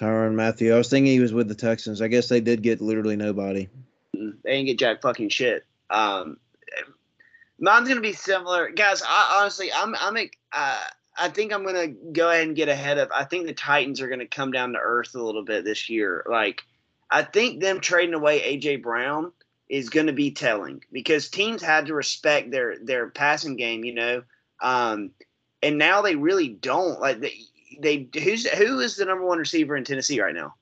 Tyrann 0.00 0.34
Mathieu. 0.34 0.74
I 0.74 0.78
was 0.78 0.88
thinking 0.88 1.12
he 1.12 1.20
was 1.20 1.32
with 1.32 1.48
the 1.48 1.54
Texans. 1.54 2.02
I 2.02 2.08
guess 2.08 2.28
they 2.28 2.40
did 2.40 2.62
get 2.62 2.80
literally 2.80 3.14
nobody. 3.14 3.68
they 4.14 4.50
ain't 4.50 4.66
get 4.66 4.78
jack 4.78 5.02
fucking 5.02 5.28
shit. 5.28 5.64
Um, 5.90 6.38
mine's 7.62 7.88
gonna 7.88 8.00
be 8.00 8.12
similar, 8.12 8.68
guys. 8.70 9.02
I 9.06 9.38
honestly, 9.40 9.72
I'm, 9.72 9.94
I'm, 9.94 10.16
uh, 10.52 10.84
I 11.16 11.28
think 11.28 11.52
I'm 11.52 11.64
gonna 11.64 11.88
go 11.88 12.28
ahead 12.28 12.48
and 12.48 12.56
get 12.56 12.68
ahead 12.68 12.98
of. 12.98 13.10
I 13.14 13.24
think 13.24 13.46
the 13.46 13.54
Titans 13.54 14.00
are 14.00 14.08
gonna 14.08 14.26
come 14.26 14.50
down 14.50 14.72
to 14.72 14.78
earth 14.78 15.14
a 15.14 15.22
little 15.22 15.44
bit 15.44 15.64
this 15.64 15.88
year. 15.88 16.26
Like, 16.28 16.62
I 17.10 17.22
think 17.22 17.60
them 17.60 17.80
trading 17.80 18.14
away 18.14 18.40
AJ 18.40 18.82
Brown 18.82 19.32
is 19.68 19.88
gonna 19.88 20.12
be 20.12 20.32
telling 20.32 20.82
because 20.92 21.30
teams 21.30 21.62
had 21.62 21.86
to 21.86 21.94
respect 21.94 22.50
their 22.50 22.76
their 22.82 23.08
passing 23.08 23.56
game, 23.56 23.84
you 23.84 23.94
know, 23.94 24.22
um, 24.60 25.12
and 25.62 25.78
now 25.78 26.02
they 26.02 26.16
really 26.16 26.48
don't. 26.48 27.00
Like 27.00 27.20
they, 27.20 27.38
they 27.80 28.08
who's 28.20 28.46
who 28.46 28.80
is 28.80 28.96
the 28.96 29.04
number 29.04 29.24
one 29.24 29.38
receiver 29.38 29.76
in 29.76 29.84
Tennessee 29.84 30.20
right 30.20 30.34
now? 30.34 30.54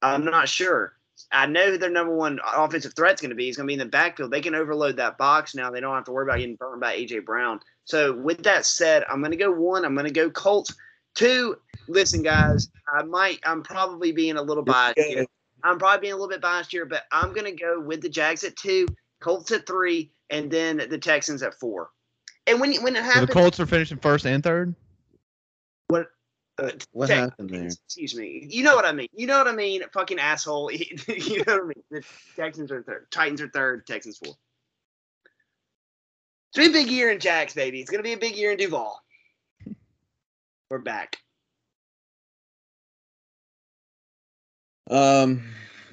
I'm 0.00 0.24
not 0.24 0.48
sure. 0.48 0.94
I 1.32 1.46
know 1.46 1.70
who 1.70 1.78
their 1.78 1.90
number 1.90 2.14
one 2.14 2.40
offensive 2.56 2.94
threat's 2.94 3.20
going 3.20 3.30
to 3.30 3.36
be. 3.36 3.46
He's 3.46 3.56
going 3.56 3.66
to 3.66 3.70
be 3.70 3.74
in 3.74 3.78
the 3.78 3.86
backfield. 3.86 4.30
They 4.30 4.40
can 4.40 4.54
overload 4.54 4.96
that 4.96 5.16
box 5.16 5.54
now. 5.54 5.70
They 5.70 5.80
don't 5.80 5.94
have 5.94 6.04
to 6.04 6.12
worry 6.12 6.24
about 6.24 6.38
getting 6.38 6.56
burned 6.56 6.80
by 6.80 6.96
AJ 6.96 7.24
Brown. 7.24 7.60
So 7.84 8.16
with 8.16 8.42
that 8.42 8.66
said, 8.66 9.04
I'm 9.08 9.20
going 9.20 9.30
to 9.30 9.36
go 9.36 9.52
one. 9.52 9.84
I'm 9.84 9.94
going 9.94 10.06
to 10.06 10.12
go 10.12 10.30
Colts. 10.30 10.74
Two. 11.14 11.56
Listen, 11.88 12.22
guys, 12.22 12.68
I 12.92 13.02
might. 13.02 13.40
I'm 13.44 13.62
probably 13.62 14.12
being 14.12 14.36
a 14.36 14.42
little 14.42 14.62
biased 14.62 14.98
here. 14.98 15.26
I'm 15.62 15.78
probably 15.78 16.00
being 16.00 16.12
a 16.12 16.16
little 16.16 16.28
bit 16.28 16.40
biased 16.40 16.70
here, 16.70 16.86
but 16.86 17.04
I'm 17.12 17.32
going 17.32 17.44
to 17.44 17.52
go 17.52 17.80
with 17.80 18.00
the 18.00 18.08
Jags 18.08 18.44
at 18.44 18.56
two, 18.56 18.86
Colts 19.20 19.50
at 19.52 19.66
three, 19.66 20.10
and 20.30 20.50
then 20.50 20.78
the 20.88 20.98
Texans 20.98 21.42
at 21.42 21.54
four. 21.54 21.90
And 22.46 22.60
when 22.60 22.74
when 22.82 22.96
it 22.96 23.04
So 23.12 23.26
the 23.26 23.32
Colts 23.32 23.60
are 23.60 23.66
finishing 23.66 23.98
first 23.98 24.24
and 24.24 24.42
third. 24.42 24.74
Uh, 26.60 26.70
What 26.92 27.06
Tex- 27.08 27.20
happened 27.20 27.50
there? 27.50 27.66
Excuse 27.66 28.14
me. 28.14 28.46
You 28.48 28.62
know 28.62 28.74
what 28.76 28.84
I 28.84 28.92
mean. 28.92 29.08
You 29.12 29.26
know 29.26 29.38
what 29.38 29.48
I 29.48 29.52
mean. 29.52 29.82
Fucking 29.92 30.18
asshole. 30.18 30.70
you 30.72 31.44
know 31.46 31.54
what 31.54 31.62
I 31.62 31.66
mean. 31.66 31.84
The 31.90 32.04
Texans 32.36 32.70
are 32.70 32.82
third. 32.82 33.06
Titans 33.10 33.40
are 33.40 33.48
third. 33.48 33.86
Texans 33.86 34.18
fourth. 34.18 34.36
It's 36.52 36.58
gonna 36.58 36.70
be 36.70 36.78
a 36.78 36.82
big 36.82 36.90
year 36.90 37.10
in 37.10 37.20
Jacks, 37.20 37.54
baby. 37.54 37.80
It's 37.80 37.90
gonna 37.90 38.02
be 38.02 38.12
a 38.12 38.18
big 38.18 38.36
year 38.36 38.52
in 38.52 38.58
Duval. 38.58 39.00
We're 40.68 40.78
back. 40.78 41.16
Um, 44.90 45.44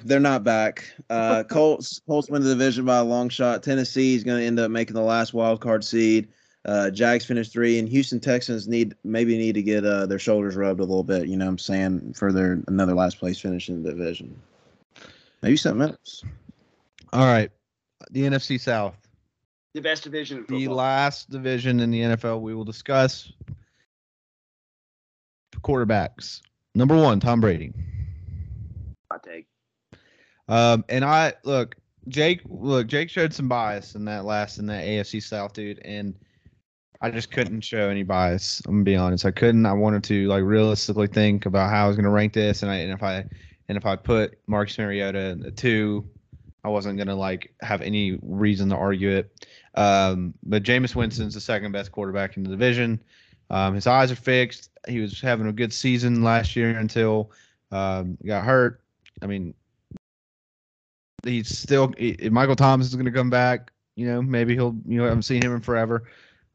they're 0.04 0.20
not 0.20 0.44
back. 0.44 0.90
Uh, 1.08 1.44
Colts 1.48 2.00
Colts 2.06 2.28
win 2.28 2.42
the 2.42 2.50
division 2.50 2.84
by 2.84 2.98
a 2.98 3.04
long 3.04 3.28
shot. 3.28 3.62
Tennessee 3.62 4.14
is 4.14 4.24
going 4.24 4.40
to 4.40 4.46
end 4.46 4.58
up 4.58 4.70
making 4.70 4.94
the 4.94 5.02
last 5.02 5.32
wild 5.32 5.60
card 5.60 5.84
seed. 5.84 6.28
Uh, 6.68 6.90
Jags 6.90 7.24
finished 7.24 7.50
three, 7.50 7.78
and 7.78 7.88
Houston 7.88 8.20
Texans 8.20 8.68
need 8.68 8.94
maybe 9.02 9.38
need 9.38 9.54
to 9.54 9.62
get 9.62 9.86
uh, 9.86 10.04
their 10.04 10.18
shoulders 10.18 10.54
rubbed 10.54 10.80
a 10.80 10.84
little 10.84 11.02
bit. 11.02 11.26
You 11.26 11.38
know, 11.38 11.46
what 11.46 11.52
I'm 11.52 11.58
saying 11.58 12.12
for 12.12 12.30
their 12.30 12.62
another 12.68 12.92
last 12.92 13.18
place 13.18 13.40
finish 13.40 13.70
in 13.70 13.82
the 13.82 13.90
division. 13.90 14.38
Maybe 15.40 15.56
something 15.56 15.88
else. 15.88 16.22
All 17.14 17.24
right, 17.24 17.50
the 18.10 18.20
NFC 18.20 18.60
South, 18.60 18.94
The 19.72 19.80
best 19.80 20.04
division 20.04 20.44
in 20.46 20.54
the 20.54 20.68
last 20.68 21.30
division 21.30 21.80
in 21.80 21.90
the 21.90 22.02
NFL 22.02 22.42
we 22.42 22.54
will 22.54 22.66
discuss. 22.66 23.32
Quarterbacks. 25.62 26.42
Number 26.74 26.96
one, 26.96 27.18
Tom 27.18 27.40
Brady. 27.40 27.72
Hot 29.10 29.22
take. 29.22 29.46
Um, 30.48 30.84
and 30.90 31.02
I 31.02 31.32
look, 31.44 31.76
Jake. 32.08 32.42
Look, 32.44 32.88
Jake 32.88 33.08
showed 33.08 33.32
some 33.32 33.48
bias 33.48 33.94
in 33.94 34.04
that 34.04 34.26
last 34.26 34.58
in 34.58 34.66
that 34.66 34.84
AFC 34.84 35.22
South, 35.22 35.54
dude, 35.54 35.78
and 35.78 36.14
I 37.00 37.10
just 37.10 37.30
couldn't 37.30 37.60
show 37.60 37.88
any 37.88 38.02
bias. 38.02 38.60
I'm 38.66 38.74
gonna 38.74 38.84
be 38.84 38.96
honest. 38.96 39.24
I 39.24 39.30
couldn't. 39.30 39.66
I 39.66 39.72
wanted 39.72 40.02
to 40.04 40.26
like 40.26 40.42
realistically 40.42 41.06
think 41.06 41.46
about 41.46 41.70
how 41.70 41.84
I 41.84 41.88
was 41.88 41.96
gonna 41.96 42.10
rank 42.10 42.32
this, 42.32 42.62
and 42.62 42.70
I 42.70 42.76
and 42.76 42.92
if 42.92 43.02
I 43.02 43.24
and 43.68 43.78
if 43.78 43.86
I 43.86 43.94
put 43.94 44.38
Marcus 44.46 44.76
Mariota 44.78 45.38
at 45.46 45.56
two, 45.56 46.08
I 46.64 46.68
wasn't 46.68 46.98
gonna 46.98 47.14
like 47.14 47.54
have 47.60 47.82
any 47.82 48.18
reason 48.22 48.68
to 48.70 48.76
argue 48.76 49.10
it. 49.10 49.46
Um, 49.76 50.34
but 50.42 50.64
Jameis 50.64 50.96
Winston's 50.96 51.34
the 51.34 51.40
second 51.40 51.70
best 51.70 51.92
quarterback 51.92 52.36
in 52.36 52.42
the 52.42 52.50
division. 52.50 53.00
Um, 53.50 53.74
his 53.74 53.86
eyes 53.86 54.10
are 54.10 54.16
fixed. 54.16 54.70
He 54.88 55.00
was 55.00 55.20
having 55.20 55.46
a 55.46 55.52
good 55.52 55.72
season 55.72 56.22
last 56.22 56.56
year 56.56 56.76
until 56.76 57.30
um, 57.70 58.18
got 58.26 58.44
hurt. 58.44 58.82
I 59.22 59.26
mean, 59.26 59.54
he's 61.22 61.56
still 61.56 61.92
he- 61.96 62.28
Michael 62.30 62.56
Thomas 62.56 62.88
is 62.88 62.94
going 62.94 63.06
to 63.06 63.12
come 63.12 63.30
back. 63.30 63.70
You 63.94 64.06
know, 64.06 64.20
maybe 64.20 64.54
he'll. 64.54 64.76
You 64.86 64.98
know, 64.98 65.04
I 65.04 65.08
haven't 65.08 65.22
seen 65.22 65.42
him 65.42 65.54
in 65.54 65.60
forever. 65.60 66.04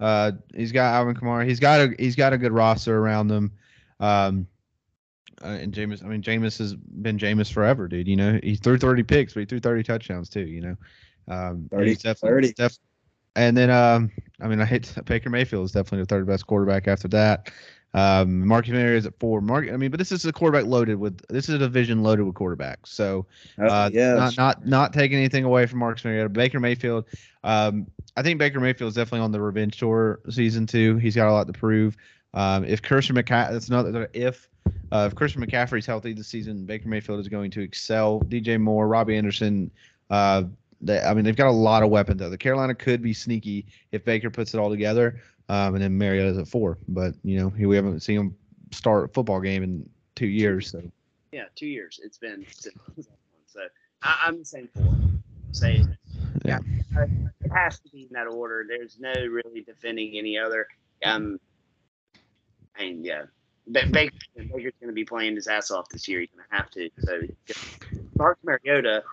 Uh, 0.04 0.34
he's 0.54 0.74
got 0.74 0.94
Alvin 0.94 1.16
Kamara. 1.16 1.48
He's 1.48 1.62
got 1.62 1.80
a 1.80 1.96
he's 1.98 2.16
got 2.18 2.34
a 2.34 2.38
good 2.38 2.52
roster 2.52 2.98
around 2.98 3.30
them. 3.30 3.52
Um, 4.02 4.48
uh, 5.42 5.48
and 5.48 5.74
Jameis, 5.74 6.04
I 6.04 6.08
mean, 6.08 6.22
Jameis 6.22 6.58
has 6.60 6.76
been 6.76 7.18
Jameis 7.18 7.52
forever, 7.52 7.88
dude. 7.88 8.08
You 8.08 8.16
know, 8.18 8.40
he 8.44 8.56
threw 8.56 8.78
30 8.78 9.04
picks, 9.04 9.34
but 9.34 9.40
he 9.42 9.46
threw 9.46 9.60
30 9.62 9.84
touchdowns 9.84 10.30
too. 10.30 10.46
You 10.46 10.62
know, 10.62 10.76
Um, 11.28 11.70
30, 11.72 11.88
he's 11.88 12.02
definitely, 12.02 12.50
30. 12.50 12.54
def- 12.54 12.78
and 13.38 13.56
then 13.56 13.70
um, 13.70 14.12
I 14.42 14.48
mean, 14.48 14.60
I 14.60 14.66
hate 14.66 14.94
Baker 15.06 15.30
Mayfield 15.30 15.66
is 15.66 15.72
definitely 15.72 16.00
the 16.02 16.06
third 16.08 16.28
best 16.28 16.48
quarterback 16.48 16.88
after 16.90 17.08
that. 17.10 17.50
Um, 17.96 18.46
Marcus 18.48 18.72
Mariota 18.72 19.08
at 19.08 19.20
four. 19.20 19.40
Mark, 19.40 19.70
I 19.72 19.78
mean, 19.78 19.92
but 19.92 20.00
this 20.00 20.12
is 20.12 20.26
a 20.26 20.34
quarterback 20.34 20.66
loaded 20.66 20.96
with 20.96 21.22
this 21.30 21.48
is 21.48 21.56
a 21.56 21.60
division 21.60 22.02
loaded 22.02 22.24
with 22.24 22.34
quarterbacks. 22.34 22.88
So 22.88 23.26
uh, 23.60 23.90
yeah, 23.94 24.16
not 24.16 24.36
not 24.38 24.66
not 24.68 24.94
taking 24.94 25.18
anything 25.18 25.44
away 25.46 25.66
from 25.68 25.80
Marcus 25.80 26.04
Mariota. 26.04 26.30
Baker 26.30 26.60
Mayfield. 26.60 27.06
Um, 27.44 27.86
I 28.16 28.22
think 28.22 28.40
Baker 28.40 28.60
Mayfield 28.60 28.90
is 28.90 28.96
definitely 28.96 29.22
on 29.22 29.32
the 29.32 29.42
revenge 29.42 29.78
tour 29.78 30.20
season 30.30 30.68
two. 30.68 30.98
He's 30.98 31.16
got 31.16 31.28
a 31.28 31.34
lot 31.34 31.48
to 31.48 31.54
prove. 31.54 31.98
Um, 32.34 32.64
if 32.66 32.82
Christian 32.82 33.16
McCaffrey, 33.16 33.52
that's 33.52 33.70
another 33.70 34.10
if 34.14 34.50
uh, 34.92 35.08
if 35.10 35.16
Christian 35.16 35.46
McCaffrey's 35.46 35.86
healthy 35.86 36.14
this 36.14 36.28
season, 36.28 36.66
Baker 36.66 36.88
Mayfield 36.88 37.20
is 37.20 37.28
going 37.28 37.52
to 37.52 37.62
excel. 37.62 38.22
DJ 38.22 38.60
Moore, 38.60 38.88
Robbie 38.88 39.18
Anderson. 39.18 39.72
Uh, 40.10 40.44
they, 40.82 41.00
I 41.00 41.14
mean, 41.14 41.26
they've 41.26 41.36
got 41.36 41.48
a 41.48 41.52
lot 41.52 41.84
of 41.84 41.90
weapons. 41.90 42.20
Though. 42.20 42.30
The 42.30 42.38
Carolina 42.38 42.76
could 42.76 43.02
be 43.02 43.14
sneaky 43.14 43.66
if 43.92 44.04
Baker 44.04 44.30
puts 44.30 44.54
it 44.54 44.60
all 44.60 44.70
together. 44.70 45.22
Um, 45.50 45.76
and 45.76 45.84
then 45.84 45.98
Mariota's 45.98 46.38
at 46.38 46.48
four, 46.48 46.78
but 46.88 47.16
you 47.24 47.38
know, 47.38 47.48
we 47.60 47.76
haven't 47.76 48.00
seen 48.00 48.20
him 48.20 48.36
start 48.72 49.06
a 49.06 49.08
football 49.10 49.42
game 49.42 49.62
in 49.62 49.90
two 50.16 50.28
years. 50.28 50.72
So 50.72 50.82
Yeah, 51.32 51.46
two 51.56 51.68
years. 51.68 52.00
It's 52.04 52.18
been 52.18 52.46
so 53.48 53.62
I, 54.02 54.24
I'm 54.26 54.44
saying 54.46 54.70
four. 54.74 54.96
Say 55.52 55.86
Yeah. 56.44 56.60
it 56.96 57.52
has 57.54 57.80
to 57.80 57.90
be 57.90 58.04
in 58.04 58.10
that 58.12 58.28
order. 58.28 58.66
There's 58.68 59.00
no 59.00 59.14
really 59.14 59.62
defending 59.62 60.18
any 60.18 60.38
other. 60.38 60.68
Um, 61.04 61.40
and 62.78 63.06
yeah, 63.06 63.24
Ba- 63.68 63.88
Baker, 63.90 64.16
Baker's 64.36 64.74
going 64.80 64.88
to 64.88 64.94
be 64.94 65.06
playing 65.06 65.36
his 65.36 65.48
ass 65.48 65.72
off 65.72 65.90
this 65.90 66.08
year. 66.08 66.20
He's 66.22 66.30
going 66.30 66.46
to 66.50 66.56
have 66.56 66.70
to. 66.72 66.90
So 67.00 67.22
Mark 68.18 68.38
Mariota. 68.44 69.04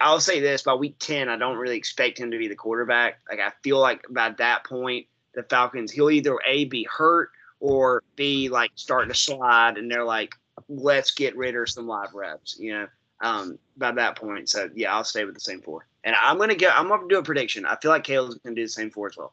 I'll 0.00 0.20
say 0.20 0.40
this: 0.40 0.62
by 0.62 0.74
week 0.74 0.96
ten, 0.98 1.28
I 1.28 1.36
don't 1.36 1.56
really 1.56 1.76
expect 1.76 2.18
him 2.18 2.30
to 2.32 2.38
be 2.38 2.48
the 2.48 2.56
quarterback. 2.56 3.20
Like 3.30 3.40
I 3.40 3.52
feel 3.62 3.78
like 3.78 4.04
by 4.10 4.30
that 4.30 4.64
point, 4.64 5.06
the 5.34 5.44
Falcons, 5.44 5.92
he'll 5.92 6.10
either 6.10 6.36
a 6.46 6.64
be 6.64 6.86
hurt 6.90 7.30
or 7.60 8.02
b 8.16 8.48
like 8.48 8.72
starting 8.74 9.08
to 9.08 9.18
slide, 9.18 9.78
and 9.78 9.90
they're 9.90 10.04
like, 10.04 10.34
let's 10.68 11.12
get 11.12 11.36
rid 11.36 11.56
of 11.56 11.70
some 11.70 11.86
live 11.86 12.12
reps. 12.14 12.58
You 12.58 12.74
know, 12.74 12.86
um, 13.20 13.58
by 13.76 13.92
that 13.92 14.16
point. 14.16 14.48
So 14.48 14.68
yeah, 14.74 14.94
I'll 14.94 15.04
stay 15.04 15.24
with 15.24 15.34
the 15.34 15.40
same 15.40 15.60
four. 15.60 15.86
And 16.04 16.14
I'm 16.20 16.38
gonna 16.38 16.54
go. 16.54 16.68
I'm 16.68 16.88
gonna 16.88 17.08
do 17.08 17.18
a 17.18 17.22
prediction. 17.22 17.64
I 17.64 17.76
feel 17.76 17.90
like 17.90 18.04
Caleb's 18.04 18.36
gonna 18.36 18.54
do 18.54 18.62
the 18.62 18.68
same 18.68 18.90
four 18.90 19.08
as 19.08 19.16
well. 19.16 19.32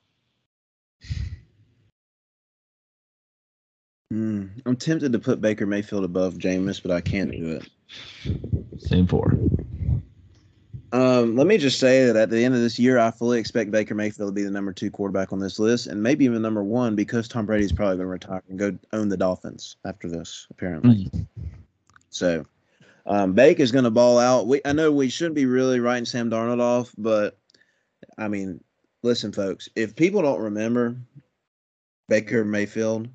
Mm, 4.11 4.49
I'm 4.65 4.75
tempted 4.75 5.13
to 5.13 5.19
put 5.19 5.39
Baker 5.39 5.65
Mayfield 5.65 6.03
above 6.03 6.35
Jameis, 6.35 6.81
but 6.81 6.91
I 6.91 7.01
can't 7.01 7.31
do 7.31 7.61
it. 7.61 8.81
same 8.81 9.07
four. 9.07 9.37
Um, 10.93 11.37
let 11.37 11.47
me 11.47 11.57
just 11.57 11.79
say 11.79 12.05
that 12.05 12.17
at 12.17 12.29
the 12.29 12.43
end 12.43 12.53
of 12.53 12.59
this 12.59 12.77
year, 12.77 12.99
I 12.99 13.11
fully 13.11 13.39
expect 13.39 13.71
Baker 13.71 13.95
Mayfield 13.95 14.27
to 14.27 14.33
be 14.33 14.43
the 14.43 14.51
number 14.51 14.73
two 14.73 14.91
quarterback 14.91 15.31
on 15.31 15.39
this 15.39 15.59
list, 15.59 15.87
and 15.87 16.03
maybe 16.03 16.25
even 16.25 16.41
number 16.41 16.63
one 16.63 16.95
because 16.95 17.29
Tom 17.29 17.45
Brady's 17.45 17.71
probably 17.71 17.95
going 17.95 18.07
to 18.07 18.11
retire 18.11 18.43
and 18.49 18.59
go 18.59 18.77
own 18.91 19.07
the 19.07 19.15
Dolphins 19.15 19.77
after 19.85 20.09
this, 20.09 20.47
apparently. 20.51 21.09
So, 22.09 22.45
um, 23.05 23.33
Bake 23.33 23.59
is 23.59 23.71
going 23.71 23.83
to 23.83 23.91
ball 23.91 24.19
out. 24.19 24.47
We 24.47 24.61
I 24.65 24.73
know 24.73 24.91
we 24.91 25.09
shouldn't 25.09 25.35
be 25.35 25.45
really 25.45 25.79
writing 25.79 26.05
Sam 26.05 26.29
Darnold 26.29 26.61
off, 26.61 26.93
but 26.97 27.37
I 28.17 28.27
mean, 28.27 28.63
listen, 29.03 29.31
folks, 29.31 29.69
if 29.75 29.95
people 29.95 30.21
don't 30.21 30.41
remember 30.41 30.95
Baker 32.09 32.45
Mayfield, 32.45 33.07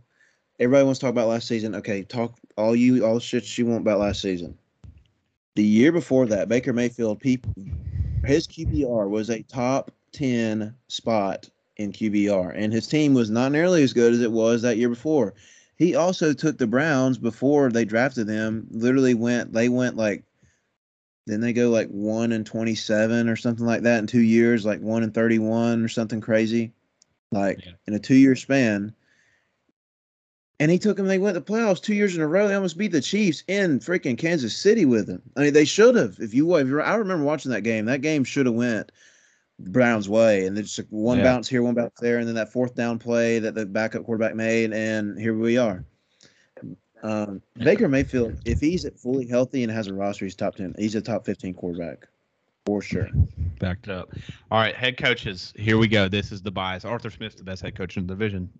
everybody 0.58 0.84
wants 0.84 1.00
to 1.00 1.06
talk 1.06 1.12
about 1.12 1.28
last 1.28 1.48
season. 1.48 1.74
Okay, 1.76 2.02
talk 2.02 2.38
all 2.56 2.74
you 2.74 3.04
all 3.04 3.18
shit 3.18 3.56
you 3.58 3.66
want 3.66 3.82
about 3.82 4.00
last 4.00 4.20
season. 4.20 4.56
The 5.54 5.64
year 5.64 5.92
before 5.92 6.26
that, 6.26 6.48
Baker 6.48 6.72
Mayfield, 6.72 7.20
people, 7.20 7.54
his 8.24 8.46
QBR 8.46 9.08
was 9.08 9.30
a 9.30 9.42
top 9.42 9.90
ten 10.12 10.74
spot 10.88 11.48
in 11.76 11.92
QBR, 11.92 12.52
and 12.56 12.72
his 12.72 12.86
team 12.88 13.14
was 13.14 13.30
not 13.30 13.52
nearly 13.52 13.82
as 13.82 13.92
good 13.92 14.12
as 14.12 14.20
it 14.20 14.32
was 14.32 14.62
that 14.62 14.76
year 14.76 14.88
before. 14.88 15.34
He 15.76 15.94
also 15.94 16.32
took 16.32 16.56
the 16.58 16.66
Browns 16.66 17.18
before 17.18 17.70
they 17.70 17.84
drafted 17.84 18.28
him. 18.28 18.66
Literally 18.70 19.14
went 19.14 19.52
they 19.52 19.68
went 19.68 19.96
like 19.96 20.24
then 21.26 21.40
they 21.40 21.52
go 21.52 21.70
like 21.70 21.88
one 21.88 22.32
and 22.32 22.46
twenty 22.46 22.74
seven 22.74 23.28
or 23.28 23.36
something 23.36 23.66
like 23.66 23.82
that 23.82 23.98
in 23.98 24.06
two 24.06 24.20
years, 24.20 24.64
like 24.64 24.80
one 24.80 25.02
and 25.02 25.12
thirty 25.12 25.38
one 25.38 25.84
or 25.84 25.88
something 25.88 26.20
crazy, 26.20 26.72
like 27.30 27.64
Yeah. 27.64 27.72
in 27.86 27.94
a 27.94 27.98
two 27.98 28.14
year 28.14 28.36
span. 28.36 28.94
And 30.58 30.70
he 30.70 30.78
took 30.78 30.96
them. 30.96 31.06
They 31.06 31.18
went 31.18 31.34
to 31.34 31.42
playoffs 31.42 31.82
two 31.82 31.94
years 31.94 32.16
in 32.16 32.22
a 32.22 32.26
row. 32.26 32.48
They 32.48 32.54
almost 32.54 32.78
beat 32.78 32.92
the 32.92 33.02
Chiefs 33.02 33.44
in 33.46 33.78
freaking 33.78 34.16
Kansas 34.16 34.56
City 34.56 34.86
with 34.86 35.06
him. 35.06 35.20
I 35.36 35.40
mean, 35.40 35.52
they 35.52 35.66
should 35.66 35.96
have. 35.96 36.16
If 36.18 36.32
you, 36.32 36.54
if 36.56 36.68
you, 36.68 36.80
I 36.80 36.94
remember 36.94 37.24
watching 37.26 37.50
that 37.50 37.60
game. 37.60 37.84
That 37.84 38.00
game 38.00 38.24
should 38.24 38.46
have 38.46 38.54
went 38.54 38.90
Browns' 39.58 40.08
way, 40.08 40.46
and 40.46 40.58
it's 40.58 40.76
just 40.76 40.90
one 40.90 41.18
Yeah. 41.18 41.24
bounce 41.24 41.48
here, 41.48 41.62
one 41.62 41.74
bounce 41.74 41.98
there, 42.00 42.18
and 42.18 42.28
then 42.28 42.34
that 42.34 42.52
fourth 42.52 42.74
down 42.74 42.98
play 42.98 43.38
that 43.38 43.54
the 43.54 43.64
backup 43.64 44.04
quarterback 44.04 44.34
made, 44.34 44.72
and 44.72 45.18
here 45.18 45.36
we 45.36 45.56
are. 45.56 45.84
Um, 47.02 47.42
Baker 47.54 47.88
Mayfield, 47.88 48.40
if 48.44 48.60
he's 48.60 48.88
fully 49.00 49.26
healthy 49.26 49.62
and 49.62 49.70
has 49.70 49.86
a 49.86 49.94
roster, 49.94 50.24
he's 50.24 50.34
top 50.34 50.56
ten. 50.56 50.74
He's 50.78 50.94
a 50.94 51.00
top 51.00 51.24
fifteen 51.24 51.54
quarterback 51.54 52.08
for 52.64 52.82
sure. 52.82 53.08
Backed 53.58 53.88
up. 53.88 54.10
All 54.50 54.58
right, 54.58 54.74
head 54.74 54.96
coaches. 54.96 55.52
Here 55.56 55.78
we 55.78 55.88
go. 55.88 56.08
This 56.08 56.32
is 56.32 56.42
the 56.42 56.50
bias. 56.50 56.84
Arthur 56.84 57.10
Smith's 57.10 57.36
the 57.36 57.44
best 57.44 57.62
head 57.62 57.76
coach 57.76 57.96
in 57.96 58.06
the 58.06 58.14
division. 58.14 58.50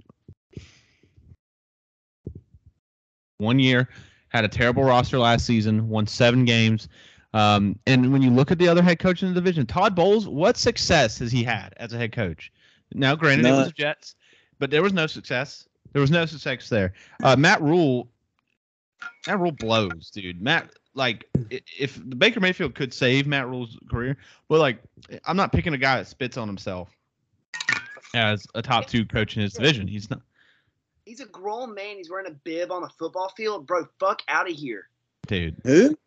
One 3.39 3.59
year, 3.59 3.89
had 4.29 4.45
a 4.45 4.49
terrible 4.49 4.85
roster 4.85 5.19
last 5.19 5.45
season, 5.45 5.89
won 5.89 6.07
seven 6.07 6.45
games. 6.45 6.89
Um, 7.37 7.79
and 7.87 8.13
when 8.15 8.23
you 8.23 8.31
look 8.31 8.51
at 8.51 8.59
the 8.59 8.67
other 8.67 8.83
head 8.83 8.99
coach 8.99 9.23
in 9.23 9.29
the 9.29 9.35
division, 9.35 9.67
Todd 9.67 9.95
Bowles, 9.95 10.27
what 10.27 10.57
success 10.57 11.19
has 11.19 11.31
he 11.31 11.45
had 11.45 11.75
as 11.77 11.93
a 11.93 11.99
head 11.99 12.13
coach? 12.13 12.51
Now, 12.95 13.15
granted, 13.15 13.45
it 13.45 13.51
was 13.51 13.67
the 13.67 13.73
Jets, 13.73 14.15
but 14.59 14.71
there 14.71 14.83
was 14.83 14.95
no 14.95 15.07
success. 15.07 15.69
There 15.93 16.01
was 16.01 16.11
no 16.11 16.25
success 16.25 16.71
there. 16.71 16.95
Uh, 17.23 17.37
Matt 17.37 17.61
Rhule, 17.61 18.09
Matt 19.27 19.39
Rhule 19.39 19.53
blows, 19.53 20.11
dude. 20.11 20.41
Matt, 20.41 20.71
like, 20.95 21.29
if 21.51 22.01
Baker 22.19 22.41
Mayfield 22.41 22.75
could 22.75 22.95
save 22.95 23.27
Matt 23.27 23.47
Rhule's 23.49 23.77
career, 23.91 24.17
well, 24.49 24.61
like, 24.61 24.79
I'm 25.27 25.37
not 25.37 25.53
picking 25.53 25.75
a 25.75 25.79
guy 25.79 25.99
that 25.99 26.07
spits 26.07 26.39
on 26.39 26.49
himself 26.49 26.89
as 28.15 28.47
a 28.55 28.63
top 28.63 28.87
two 28.87 29.05
coach 29.05 29.37
in 29.37 29.43
his 29.43 29.53
division. 29.53 29.87
He's 29.87 30.09
not, 30.09 30.23
He's 31.05 31.21
a 31.21 31.27
grown 31.27 31.75
man. 31.75 31.97
He's 31.97 32.09
wearing 32.09 32.29
a 32.29 32.35
bib 32.35 32.73
on 32.73 32.81
the 32.81 32.89
football 32.89 33.29
field, 33.37 33.67
bro. 33.67 33.87
Fuck 34.01 34.23
out 34.27 34.51
of 34.51 34.57
here. 34.57 34.89
dude. 35.27 35.57
Who? 35.65 35.99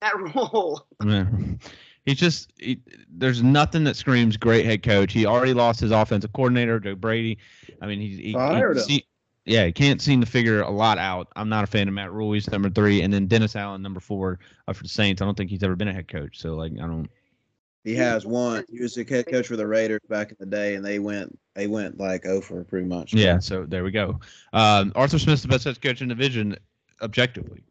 That 0.00 0.16
rule. 0.16 0.86
Man. 1.02 1.58
He's 2.06 2.16
just 2.16 2.52
he, 2.56 2.80
there's 3.10 3.42
nothing 3.42 3.84
that 3.84 3.96
screams 3.96 4.36
great 4.36 4.64
head 4.64 4.82
coach. 4.82 5.12
He 5.12 5.26
already 5.26 5.52
lost 5.52 5.80
his 5.80 5.90
offensive 5.90 6.32
coordinator, 6.32 6.80
Joe 6.80 6.94
Brady. 6.94 7.38
I 7.82 7.86
mean, 7.86 8.00
he's 8.00 8.18
he, 8.18 8.32
Fired 8.32 8.76
he, 8.76 8.80
him. 8.80 8.88
see- 8.88 9.06
yeah, 9.46 9.66
he 9.66 9.72
can't 9.72 10.00
seem 10.00 10.20
to 10.20 10.26
figure 10.26 10.60
a 10.62 10.70
lot 10.70 10.98
out. 10.98 11.28
I'm 11.34 11.48
not 11.48 11.64
a 11.64 11.66
fan 11.66 11.88
of 11.88 11.94
Matt 11.94 12.12
Rhule. 12.12 12.32
He's 12.32 12.50
number 12.50 12.70
three, 12.70 13.02
and 13.02 13.12
then 13.12 13.26
Dennis 13.26 13.56
Allen, 13.56 13.82
number 13.82 13.98
four, 13.98 14.38
uh, 14.68 14.72
for 14.72 14.82
the 14.82 14.88
Saints. 14.88 15.22
I 15.22 15.24
don't 15.24 15.36
think 15.36 15.50
he's 15.50 15.62
ever 15.62 15.74
been 15.74 15.88
a 15.88 15.92
head 15.92 16.08
coach. 16.08 16.38
So 16.38 16.54
like, 16.54 16.72
I 16.72 16.86
don't. 16.86 17.08
He 17.82 17.94
has 17.96 18.26
one. 18.26 18.64
He 18.70 18.80
was 18.80 18.94
the 18.94 19.04
head 19.04 19.26
coach 19.26 19.46
for 19.46 19.56
the 19.56 19.66
Raiders 19.66 20.02
back 20.08 20.30
in 20.30 20.36
the 20.38 20.46
day, 20.46 20.74
and 20.74 20.84
they 20.84 20.98
went 20.98 21.38
they 21.54 21.66
went 21.66 21.98
like 21.98 22.26
over 22.26 22.62
pretty 22.64 22.86
much. 22.86 23.14
Yeah, 23.14 23.38
so 23.38 23.64
there 23.64 23.82
we 23.82 23.90
go. 23.90 24.20
Um, 24.52 24.92
Arthur 24.94 25.18
Smith's 25.18 25.42
the 25.42 25.48
best 25.48 25.64
head 25.64 25.80
coach 25.80 26.02
in 26.02 26.08
the 26.08 26.14
division, 26.14 26.56
objectively. 27.00 27.62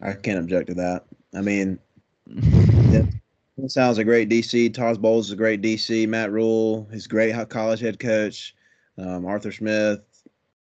I 0.00 0.12
can't 0.12 0.38
object 0.38 0.68
to 0.68 0.74
that. 0.74 1.04
I 1.34 1.40
mean, 1.40 1.78
it 2.28 3.70
sounds 3.70 3.98
a 3.98 4.04
great 4.04 4.28
DC. 4.28 4.72
Todd 4.74 5.00
Bowles 5.00 5.26
is 5.26 5.32
a 5.32 5.36
great 5.36 5.62
DC. 5.62 6.06
Matt 6.08 6.32
Rhule, 6.32 6.88
he's 6.92 7.06
a 7.06 7.08
great 7.08 7.32
ho- 7.32 7.46
college 7.46 7.80
head 7.80 7.98
coach. 7.98 8.54
Um, 8.98 9.26
Arthur 9.26 9.52
Smith, 9.52 10.00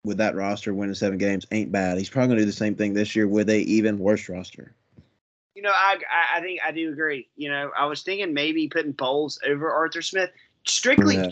with 0.04 0.18
that 0.18 0.34
roster, 0.34 0.74
winning 0.74 0.94
seven 0.94 1.18
games 1.18 1.46
ain't 1.50 1.72
bad. 1.72 1.98
He's 1.98 2.10
probably 2.10 2.28
gonna 2.28 2.40
do 2.40 2.46
the 2.46 2.52
same 2.52 2.74
thing 2.74 2.92
this 2.92 3.14
year 3.16 3.28
with 3.28 3.48
a 3.48 3.58
even 3.60 3.98
worse 3.98 4.28
roster. 4.28 4.74
You 5.54 5.62
know, 5.62 5.72
I, 5.72 5.98
I 6.10 6.38
I 6.38 6.40
think 6.40 6.60
I 6.64 6.72
do 6.72 6.92
agree. 6.92 7.28
You 7.36 7.48
know, 7.48 7.70
I 7.76 7.86
was 7.86 8.02
thinking 8.02 8.34
maybe 8.34 8.68
putting 8.68 8.92
Bowles 8.92 9.38
over 9.46 9.70
Arthur 9.72 10.02
Smith. 10.02 10.30
Strictly, 10.66 11.16
Yeah. 11.16 11.30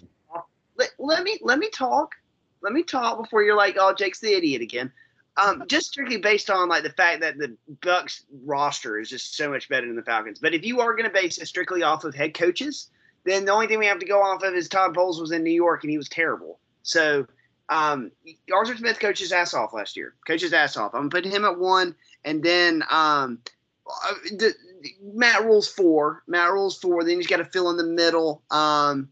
let, 0.76 0.90
let 0.98 1.22
me 1.24 1.38
let 1.42 1.59
me 1.59 1.68
talk. 1.70 2.14
Let 2.62 2.72
me 2.72 2.84
talk 2.84 3.20
before 3.20 3.42
you're 3.42 3.57
like, 3.57 3.76
oh, 3.78 3.92
Jake's 3.92 4.20
the 4.20 4.32
idiot 4.32 4.62
again. 4.62 4.92
Um, 5.36 5.64
just 5.66 5.86
strictly 5.86 6.18
based 6.18 6.50
on 6.50 6.68
like 6.68 6.82
the 6.82 6.90
fact 6.90 7.20
that 7.22 7.38
the 7.38 7.56
Bucs 7.80 8.24
roster 8.44 8.98
is 8.98 9.08
just 9.08 9.34
so 9.34 9.48
much 9.48 9.68
better 9.68 9.86
than 9.86 9.96
the 9.96 10.02
Falcons. 10.02 10.38
But 10.38 10.52
if 10.52 10.64
you 10.64 10.80
are 10.80 10.94
going 10.94 11.08
to 11.08 11.10
base 11.10 11.38
it 11.38 11.46
strictly 11.46 11.82
off 11.82 12.04
of 12.04 12.14
head 12.14 12.34
coaches, 12.34 12.90
then 13.24 13.46
the 13.46 13.52
only 13.52 13.66
thing 13.66 13.78
we 13.78 13.86
have 13.86 13.98
to 14.00 14.06
go 14.06 14.20
off 14.20 14.42
of 14.42 14.54
is 14.54 14.68
Todd 14.68 14.92
Bowles 14.92 15.20
was 15.20 15.32
in 15.32 15.42
New 15.42 15.50
York 15.52 15.84
and 15.84 15.90
he 15.90 15.96
was 15.96 16.08
terrible. 16.08 16.58
So 16.82 17.26
um, 17.68 18.10
Arthur 18.52 18.76
Smith 18.76 19.00
coached 19.00 19.20
his 19.20 19.32
ass 19.32 19.54
off 19.54 19.72
last 19.72 19.96
year. 19.96 20.14
Coached 20.26 20.42
his 20.42 20.52
ass 20.52 20.76
off. 20.76 20.94
I'm 20.94 21.08
putting 21.08 21.30
him 21.30 21.44
at 21.44 21.58
one, 21.58 21.94
and 22.24 22.42
then 22.42 22.82
um, 22.90 23.38
uh, 23.86 24.14
the, 24.36 24.52
Matt 25.02 25.44
Rhule's 25.44 25.68
four. 25.68 26.22
Matt 26.26 26.52
Rhule's 26.52 26.78
four. 26.78 27.04
Then 27.04 27.16
he's 27.16 27.26
got 27.26 27.38
to 27.38 27.44
fill 27.44 27.70
in 27.70 27.76
the 27.76 27.84
middle. 27.84 28.42
Um, 28.50 29.08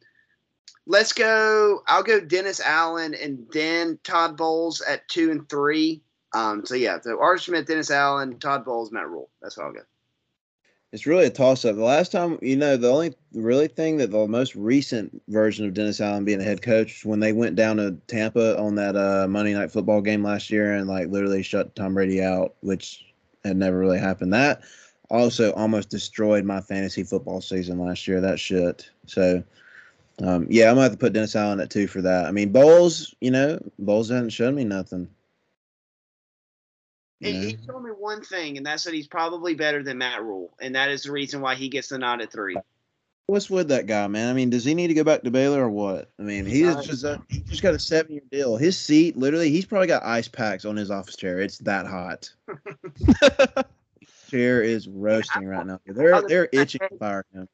let's 0.86 1.12
go. 1.12 1.82
I'll 1.86 2.02
go 2.02 2.20
Dennis 2.20 2.60
Allen 2.60 3.14
and 3.14 3.46
then 3.52 3.98
Todd 4.04 4.36
Bowles 4.36 4.80
at 4.82 5.08
two 5.08 5.30
and 5.30 5.48
three. 5.48 6.02
Um, 6.32 6.64
so 6.64 6.74
yeah, 6.74 7.00
so 7.00 7.20
Arthur 7.20 7.42
Smith, 7.42 7.66
Dennis 7.66 7.90
Allen, 7.90 8.38
Todd 8.38 8.64
Bowles, 8.64 8.92
Matt 8.92 9.08
Rhule. 9.08 9.30
That's 9.42 9.56
what 9.56 9.66
I'll 9.66 9.72
go. 9.72 9.80
It's 10.92 11.06
really 11.06 11.26
a 11.26 11.30
toss 11.30 11.64
up. 11.64 11.76
The 11.76 11.84
last 11.84 12.10
time, 12.10 12.36
you 12.42 12.56
know, 12.56 12.76
the 12.76 12.90
only 12.90 13.14
really 13.32 13.68
thing 13.68 13.98
that 13.98 14.10
the 14.10 14.26
most 14.26 14.56
recent 14.56 15.22
version 15.28 15.64
of 15.64 15.72
Dennis 15.72 16.00
Allen 16.00 16.24
being 16.24 16.40
a 16.40 16.44
head 16.44 16.62
coach 16.62 17.04
when 17.04 17.20
they 17.20 17.32
went 17.32 17.54
down 17.54 17.76
to 17.76 17.96
Tampa 18.08 18.58
on 18.58 18.74
that 18.74 18.96
uh, 18.96 19.28
Monday 19.28 19.54
night 19.54 19.70
football 19.70 20.00
game 20.00 20.24
last 20.24 20.50
year 20.50 20.74
and 20.74 20.88
like 20.88 21.08
literally 21.08 21.44
shut 21.44 21.76
Tom 21.76 21.94
Brady 21.94 22.22
out, 22.22 22.56
which 22.62 23.04
had 23.44 23.56
never 23.56 23.78
really 23.78 24.00
happened. 24.00 24.32
That 24.32 24.62
also 25.10 25.52
almost 25.52 25.90
destroyed 25.90 26.44
my 26.44 26.60
fantasy 26.60 27.04
football 27.04 27.40
season 27.40 27.78
last 27.78 28.08
year. 28.08 28.20
That 28.20 28.40
shit. 28.40 28.90
So, 29.06 29.42
um, 30.22 30.46
yeah, 30.50 30.68
I'm 30.68 30.74
gonna 30.74 30.82
have 30.82 30.92
to 30.92 30.98
put 30.98 31.12
Dennis 31.12 31.36
Allen 31.36 31.60
at 31.60 31.70
two 31.70 31.86
for 31.86 32.02
that. 32.02 32.26
I 32.26 32.32
mean, 32.32 32.50
Bowles, 32.50 33.14
you 33.20 33.30
know, 33.30 33.60
Bowles 33.78 34.08
hasn't 34.08 34.32
shown 34.32 34.54
me 34.54 34.64
nothing. 34.64 35.08
He, 37.20 37.56
told 37.66 37.84
me 37.84 37.90
one 37.90 38.22
thing, 38.22 38.56
and 38.56 38.64
that's 38.64 38.84
that 38.84 38.94
he's 38.94 39.06
probably 39.06 39.54
better 39.54 39.82
than 39.82 39.98
Matt 39.98 40.22
Rhule, 40.22 40.54
and 40.60 40.74
that 40.74 40.90
is 40.90 41.02
the 41.02 41.12
reason 41.12 41.42
why 41.42 41.54
he 41.54 41.68
gets 41.68 41.88
the 41.88 41.98
nod 41.98 42.22
at 42.22 42.32
three. 42.32 42.56
What's 43.26 43.50
with 43.50 43.68
that 43.68 43.86
guy, 43.86 44.06
man? 44.08 44.28
I 44.28 44.32
mean, 44.32 44.50
does 44.50 44.64
he 44.64 44.74
need 44.74 44.88
to 44.88 44.94
go 44.94 45.04
back 45.04 45.22
to 45.22 45.30
Baylor 45.30 45.62
or 45.62 45.70
what? 45.70 46.10
I 46.18 46.22
mean, 46.22 46.46
he 46.46 46.62
is 46.62 46.84
just 46.84 47.04
a, 47.04 47.20
he 47.28 47.40
just 47.40 47.62
got 47.62 47.74
a 47.74 47.78
seven 47.78 48.12
year 48.12 48.22
deal. 48.30 48.56
His 48.56 48.76
seat, 48.76 49.16
literally, 49.16 49.50
he's 49.50 49.66
probably 49.66 49.86
got 49.86 50.02
ice 50.02 50.28
packs 50.28 50.64
on 50.64 50.76
his 50.76 50.90
office 50.90 51.14
chair. 51.14 51.38
It's 51.38 51.58
that 51.58 51.86
hot. 51.86 52.32
chair 54.30 54.62
is 54.62 54.88
roasting 54.88 55.46
right 55.46 55.66
now. 55.66 55.80
They're 55.86 56.22
they're 56.22 56.48
itching 56.52 56.80
to 56.90 56.96
fire 56.98 57.24
him. 57.32 57.48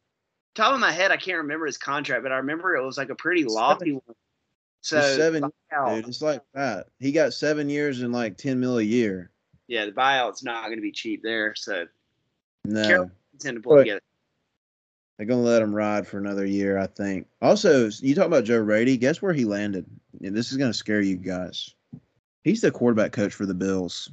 Top 0.54 0.72
of 0.72 0.80
my 0.80 0.92
head, 0.92 1.10
I 1.10 1.16
can't 1.16 1.38
remember 1.38 1.66
his 1.66 1.76
contract, 1.76 2.22
but 2.22 2.32
I 2.32 2.36
remember 2.36 2.76
it 2.76 2.84
was 2.84 2.96
like 2.96 3.10
a 3.10 3.14
pretty 3.14 3.44
lofty 3.44 3.92
one. 3.92 4.16
So 4.80 5.00
seven, 5.00 5.42
dude. 5.42 6.08
It's 6.08 6.22
like 6.22 6.42
that. 6.54 6.86
He 7.00 7.12
got 7.12 7.34
seven 7.34 7.68
years 7.68 8.00
and 8.02 8.12
like 8.12 8.36
ten 8.36 8.60
mil 8.60 8.78
a 8.78 8.82
year. 8.82 9.30
Yeah, 9.68 9.86
the 9.86 9.92
buyout's 9.92 10.42
not 10.44 10.66
going 10.66 10.78
to 10.78 10.82
be 10.82 10.92
cheap 10.92 11.22
there. 11.22 11.54
So 11.56 11.86
No, 12.64 12.82
Carol- 12.86 13.10
tend 13.38 13.56
to 13.56 13.60
pull 13.62 13.74
Right. 13.76 13.82
together. 13.82 14.00
they're 15.18 15.26
gonna 15.26 15.40
let 15.40 15.62
him 15.62 15.74
ride 15.74 16.06
for 16.06 16.18
another 16.18 16.44
year, 16.44 16.76
I 16.78 16.86
think. 16.86 17.26
Also, 17.40 17.88
you 18.00 18.14
talk 18.14 18.26
about 18.26 18.44
Joe 18.44 18.62
Brady. 18.62 18.98
Guess 18.98 19.22
where 19.22 19.32
he 19.32 19.46
landed? 19.46 19.86
And 20.22 20.36
this 20.36 20.50
is 20.52 20.58
gonna 20.58 20.74
scare 20.74 21.00
you 21.00 21.16
guys. 21.16 21.74
He's 22.44 22.60
the 22.60 22.70
quarterback 22.70 23.12
coach 23.12 23.32
for 23.32 23.46
the 23.46 23.54
Bills. 23.54 24.10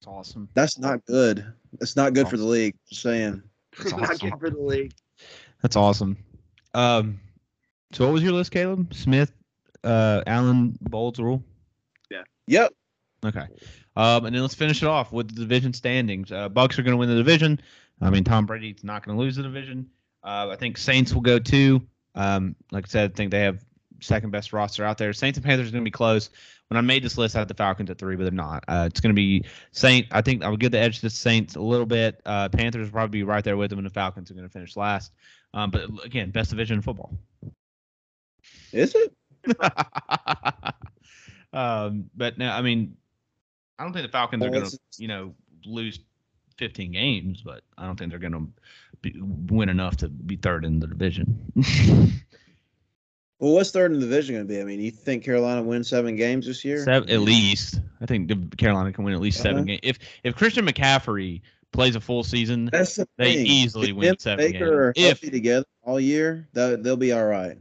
That's 0.00 0.06
awesome. 0.08 0.48
That's 0.54 0.78
not 0.78 1.04
good. 1.06 1.52
That's 1.80 1.96
not 1.96 2.12
good 2.12 2.28
for 2.28 2.36
the 2.36 2.44
league. 2.44 2.74
Just 2.90 3.00
saying. 3.02 3.42
That's 3.78 3.90
not 3.96 4.20
good 4.20 4.38
for 4.38 4.50
the 4.50 4.60
league. 4.60 4.92
That's 5.62 5.74
awesome. 5.74 6.18
Um, 6.74 7.18
so 7.92 8.04
what 8.04 8.12
was 8.12 8.22
your 8.22 8.32
list, 8.32 8.50
Caleb? 8.50 8.92
Smith, 8.92 9.32
uh, 9.84 10.22
Allen, 10.26 10.76
Bowles, 10.82 11.18
Rhule. 11.18 11.42
Yeah. 12.10 12.24
Yep. 12.46 12.74
Okay. 13.24 13.46
Um, 13.98 14.26
and 14.26 14.34
then 14.34 14.42
let's 14.42 14.54
finish 14.54 14.80
it 14.80 14.86
off 14.86 15.10
with 15.10 15.34
the 15.34 15.40
division 15.40 15.72
standings. 15.72 16.30
Uh, 16.30 16.48
Bucs 16.48 16.78
are 16.78 16.84
going 16.84 16.92
to 16.92 16.96
win 16.96 17.08
the 17.08 17.16
division. 17.16 17.60
I 18.00 18.10
mean, 18.10 18.22
Tom 18.22 18.46
Brady's 18.46 18.84
not 18.84 19.04
going 19.04 19.18
to 19.18 19.20
lose 19.20 19.34
the 19.34 19.42
division. 19.42 19.90
Uh, 20.22 20.50
I 20.50 20.56
think 20.56 20.78
Saints 20.78 21.12
will 21.12 21.20
go 21.20 21.40
two. 21.40 21.82
Um, 22.14 22.54
like 22.70 22.84
I 22.86 22.88
said, 22.88 23.10
I 23.10 23.14
think 23.14 23.32
they 23.32 23.40
have 23.40 23.58
second 23.98 24.30
best 24.30 24.52
roster 24.52 24.84
out 24.84 24.98
there. 24.98 25.12
Saints 25.12 25.36
and 25.36 25.44
Panthers 25.44 25.66
are 25.66 25.72
going 25.72 25.82
to 25.82 25.88
be 25.88 25.90
close. 25.90 26.30
When 26.68 26.78
I 26.78 26.80
made 26.80 27.02
this 27.02 27.18
list, 27.18 27.34
I 27.34 27.40
had 27.40 27.48
the 27.48 27.54
Falcons 27.54 27.90
at 27.90 27.98
three, 27.98 28.14
but 28.14 28.22
they're 28.22 28.30
not. 28.30 28.62
Uh, 28.68 28.84
it's 28.88 29.00
going 29.00 29.12
to 29.12 29.18
be 29.18 29.44
Saint. 29.72 30.06
I 30.12 30.22
think 30.22 30.44
I 30.44 30.48
would 30.48 30.60
give 30.60 30.70
the 30.70 30.78
edge 30.78 30.96
to 30.96 31.02
the 31.02 31.10
Saints 31.10 31.56
a 31.56 31.60
little 31.60 31.86
bit. 31.86 32.20
Uh, 32.24 32.48
Panthers 32.50 32.86
will 32.86 32.92
probably 32.92 33.18
be 33.18 33.24
right 33.24 33.42
there 33.42 33.56
with 33.56 33.70
them, 33.70 33.80
and 33.80 33.86
the 33.86 33.92
Falcons 33.92 34.30
are 34.30 34.34
going 34.34 34.46
to 34.46 34.52
finish 34.52 34.76
last. 34.76 35.12
Um, 35.54 35.72
but 35.72 35.88
again, 36.04 36.30
best 36.30 36.50
division 36.50 36.76
in 36.76 36.82
football. 36.82 37.18
Is 38.72 38.94
it? 38.94 39.12
um, 41.52 42.10
but 42.14 42.38
no, 42.38 42.48
I 42.48 42.62
mean, 42.62 42.96
I 43.78 43.84
don't 43.84 43.92
think 43.92 44.06
the 44.06 44.12
Falcons 44.12 44.44
are 44.44 44.50
going 44.50 44.66
to, 44.68 44.78
you 44.98 45.08
know, 45.08 45.34
lose 45.64 46.00
15 46.56 46.90
games, 46.92 47.42
but 47.42 47.62
I 47.76 47.86
don't 47.86 47.96
think 47.96 48.10
they're 48.10 48.18
going 48.18 48.32
to 49.02 49.12
win 49.52 49.68
enough 49.68 49.96
to 49.98 50.08
be 50.08 50.36
third 50.36 50.64
in 50.64 50.80
the 50.80 50.86
division. 50.86 51.52
Well, 53.40 53.52
what's 53.52 53.70
third 53.70 53.92
in 53.92 54.00
the 54.00 54.06
division 54.06 54.34
going 54.34 54.48
to 54.48 54.52
be? 54.52 54.60
I 54.60 54.64
mean, 54.64 54.80
you 54.80 54.90
think 54.90 55.22
Carolina 55.22 55.62
wins 55.62 55.88
seven 55.88 56.16
games 56.16 56.44
this 56.46 56.64
year? 56.64 56.82
Seven, 56.84 57.08
at 57.08 57.20
least, 57.20 57.80
I 58.00 58.06
think 58.06 58.56
Carolina 58.58 58.92
can 58.92 59.04
win 59.04 59.14
at 59.14 59.20
least 59.20 59.38
seven 59.40 59.58
Uh-huh. 59.58 59.64
games. 59.66 59.80
If 59.84 59.98
if 60.24 60.34
Christian 60.34 60.66
McCaffrey 60.66 61.42
plays 61.70 61.94
a 61.94 62.00
full 62.00 62.24
season, 62.24 62.68
That's 62.72 62.96
the 62.96 63.06
They 63.16 63.36
thing. 63.36 63.46
easily 63.46 63.90
if 63.90 63.96
win 63.96 64.08
him 64.08 64.16
seven 64.18 64.50
Baker 64.50 64.88
are 64.88 64.92
games. 64.92 65.06
If- 65.06 65.20
healthy 65.22 65.30
together 65.30 65.66
all 65.84 66.00
year, 66.00 66.48
they'll, 66.52 66.82
they'll 66.82 66.96
be 66.96 67.12
all 67.12 67.26
right. 67.26 67.56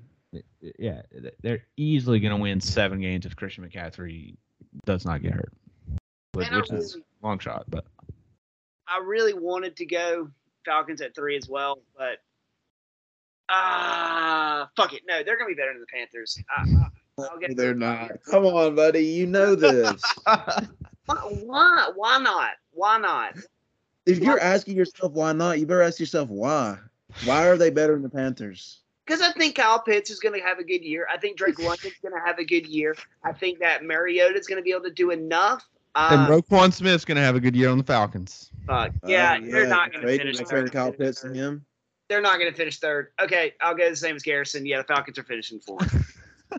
yeah, 0.80 1.04
they're 1.44 1.64
easily 1.78 2.20
going 2.22 2.36
to 2.36 2.42
win 2.42 2.60
seven 2.60 3.00
games 3.00 3.28
if 3.28 3.36
Christian 3.36 3.64
McCaffrey 3.64 4.36
does 4.88 5.06
not 5.06 5.22
get 5.22 5.34
hurt, 5.34 5.54
which, 6.34 6.48
And 6.48 6.58
which 6.58 6.72
is 6.72 6.96
a 6.96 7.26
long 7.26 7.40
shot. 7.40 7.66
But 7.70 7.86
I 8.88 9.00
really 9.04 9.34
wanted 9.34 9.76
to 9.78 9.86
go 9.86 10.30
Falcons 10.66 11.02
at 11.02 11.16
three 11.16 11.38
as 11.38 11.48
well, 11.50 11.80
but 11.98 12.18
ah, 13.50 14.70
fuck 14.76 14.94
it. 14.94 15.04
No, 15.08 15.24
they're 15.24 15.38
gonna 15.38 15.50
be 15.50 15.56
better 15.56 15.74
than 15.74 15.82
the 15.82 15.88
Panthers. 15.88 16.40
I, 16.50 16.62
I, 16.62 17.28
I'll 17.30 17.40
get 17.40 17.56
They're 17.56 17.74
not. 17.74 18.12
Come 18.30 18.46
on, 18.46 18.76
buddy. 18.76 19.06
You 19.06 19.28
know 19.28 19.56
this. 19.56 20.02
why, 20.26 21.16
why? 21.44 21.92
Why 21.96 22.18
not? 22.20 22.52
Why 22.72 22.98
not? 22.98 23.38
if 24.08 24.20
you're 24.20 24.40
asking 24.40 24.78
yourself 24.78 25.12
why 25.12 25.34
not, 25.34 25.60
you 25.60 25.66
better 25.66 25.82
ask 25.82 26.00
yourself 26.00 26.30
why. 26.30 26.78
Why 27.26 27.48
are 27.48 27.58
they 27.58 27.70
better 27.70 27.94
than 27.94 28.04
the 28.04 28.10
Panthers? 28.10 28.80
Because 29.06 29.22
I 29.22 29.32
think 29.34 29.56
Kyle 29.56 29.80
Pitts 29.80 30.10
is 30.10 30.20
going 30.20 30.40
to 30.40 30.46
have 30.46 30.60
a 30.60 30.64
good 30.64 30.84
year. 30.84 31.08
I 31.14 31.18
think 31.18 31.38
Drake 31.38 31.60
London's 31.60 31.96
going 32.02 32.14
to 32.14 32.26
have 32.26 32.40
a 32.40 32.46
good 32.46 32.66
year. 32.66 32.96
I 33.24 33.34
think 33.34 33.60
that 33.60 33.84
Mariota 33.84 34.38
is 34.38 34.48
going 34.48 34.58
to 34.58 34.64
be 34.64 34.72
able 34.72 34.84
to 34.84 34.92
do 34.92 35.12
enough. 35.12 35.68
And 35.98 36.22
Uh, 36.22 36.30
Roquan 36.30 36.72
Smith's 36.72 37.04
going 37.06 37.16
to 37.18 37.22
have 37.22 37.36
a 37.36 37.40
good 37.40 37.56
year 37.56 37.70
on 37.70 37.78
the 37.78 37.84
Falcons. 37.84 38.50
fuck. 38.66 38.92
yeah, 39.06 39.34
Uh, 39.42 39.46
they're 39.52 39.68
not 39.68 39.92
going 39.92 40.02
to 40.02 40.08
trade- 40.08 40.20
finish 40.22 40.38
third. 40.38 40.48
traded 40.48 40.72
Kyle 40.72 40.92
Pitts 40.92 41.24
and 41.24 41.36
him. 41.36 41.66
They're 42.10 42.22
not 42.22 42.40
going 42.40 42.50
to 42.52 42.56
finish 42.56 42.80
third. 42.80 43.10
Okay, 43.22 43.54
I'll 43.60 43.76
go 43.76 43.90
the 43.90 43.96
same 43.96 44.16
as 44.16 44.24
Garrison. 44.24 44.66
Yeah, 44.66 44.78
the 44.78 44.84
Falcons 44.86 45.18
are 45.20 45.24
finishing 45.24 45.60
fourth. 45.60 45.94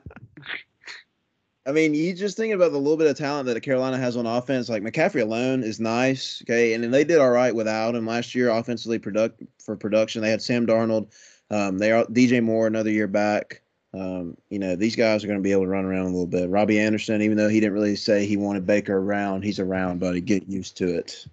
I 1.66 1.72
mean, 1.72 1.92
you 1.92 2.14
just 2.14 2.36
thinking 2.38 2.54
about 2.54 2.72
the 2.72 2.78
little 2.78 2.96
bit 2.96 3.08
of 3.08 3.16
talent 3.18 3.46
that 3.46 3.60
Carolina 3.62 3.98
has 3.98 4.16
on 4.16 4.24
offense. 4.26 4.70
Like 4.70 4.82
McCaffrey 4.82 5.20
alone 5.20 5.62
is 5.62 5.78
nice, 5.80 6.40
okay, 6.42 6.72
and 6.72 6.82
then 6.82 6.90
they 6.90 7.04
did 7.04 7.18
all 7.18 7.28
right 7.30 7.54
without 7.54 7.94
him 7.94 8.06
last 8.06 8.34
year 8.34 8.48
offensively. 8.48 8.98
Product 8.98 9.42
for 9.62 9.76
production, 9.76 10.22
they 10.22 10.30
had 10.30 10.40
Sam 10.40 10.66
Darnold. 10.66 11.12
Um, 11.50 11.76
they 11.78 11.92
are 11.92 12.04
DJ 12.06 12.42
Moore 12.42 12.66
another 12.66 12.90
year 12.90 13.06
back. 13.06 13.60
Um, 13.94 14.36
you 14.50 14.58
know, 14.58 14.76
these 14.76 14.94
guys 14.96 15.24
are 15.24 15.26
going 15.26 15.38
to 15.38 15.42
be 15.42 15.52
able 15.52 15.62
to 15.62 15.68
run 15.68 15.84
around 15.84 16.02
a 16.02 16.10
little 16.10 16.26
bit. 16.26 16.50
Robbie 16.50 16.78
Anderson, 16.78 17.22
even 17.22 17.36
though 17.38 17.48
he 17.48 17.58
didn't 17.60 17.72
really 17.74 17.96
say 17.96 18.26
he 18.26 18.36
wanted 18.36 18.66
Baker 18.66 18.96
around, 18.98 19.42
he's 19.44 19.58
around, 19.60 19.98
buddy. 20.00 20.20
Get 20.20 20.46
used 20.48 20.76
to 20.78 20.94
it. 20.94 21.26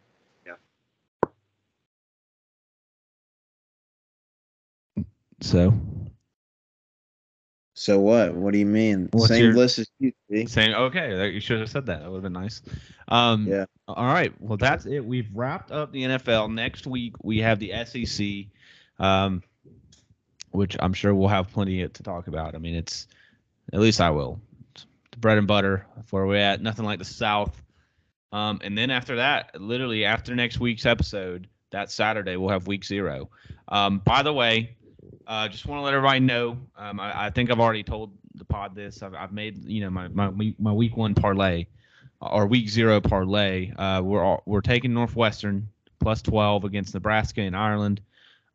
Yeah. 0.46 0.54
So 5.42 5.74
So 7.74 8.00
what? 8.00 8.34
What 8.36 8.54
do 8.54 8.58
you 8.60 8.66
mean? 8.66 9.10
What's 9.12 9.28
Same 9.28 9.44
your- 9.44 9.54
list 9.54 9.80
as 9.80 9.88
you. 10.00 10.14
see? 10.32 10.46
saying 10.46 10.74
okay, 10.74 11.30
you 11.32 11.42
should 11.42 11.60
have 11.60 11.70
said 11.70 11.86
that. 11.88 12.02
That 12.02 12.10
would 12.10 12.24
have 12.24 12.24
been 12.24 12.34
nice. 12.42 12.62
Um, 13.10 13.48
Yeah. 13.48 13.66
All 13.88 14.06
right. 14.06 14.34
Well, 14.42 14.58
that's 14.58 14.86
it. 14.86 15.02
We've 15.06 15.28
wrapped 15.34 15.72
up 15.72 15.92
the 15.92 16.04
NFL. 16.04 16.48
Next 16.54 16.88
week 16.88 17.16
we 17.22 17.40
have 17.40 17.60
the 17.60 17.74
SEC, 17.86 18.48
um, 18.98 19.44
which 20.52 20.76
I'm 20.80 20.94
sure 20.94 21.14
we'll 21.14 21.28
have 21.28 21.52
plenty 21.52 21.88
to 21.88 22.04
talk 22.04 22.28
about. 22.28 22.56
I 22.56 22.58
mean, 22.58 22.76
it's 22.76 23.08
at 23.74 23.80
least 23.80 24.00
I 24.02 24.10
will. 24.12 24.40
It's 24.74 24.86
the 25.12 25.18
bread 25.18 25.38
and 25.38 25.48
butter 25.48 25.86
of 25.98 26.12
where 26.12 26.26
we're 26.26 26.36
at. 26.38 26.62
Nothing 26.62 26.86
like 26.86 27.00
the 27.00 27.06
South. 27.06 27.62
Um, 28.32 28.60
and 28.64 28.78
then 28.78 28.90
after 28.92 29.16
that, 29.18 29.60
literally 29.60 30.06
after 30.06 30.36
next 30.36 30.60
week's 30.60 30.86
episode, 30.86 31.48
that 31.72 31.92
Saturday 31.92 32.36
we'll 32.38 32.50
have 32.50 32.68
Week 32.68 32.84
Zero. 32.84 33.30
Um, 33.68 34.00
by 34.00 34.22
the 34.24 34.34
way, 34.34 34.76
uh, 35.28 35.48
just 35.48 35.66
want 35.66 35.80
to 35.80 35.84
let 35.84 35.94
everybody 35.94 36.20
know. 36.20 36.58
Um, 36.78 37.00
I, 37.00 37.26
I 37.26 37.30
think 37.30 37.52
I've 37.52 37.60
already 37.60 37.84
told 37.84 38.12
the 38.36 38.46
pod 38.46 38.76
this. 38.76 39.02
I've, 39.02 39.14
I've 39.14 39.32
made 39.32 39.66
you 39.66 39.82
know 39.82 39.90
my, 39.90 40.08
my 40.10 40.30
week- 40.30 40.60
my 40.60 40.72
week 40.72 40.96
one 40.98 41.16
parlay 41.16 41.66
or 42.22 42.48
week 42.48 42.70
zero 42.70 43.02
parlay. 43.02 43.72
Uh, 43.72 44.02
we're 44.04 44.24
all, 44.24 44.44
we're 44.46 44.62
taking 44.62 44.94
Northwestern 44.94 45.68
plus 46.00 46.22
twelve 46.22 46.64
against 46.66 46.94
Nebraska 46.94 47.42
and 47.42 47.56
Ireland. 47.56 48.02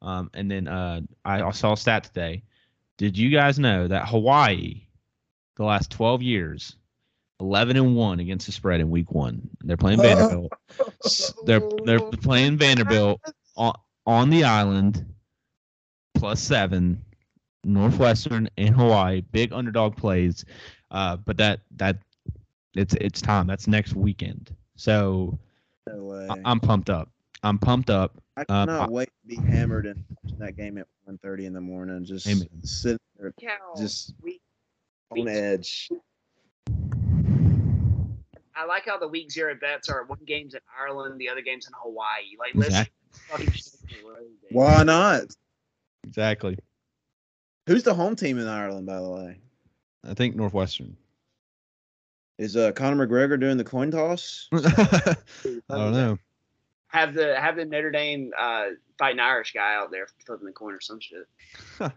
Um, 0.02 0.30
and 0.34 0.50
then 0.50 0.68
uh, 0.68 1.00
I, 1.24 1.50
saw 1.50 1.72
a 1.72 1.76
stat 1.76 2.04
today. 2.04 2.42
Did 2.96 3.16
you 3.18 3.30
guys 3.30 3.58
know 3.58 3.88
that 3.88 4.08
Hawaii, 4.08 4.82
the 5.56 5.64
last 5.64 5.90
twelve 5.90 6.22
years, 6.22 6.76
eleven 7.38 7.76
and 7.76 7.94
one 7.94 8.20
against 8.20 8.46
the 8.46 8.52
spread 8.52 8.80
in 8.80 8.90
week 8.90 9.12
one? 9.12 9.48
They're 9.62 9.76
playing 9.76 10.00
Vanderbilt. 10.00 10.52
They're 11.44 11.62
they're 11.84 12.00
playing 12.22 12.56
Vanderbilt 12.58 13.20
on 13.56 13.74
on 14.06 14.30
the 14.30 14.44
island, 14.44 15.04
plus 16.14 16.40
seven. 16.40 17.04
Northwestern 17.62 18.48
and 18.56 18.74
Hawaii, 18.74 19.20
big 19.20 19.52
underdog 19.52 19.94
plays, 19.94 20.46
uh, 20.90 21.16
but 21.16 21.36
that 21.36 21.60
that 21.76 21.98
it's 22.74 22.94
it's 22.94 23.20
time. 23.20 23.46
That's 23.46 23.66
next 23.66 23.94
weekend. 23.94 24.54
So 24.76 25.38
No. 25.86 26.26
I- 26.30 26.40
I'm 26.44 26.58
pumped 26.60 26.88
up. 26.88 27.10
I'm 27.42 27.58
pumped 27.58 27.90
up. 27.90 28.20
I 28.48 28.62
um, 28.62 28.68
cannot 28.68 28.88
I- 28.88 28.92
wait 28.92 29.08
to 29.08 29.26
be 29.26 29.36
hammered 29.36 29.86
and 29.86 30.02
watch 30.24 30.38
that 30.38 30.56
game 30.56 30.78
at 30.78 30.86
1.30 31.08 31.44
in 31.44 31.52
the 31.52 31.60
morning. 31.60 32.04
Just 32.04 32.26
Amen. 32.26 32.48
sit 32.62 32.98
there, 33.18 33.32
Cal, 33.40 33.76
just 33.76 34.14
we, 34.22 34.40
on 35.10 35.28
edge. 35.28 35.90
I 38.54 38.64
like 38.64 38.86
how 38.86 38.98
the 38.98 39.08
week 39.08 39.30
zero 39.30 39.54
bets 39.60 39.88
are 39.88 40.04
one 40.04 40.18
game's 40.26 40.54
in 40.54 40.60
Ireland, 40.78 41.20
the 41.20 41.28
other 41.28 41.42
game's 41.42 41.66
in 41.66 41.72
Hawaii. 41.76 42.36
Like, 42.38 42.52
let's 42.54 42.88
Why 44.50 44.82
not? 44.84 45.24
Exactly. 46.04 46.58
Who's 47.66 47.82
the 47.82 47.94
home 47.94 48.16
team 48.16 48.38
in 48.38 48.48
Ireland, 48.48 48.86
by 48.86 49.00
the 49.00 49.10
way? 49.10 49.38
I 50.08 50.14
think 50.14 50.34
Northwestern. 50.34 50.96
Is 52.38 52.56
uh, 52.56 52.72
Conor 52.72 53.06
McGregor 53.06 53.38
doing 53.38 53.58
the 53.58 53.64
coin 53.64 53.90
toss? 53.90 54.48
I 54.52 55.14
don't 55.68 55.92
know. 55.92 56.18
Have 56.92 57.14
the 57.14 57.38
have 57.40 57.56
the 57.56 57.64
Notre 57.64 57.90
Dame 57.90 58.32
uh, 58.36 58.66
fighting 58.98 59.20
Irish 59.20 59.52
guy 59.52 59.74
out 59.76 59.90
there 59.90 60.06
flipping 60.26 60.46
the 60.46 60.52
corner, 60.52 60.78
or 60.78 60.80
some 60.80 60.98
shit. 61.00 61.26
Talk 61.78 61.92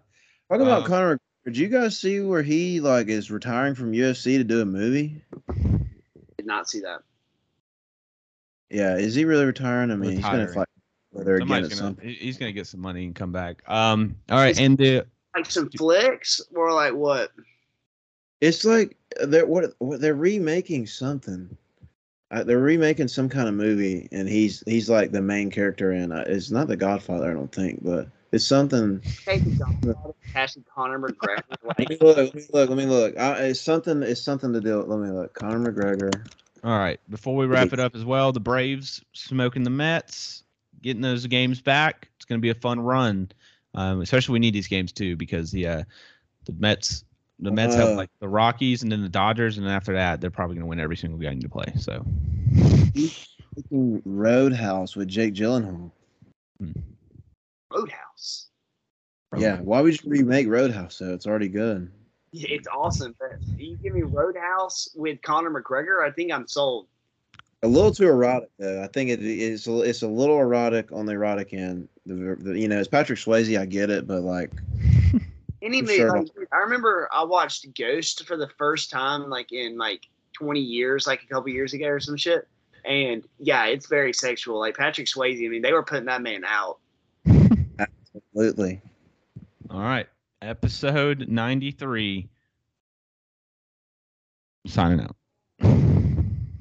about 0.50 0.84
Uh, 0.84 0.86
Conor. 0.86 1.20
Did 1.46 1.58
you 1.58 1.68
guys 1.68 2.00
see 2.00 2.20
where 2.22 2.44
he 2.44 2.80
like 2.80 3.08
is 3.08 3.32
retiring 3.32 3.76
from 3.76 3.92
UFC 3.92 4.38
to 4.38 4.44
do 4.44 4.62
a 4.62 4.66
movie? 4.66 5.22
Did 6.38 6.46
not 6.46 6.70
see 6.70 6.80
that. 6.82 7.00
Yeah, 8.70 8.98
is 8.98 9.16
he 9.16 9.26
really 9.26 9.46
retiring? 9.46 9.92
I 9.92 9.96
mean, 9.96 10.12
he's 10.14 10.22
gonna 10.24 10.48
fight 10.48 10.68
whether 11.12 11.36
again 11.36 11.64
at 11.64 11.70
gonna, 11.70 11.76
some. 11.76 11.98
he's 12.02 12.38
gonna 12.38 12.52
get 12.52 12.68
some 12.68 12.80
money 12.80 13.06
and 13.06 13.16
come 13.16 13.32
back. 13.32 13.62
Um. 13.68 14.16
All 14.30 14.38
right, 14.38 14.52
Is- 14.52 14.60
and 14.60 14.78
the 14.78 15.06
Like 15.36 15.50
some 15.50 15.70
flicks 15.72 16.40
or 16.56 16.72
like 16.72 16.94
what? 16.94 17.32
It's 18.42 18.64
like 18.66 18.98
they're 19.26 19.46
what, 19.46 19.74
what 19.80 20.02
they're 20.02 20.16
remaking 20.16 20.86
something. 20.86 21.56
Uh, 22.34 22.44
they're 22.44 22.58
remaking 22.58 23.08
some 23.08 23.30
kind 23.30 23.48
of 23.48 23.54
movie, 23.54 24.08
and 24.12 24.28
he's 24.28 24.64
he's 24.66 24.90
like 24.90 25.12
the 25.12 25.22
main 25.22 25.52
character 25.52 25.92
in. 25.94 26.12
Uh, 26.12 26.24
it's 26.28 26.50
not 26.50 26.68
The 26.68 26.76
Godfather, 26.76 27.30
I 27.30 27.34
don't 27.36 27.54
think, 27.54 27.84
but 27.84 28.08
it's 28.32 28.44
something. 28.44 29.00
Casey 29.24 29.56
Johnson, 29.56 29.94
Cassie 30.34 30.64
Conor 30.74 31.00
McGregor. 31.00 31.44
Let 31.64 31.80
Like, 31.80 31.90
me 31.90 31.98
look. 32.02 32.18
Let 32.18 32.34
me 32.34 32.42
look. 32.52 32.70
Let 32.70 32.78
me 32.78 32.86
look. 32.88 33.14
Uh, 33.20 33.36
it's 33.40 33.62
something. 33.62 34.02
It's 34.02 34.22
something 34.22 34.52
to 34.52 34.60
do. 34.60 34.82
Let 34.82 35.00
me 35.00 35.10
look. 35.12 35.36
Conor 35.36 35.72
McGregor. 35.72 36.28
all 36.64 36.80
right. 36.80 37.00
Before 37.10 37.36
we 37.36 37.46
wrap 37.46 37.72
it 37.72 37.80
up 37.80 37.96
as 37.96 38.04
well, 38.04 38.32
the 38.32 38.40
Braves 38.40 39.04
smoking 39.14 39.62
the 39.64 39.70
Mets, 39.70 40.44
getting 40.82 41.04
those 41.04 41.28
games 41.28 41.62
back. 41.62 42.10
It's 42.16 42.26
gonna 42.26 42.40
be 42.42 42.50
a 42.50 42.56
fun 42.56 42.80
run. 42.80 43.30
Um, 43.76 44.02
especially 44.02 44.34
we 44.34 44.40
need 44.40 44.56
these 44.56 44.68
games 44.68 44.92
too 44.92 45.16
because 45.16 45.52
the 45.52 45.68
uh, 45.68 45.84
the 46.46 46.54
Mets 46.54 47.04
the 47.44 47.52
Mets 47.52 47.76
have 47.76 47.90
Uh. 47.90 47.96
like 47.96 48.10
the 48.20 48.28
Rockies 48.28 48.84
and 48.84 48.92
then 48.92 49.02
the 49.02 49.10
Dodgers, 49.10 49.58
and 49.58 49.66
then 49.68 49.74
after 49.74 49.94
that 49.94 50.22
they're 50.22 50.32
probably 50.32 50.56
gonna 50.56 50.66
win 50.68 50.80
every 50.80 50.98
single 50.98 51.20
game 51.20 51.40
to 51.42 51.50
play. 51.50 51.72
So 51.78 52.06
Roadhouse 53.72 54.96
with 54.96 55.08
Jake 55.08 55.34
Gyllenhaal. 55.34 55.92
Roadhouse. 57.72 58.48
Yeah, 59.38 59.60
why 59.62 59.82
would 59.82 60.02
you 60.04 60.10
remake 60.10 60.48
Roadhouse? 60.48 61.00
though? 61.00 61.14
it's 61.14 61.26
already 61.26 61.48
good. 61.50 61.92
Yeah, 62.32 62.48
it's 62.50 62.68
awesome. 62.68 63.16
But 63.20 63.38
you 63.58 63.78
give 63.78 63.94
me 63.94 64.02
Roadhouse 64.04 64.90
with 64.96 65.22
Conor 65.22 65.50
McGregor, 65.52 66.04
I 66.08 66.12
think 66.12 66.32
I'm 66.32 66.48
sold. 66.48 66.88
A 67.64 67.68
little 67.68 67.92
too 67.94 68.08
erotic 68.08 68.50
though. 68.60 68.84
I 68.84 68.88
think 68.88 69.10
it 69.10 69.22
is. 69.24 69.68
a- 69.68 69.82
It's 69.82 70.02
a 70.04 70.08
little 70.08 70.40
erotic 70.40 70.92
on 70.92 71.06
the 71.06 71.14
erotic 71.14 71.54
end. 71.54 71.88
The, 72.06 72.36
the, 72.40 72.60
you 72.60 72.68
know, 72.68 72.78
it's 72.80 72.88
Patrick 72.90 73.18
Swayze. 73.20 73.58
I 73.58 73.66
get 73.66 73.90
it, 73.90 74.06
but 74.06 74.22
like, 74.22 74.52
Any 75.64 75.80
I'm 75.80 75.86
movie, 75.86 75.98
sure 75.98 76.20
like, 76.20 76.28
I 76.52 76.58
remember 76.58 77.08
I 77.12 77.24
watched 77.24 77.66
Ghost 77.78 78.26
for 78.28 78.36
the 78.36 78.50
first 78.58 78.92
time, 78.92 79.30
like 79.30 79.54
in 79.54 79.78
like 79.78 80.08
20 80.34 80.60
years, 80.60 81.08
like 81.08 81.24
a 81.24 81.28
couple 81.28 81.50
years 81.50 81.74
ago 81.74 81.88
or 81.88 82.00
some 82.02 82.18
shit. 82.18 82.48
And 82.84 83.24
yeah, 83.40 83.68
it's 83.68 83.88
very 83.88 84.14
sexual. 84.14 84.60
Like 84.60 84.76
Patrick 84.76 85.08
Swayze, 85.08 85.44
I 85.44 85.48
mean, 85.48 85.62
they 85.62 85.72
were 85.72 85.84
putting 85.84 86.06
that 86.06 86.22
man 86.22 86.44
out. 86.46 86.80
absolutely. 87.80 88.82
all 89.70 89.80
right, 89.80 90.08
episode 90.42 91.30
ninety 91.30 91.72
three. 91.72 92.28
Signing 94.68 95.00
out. 95.00 95.16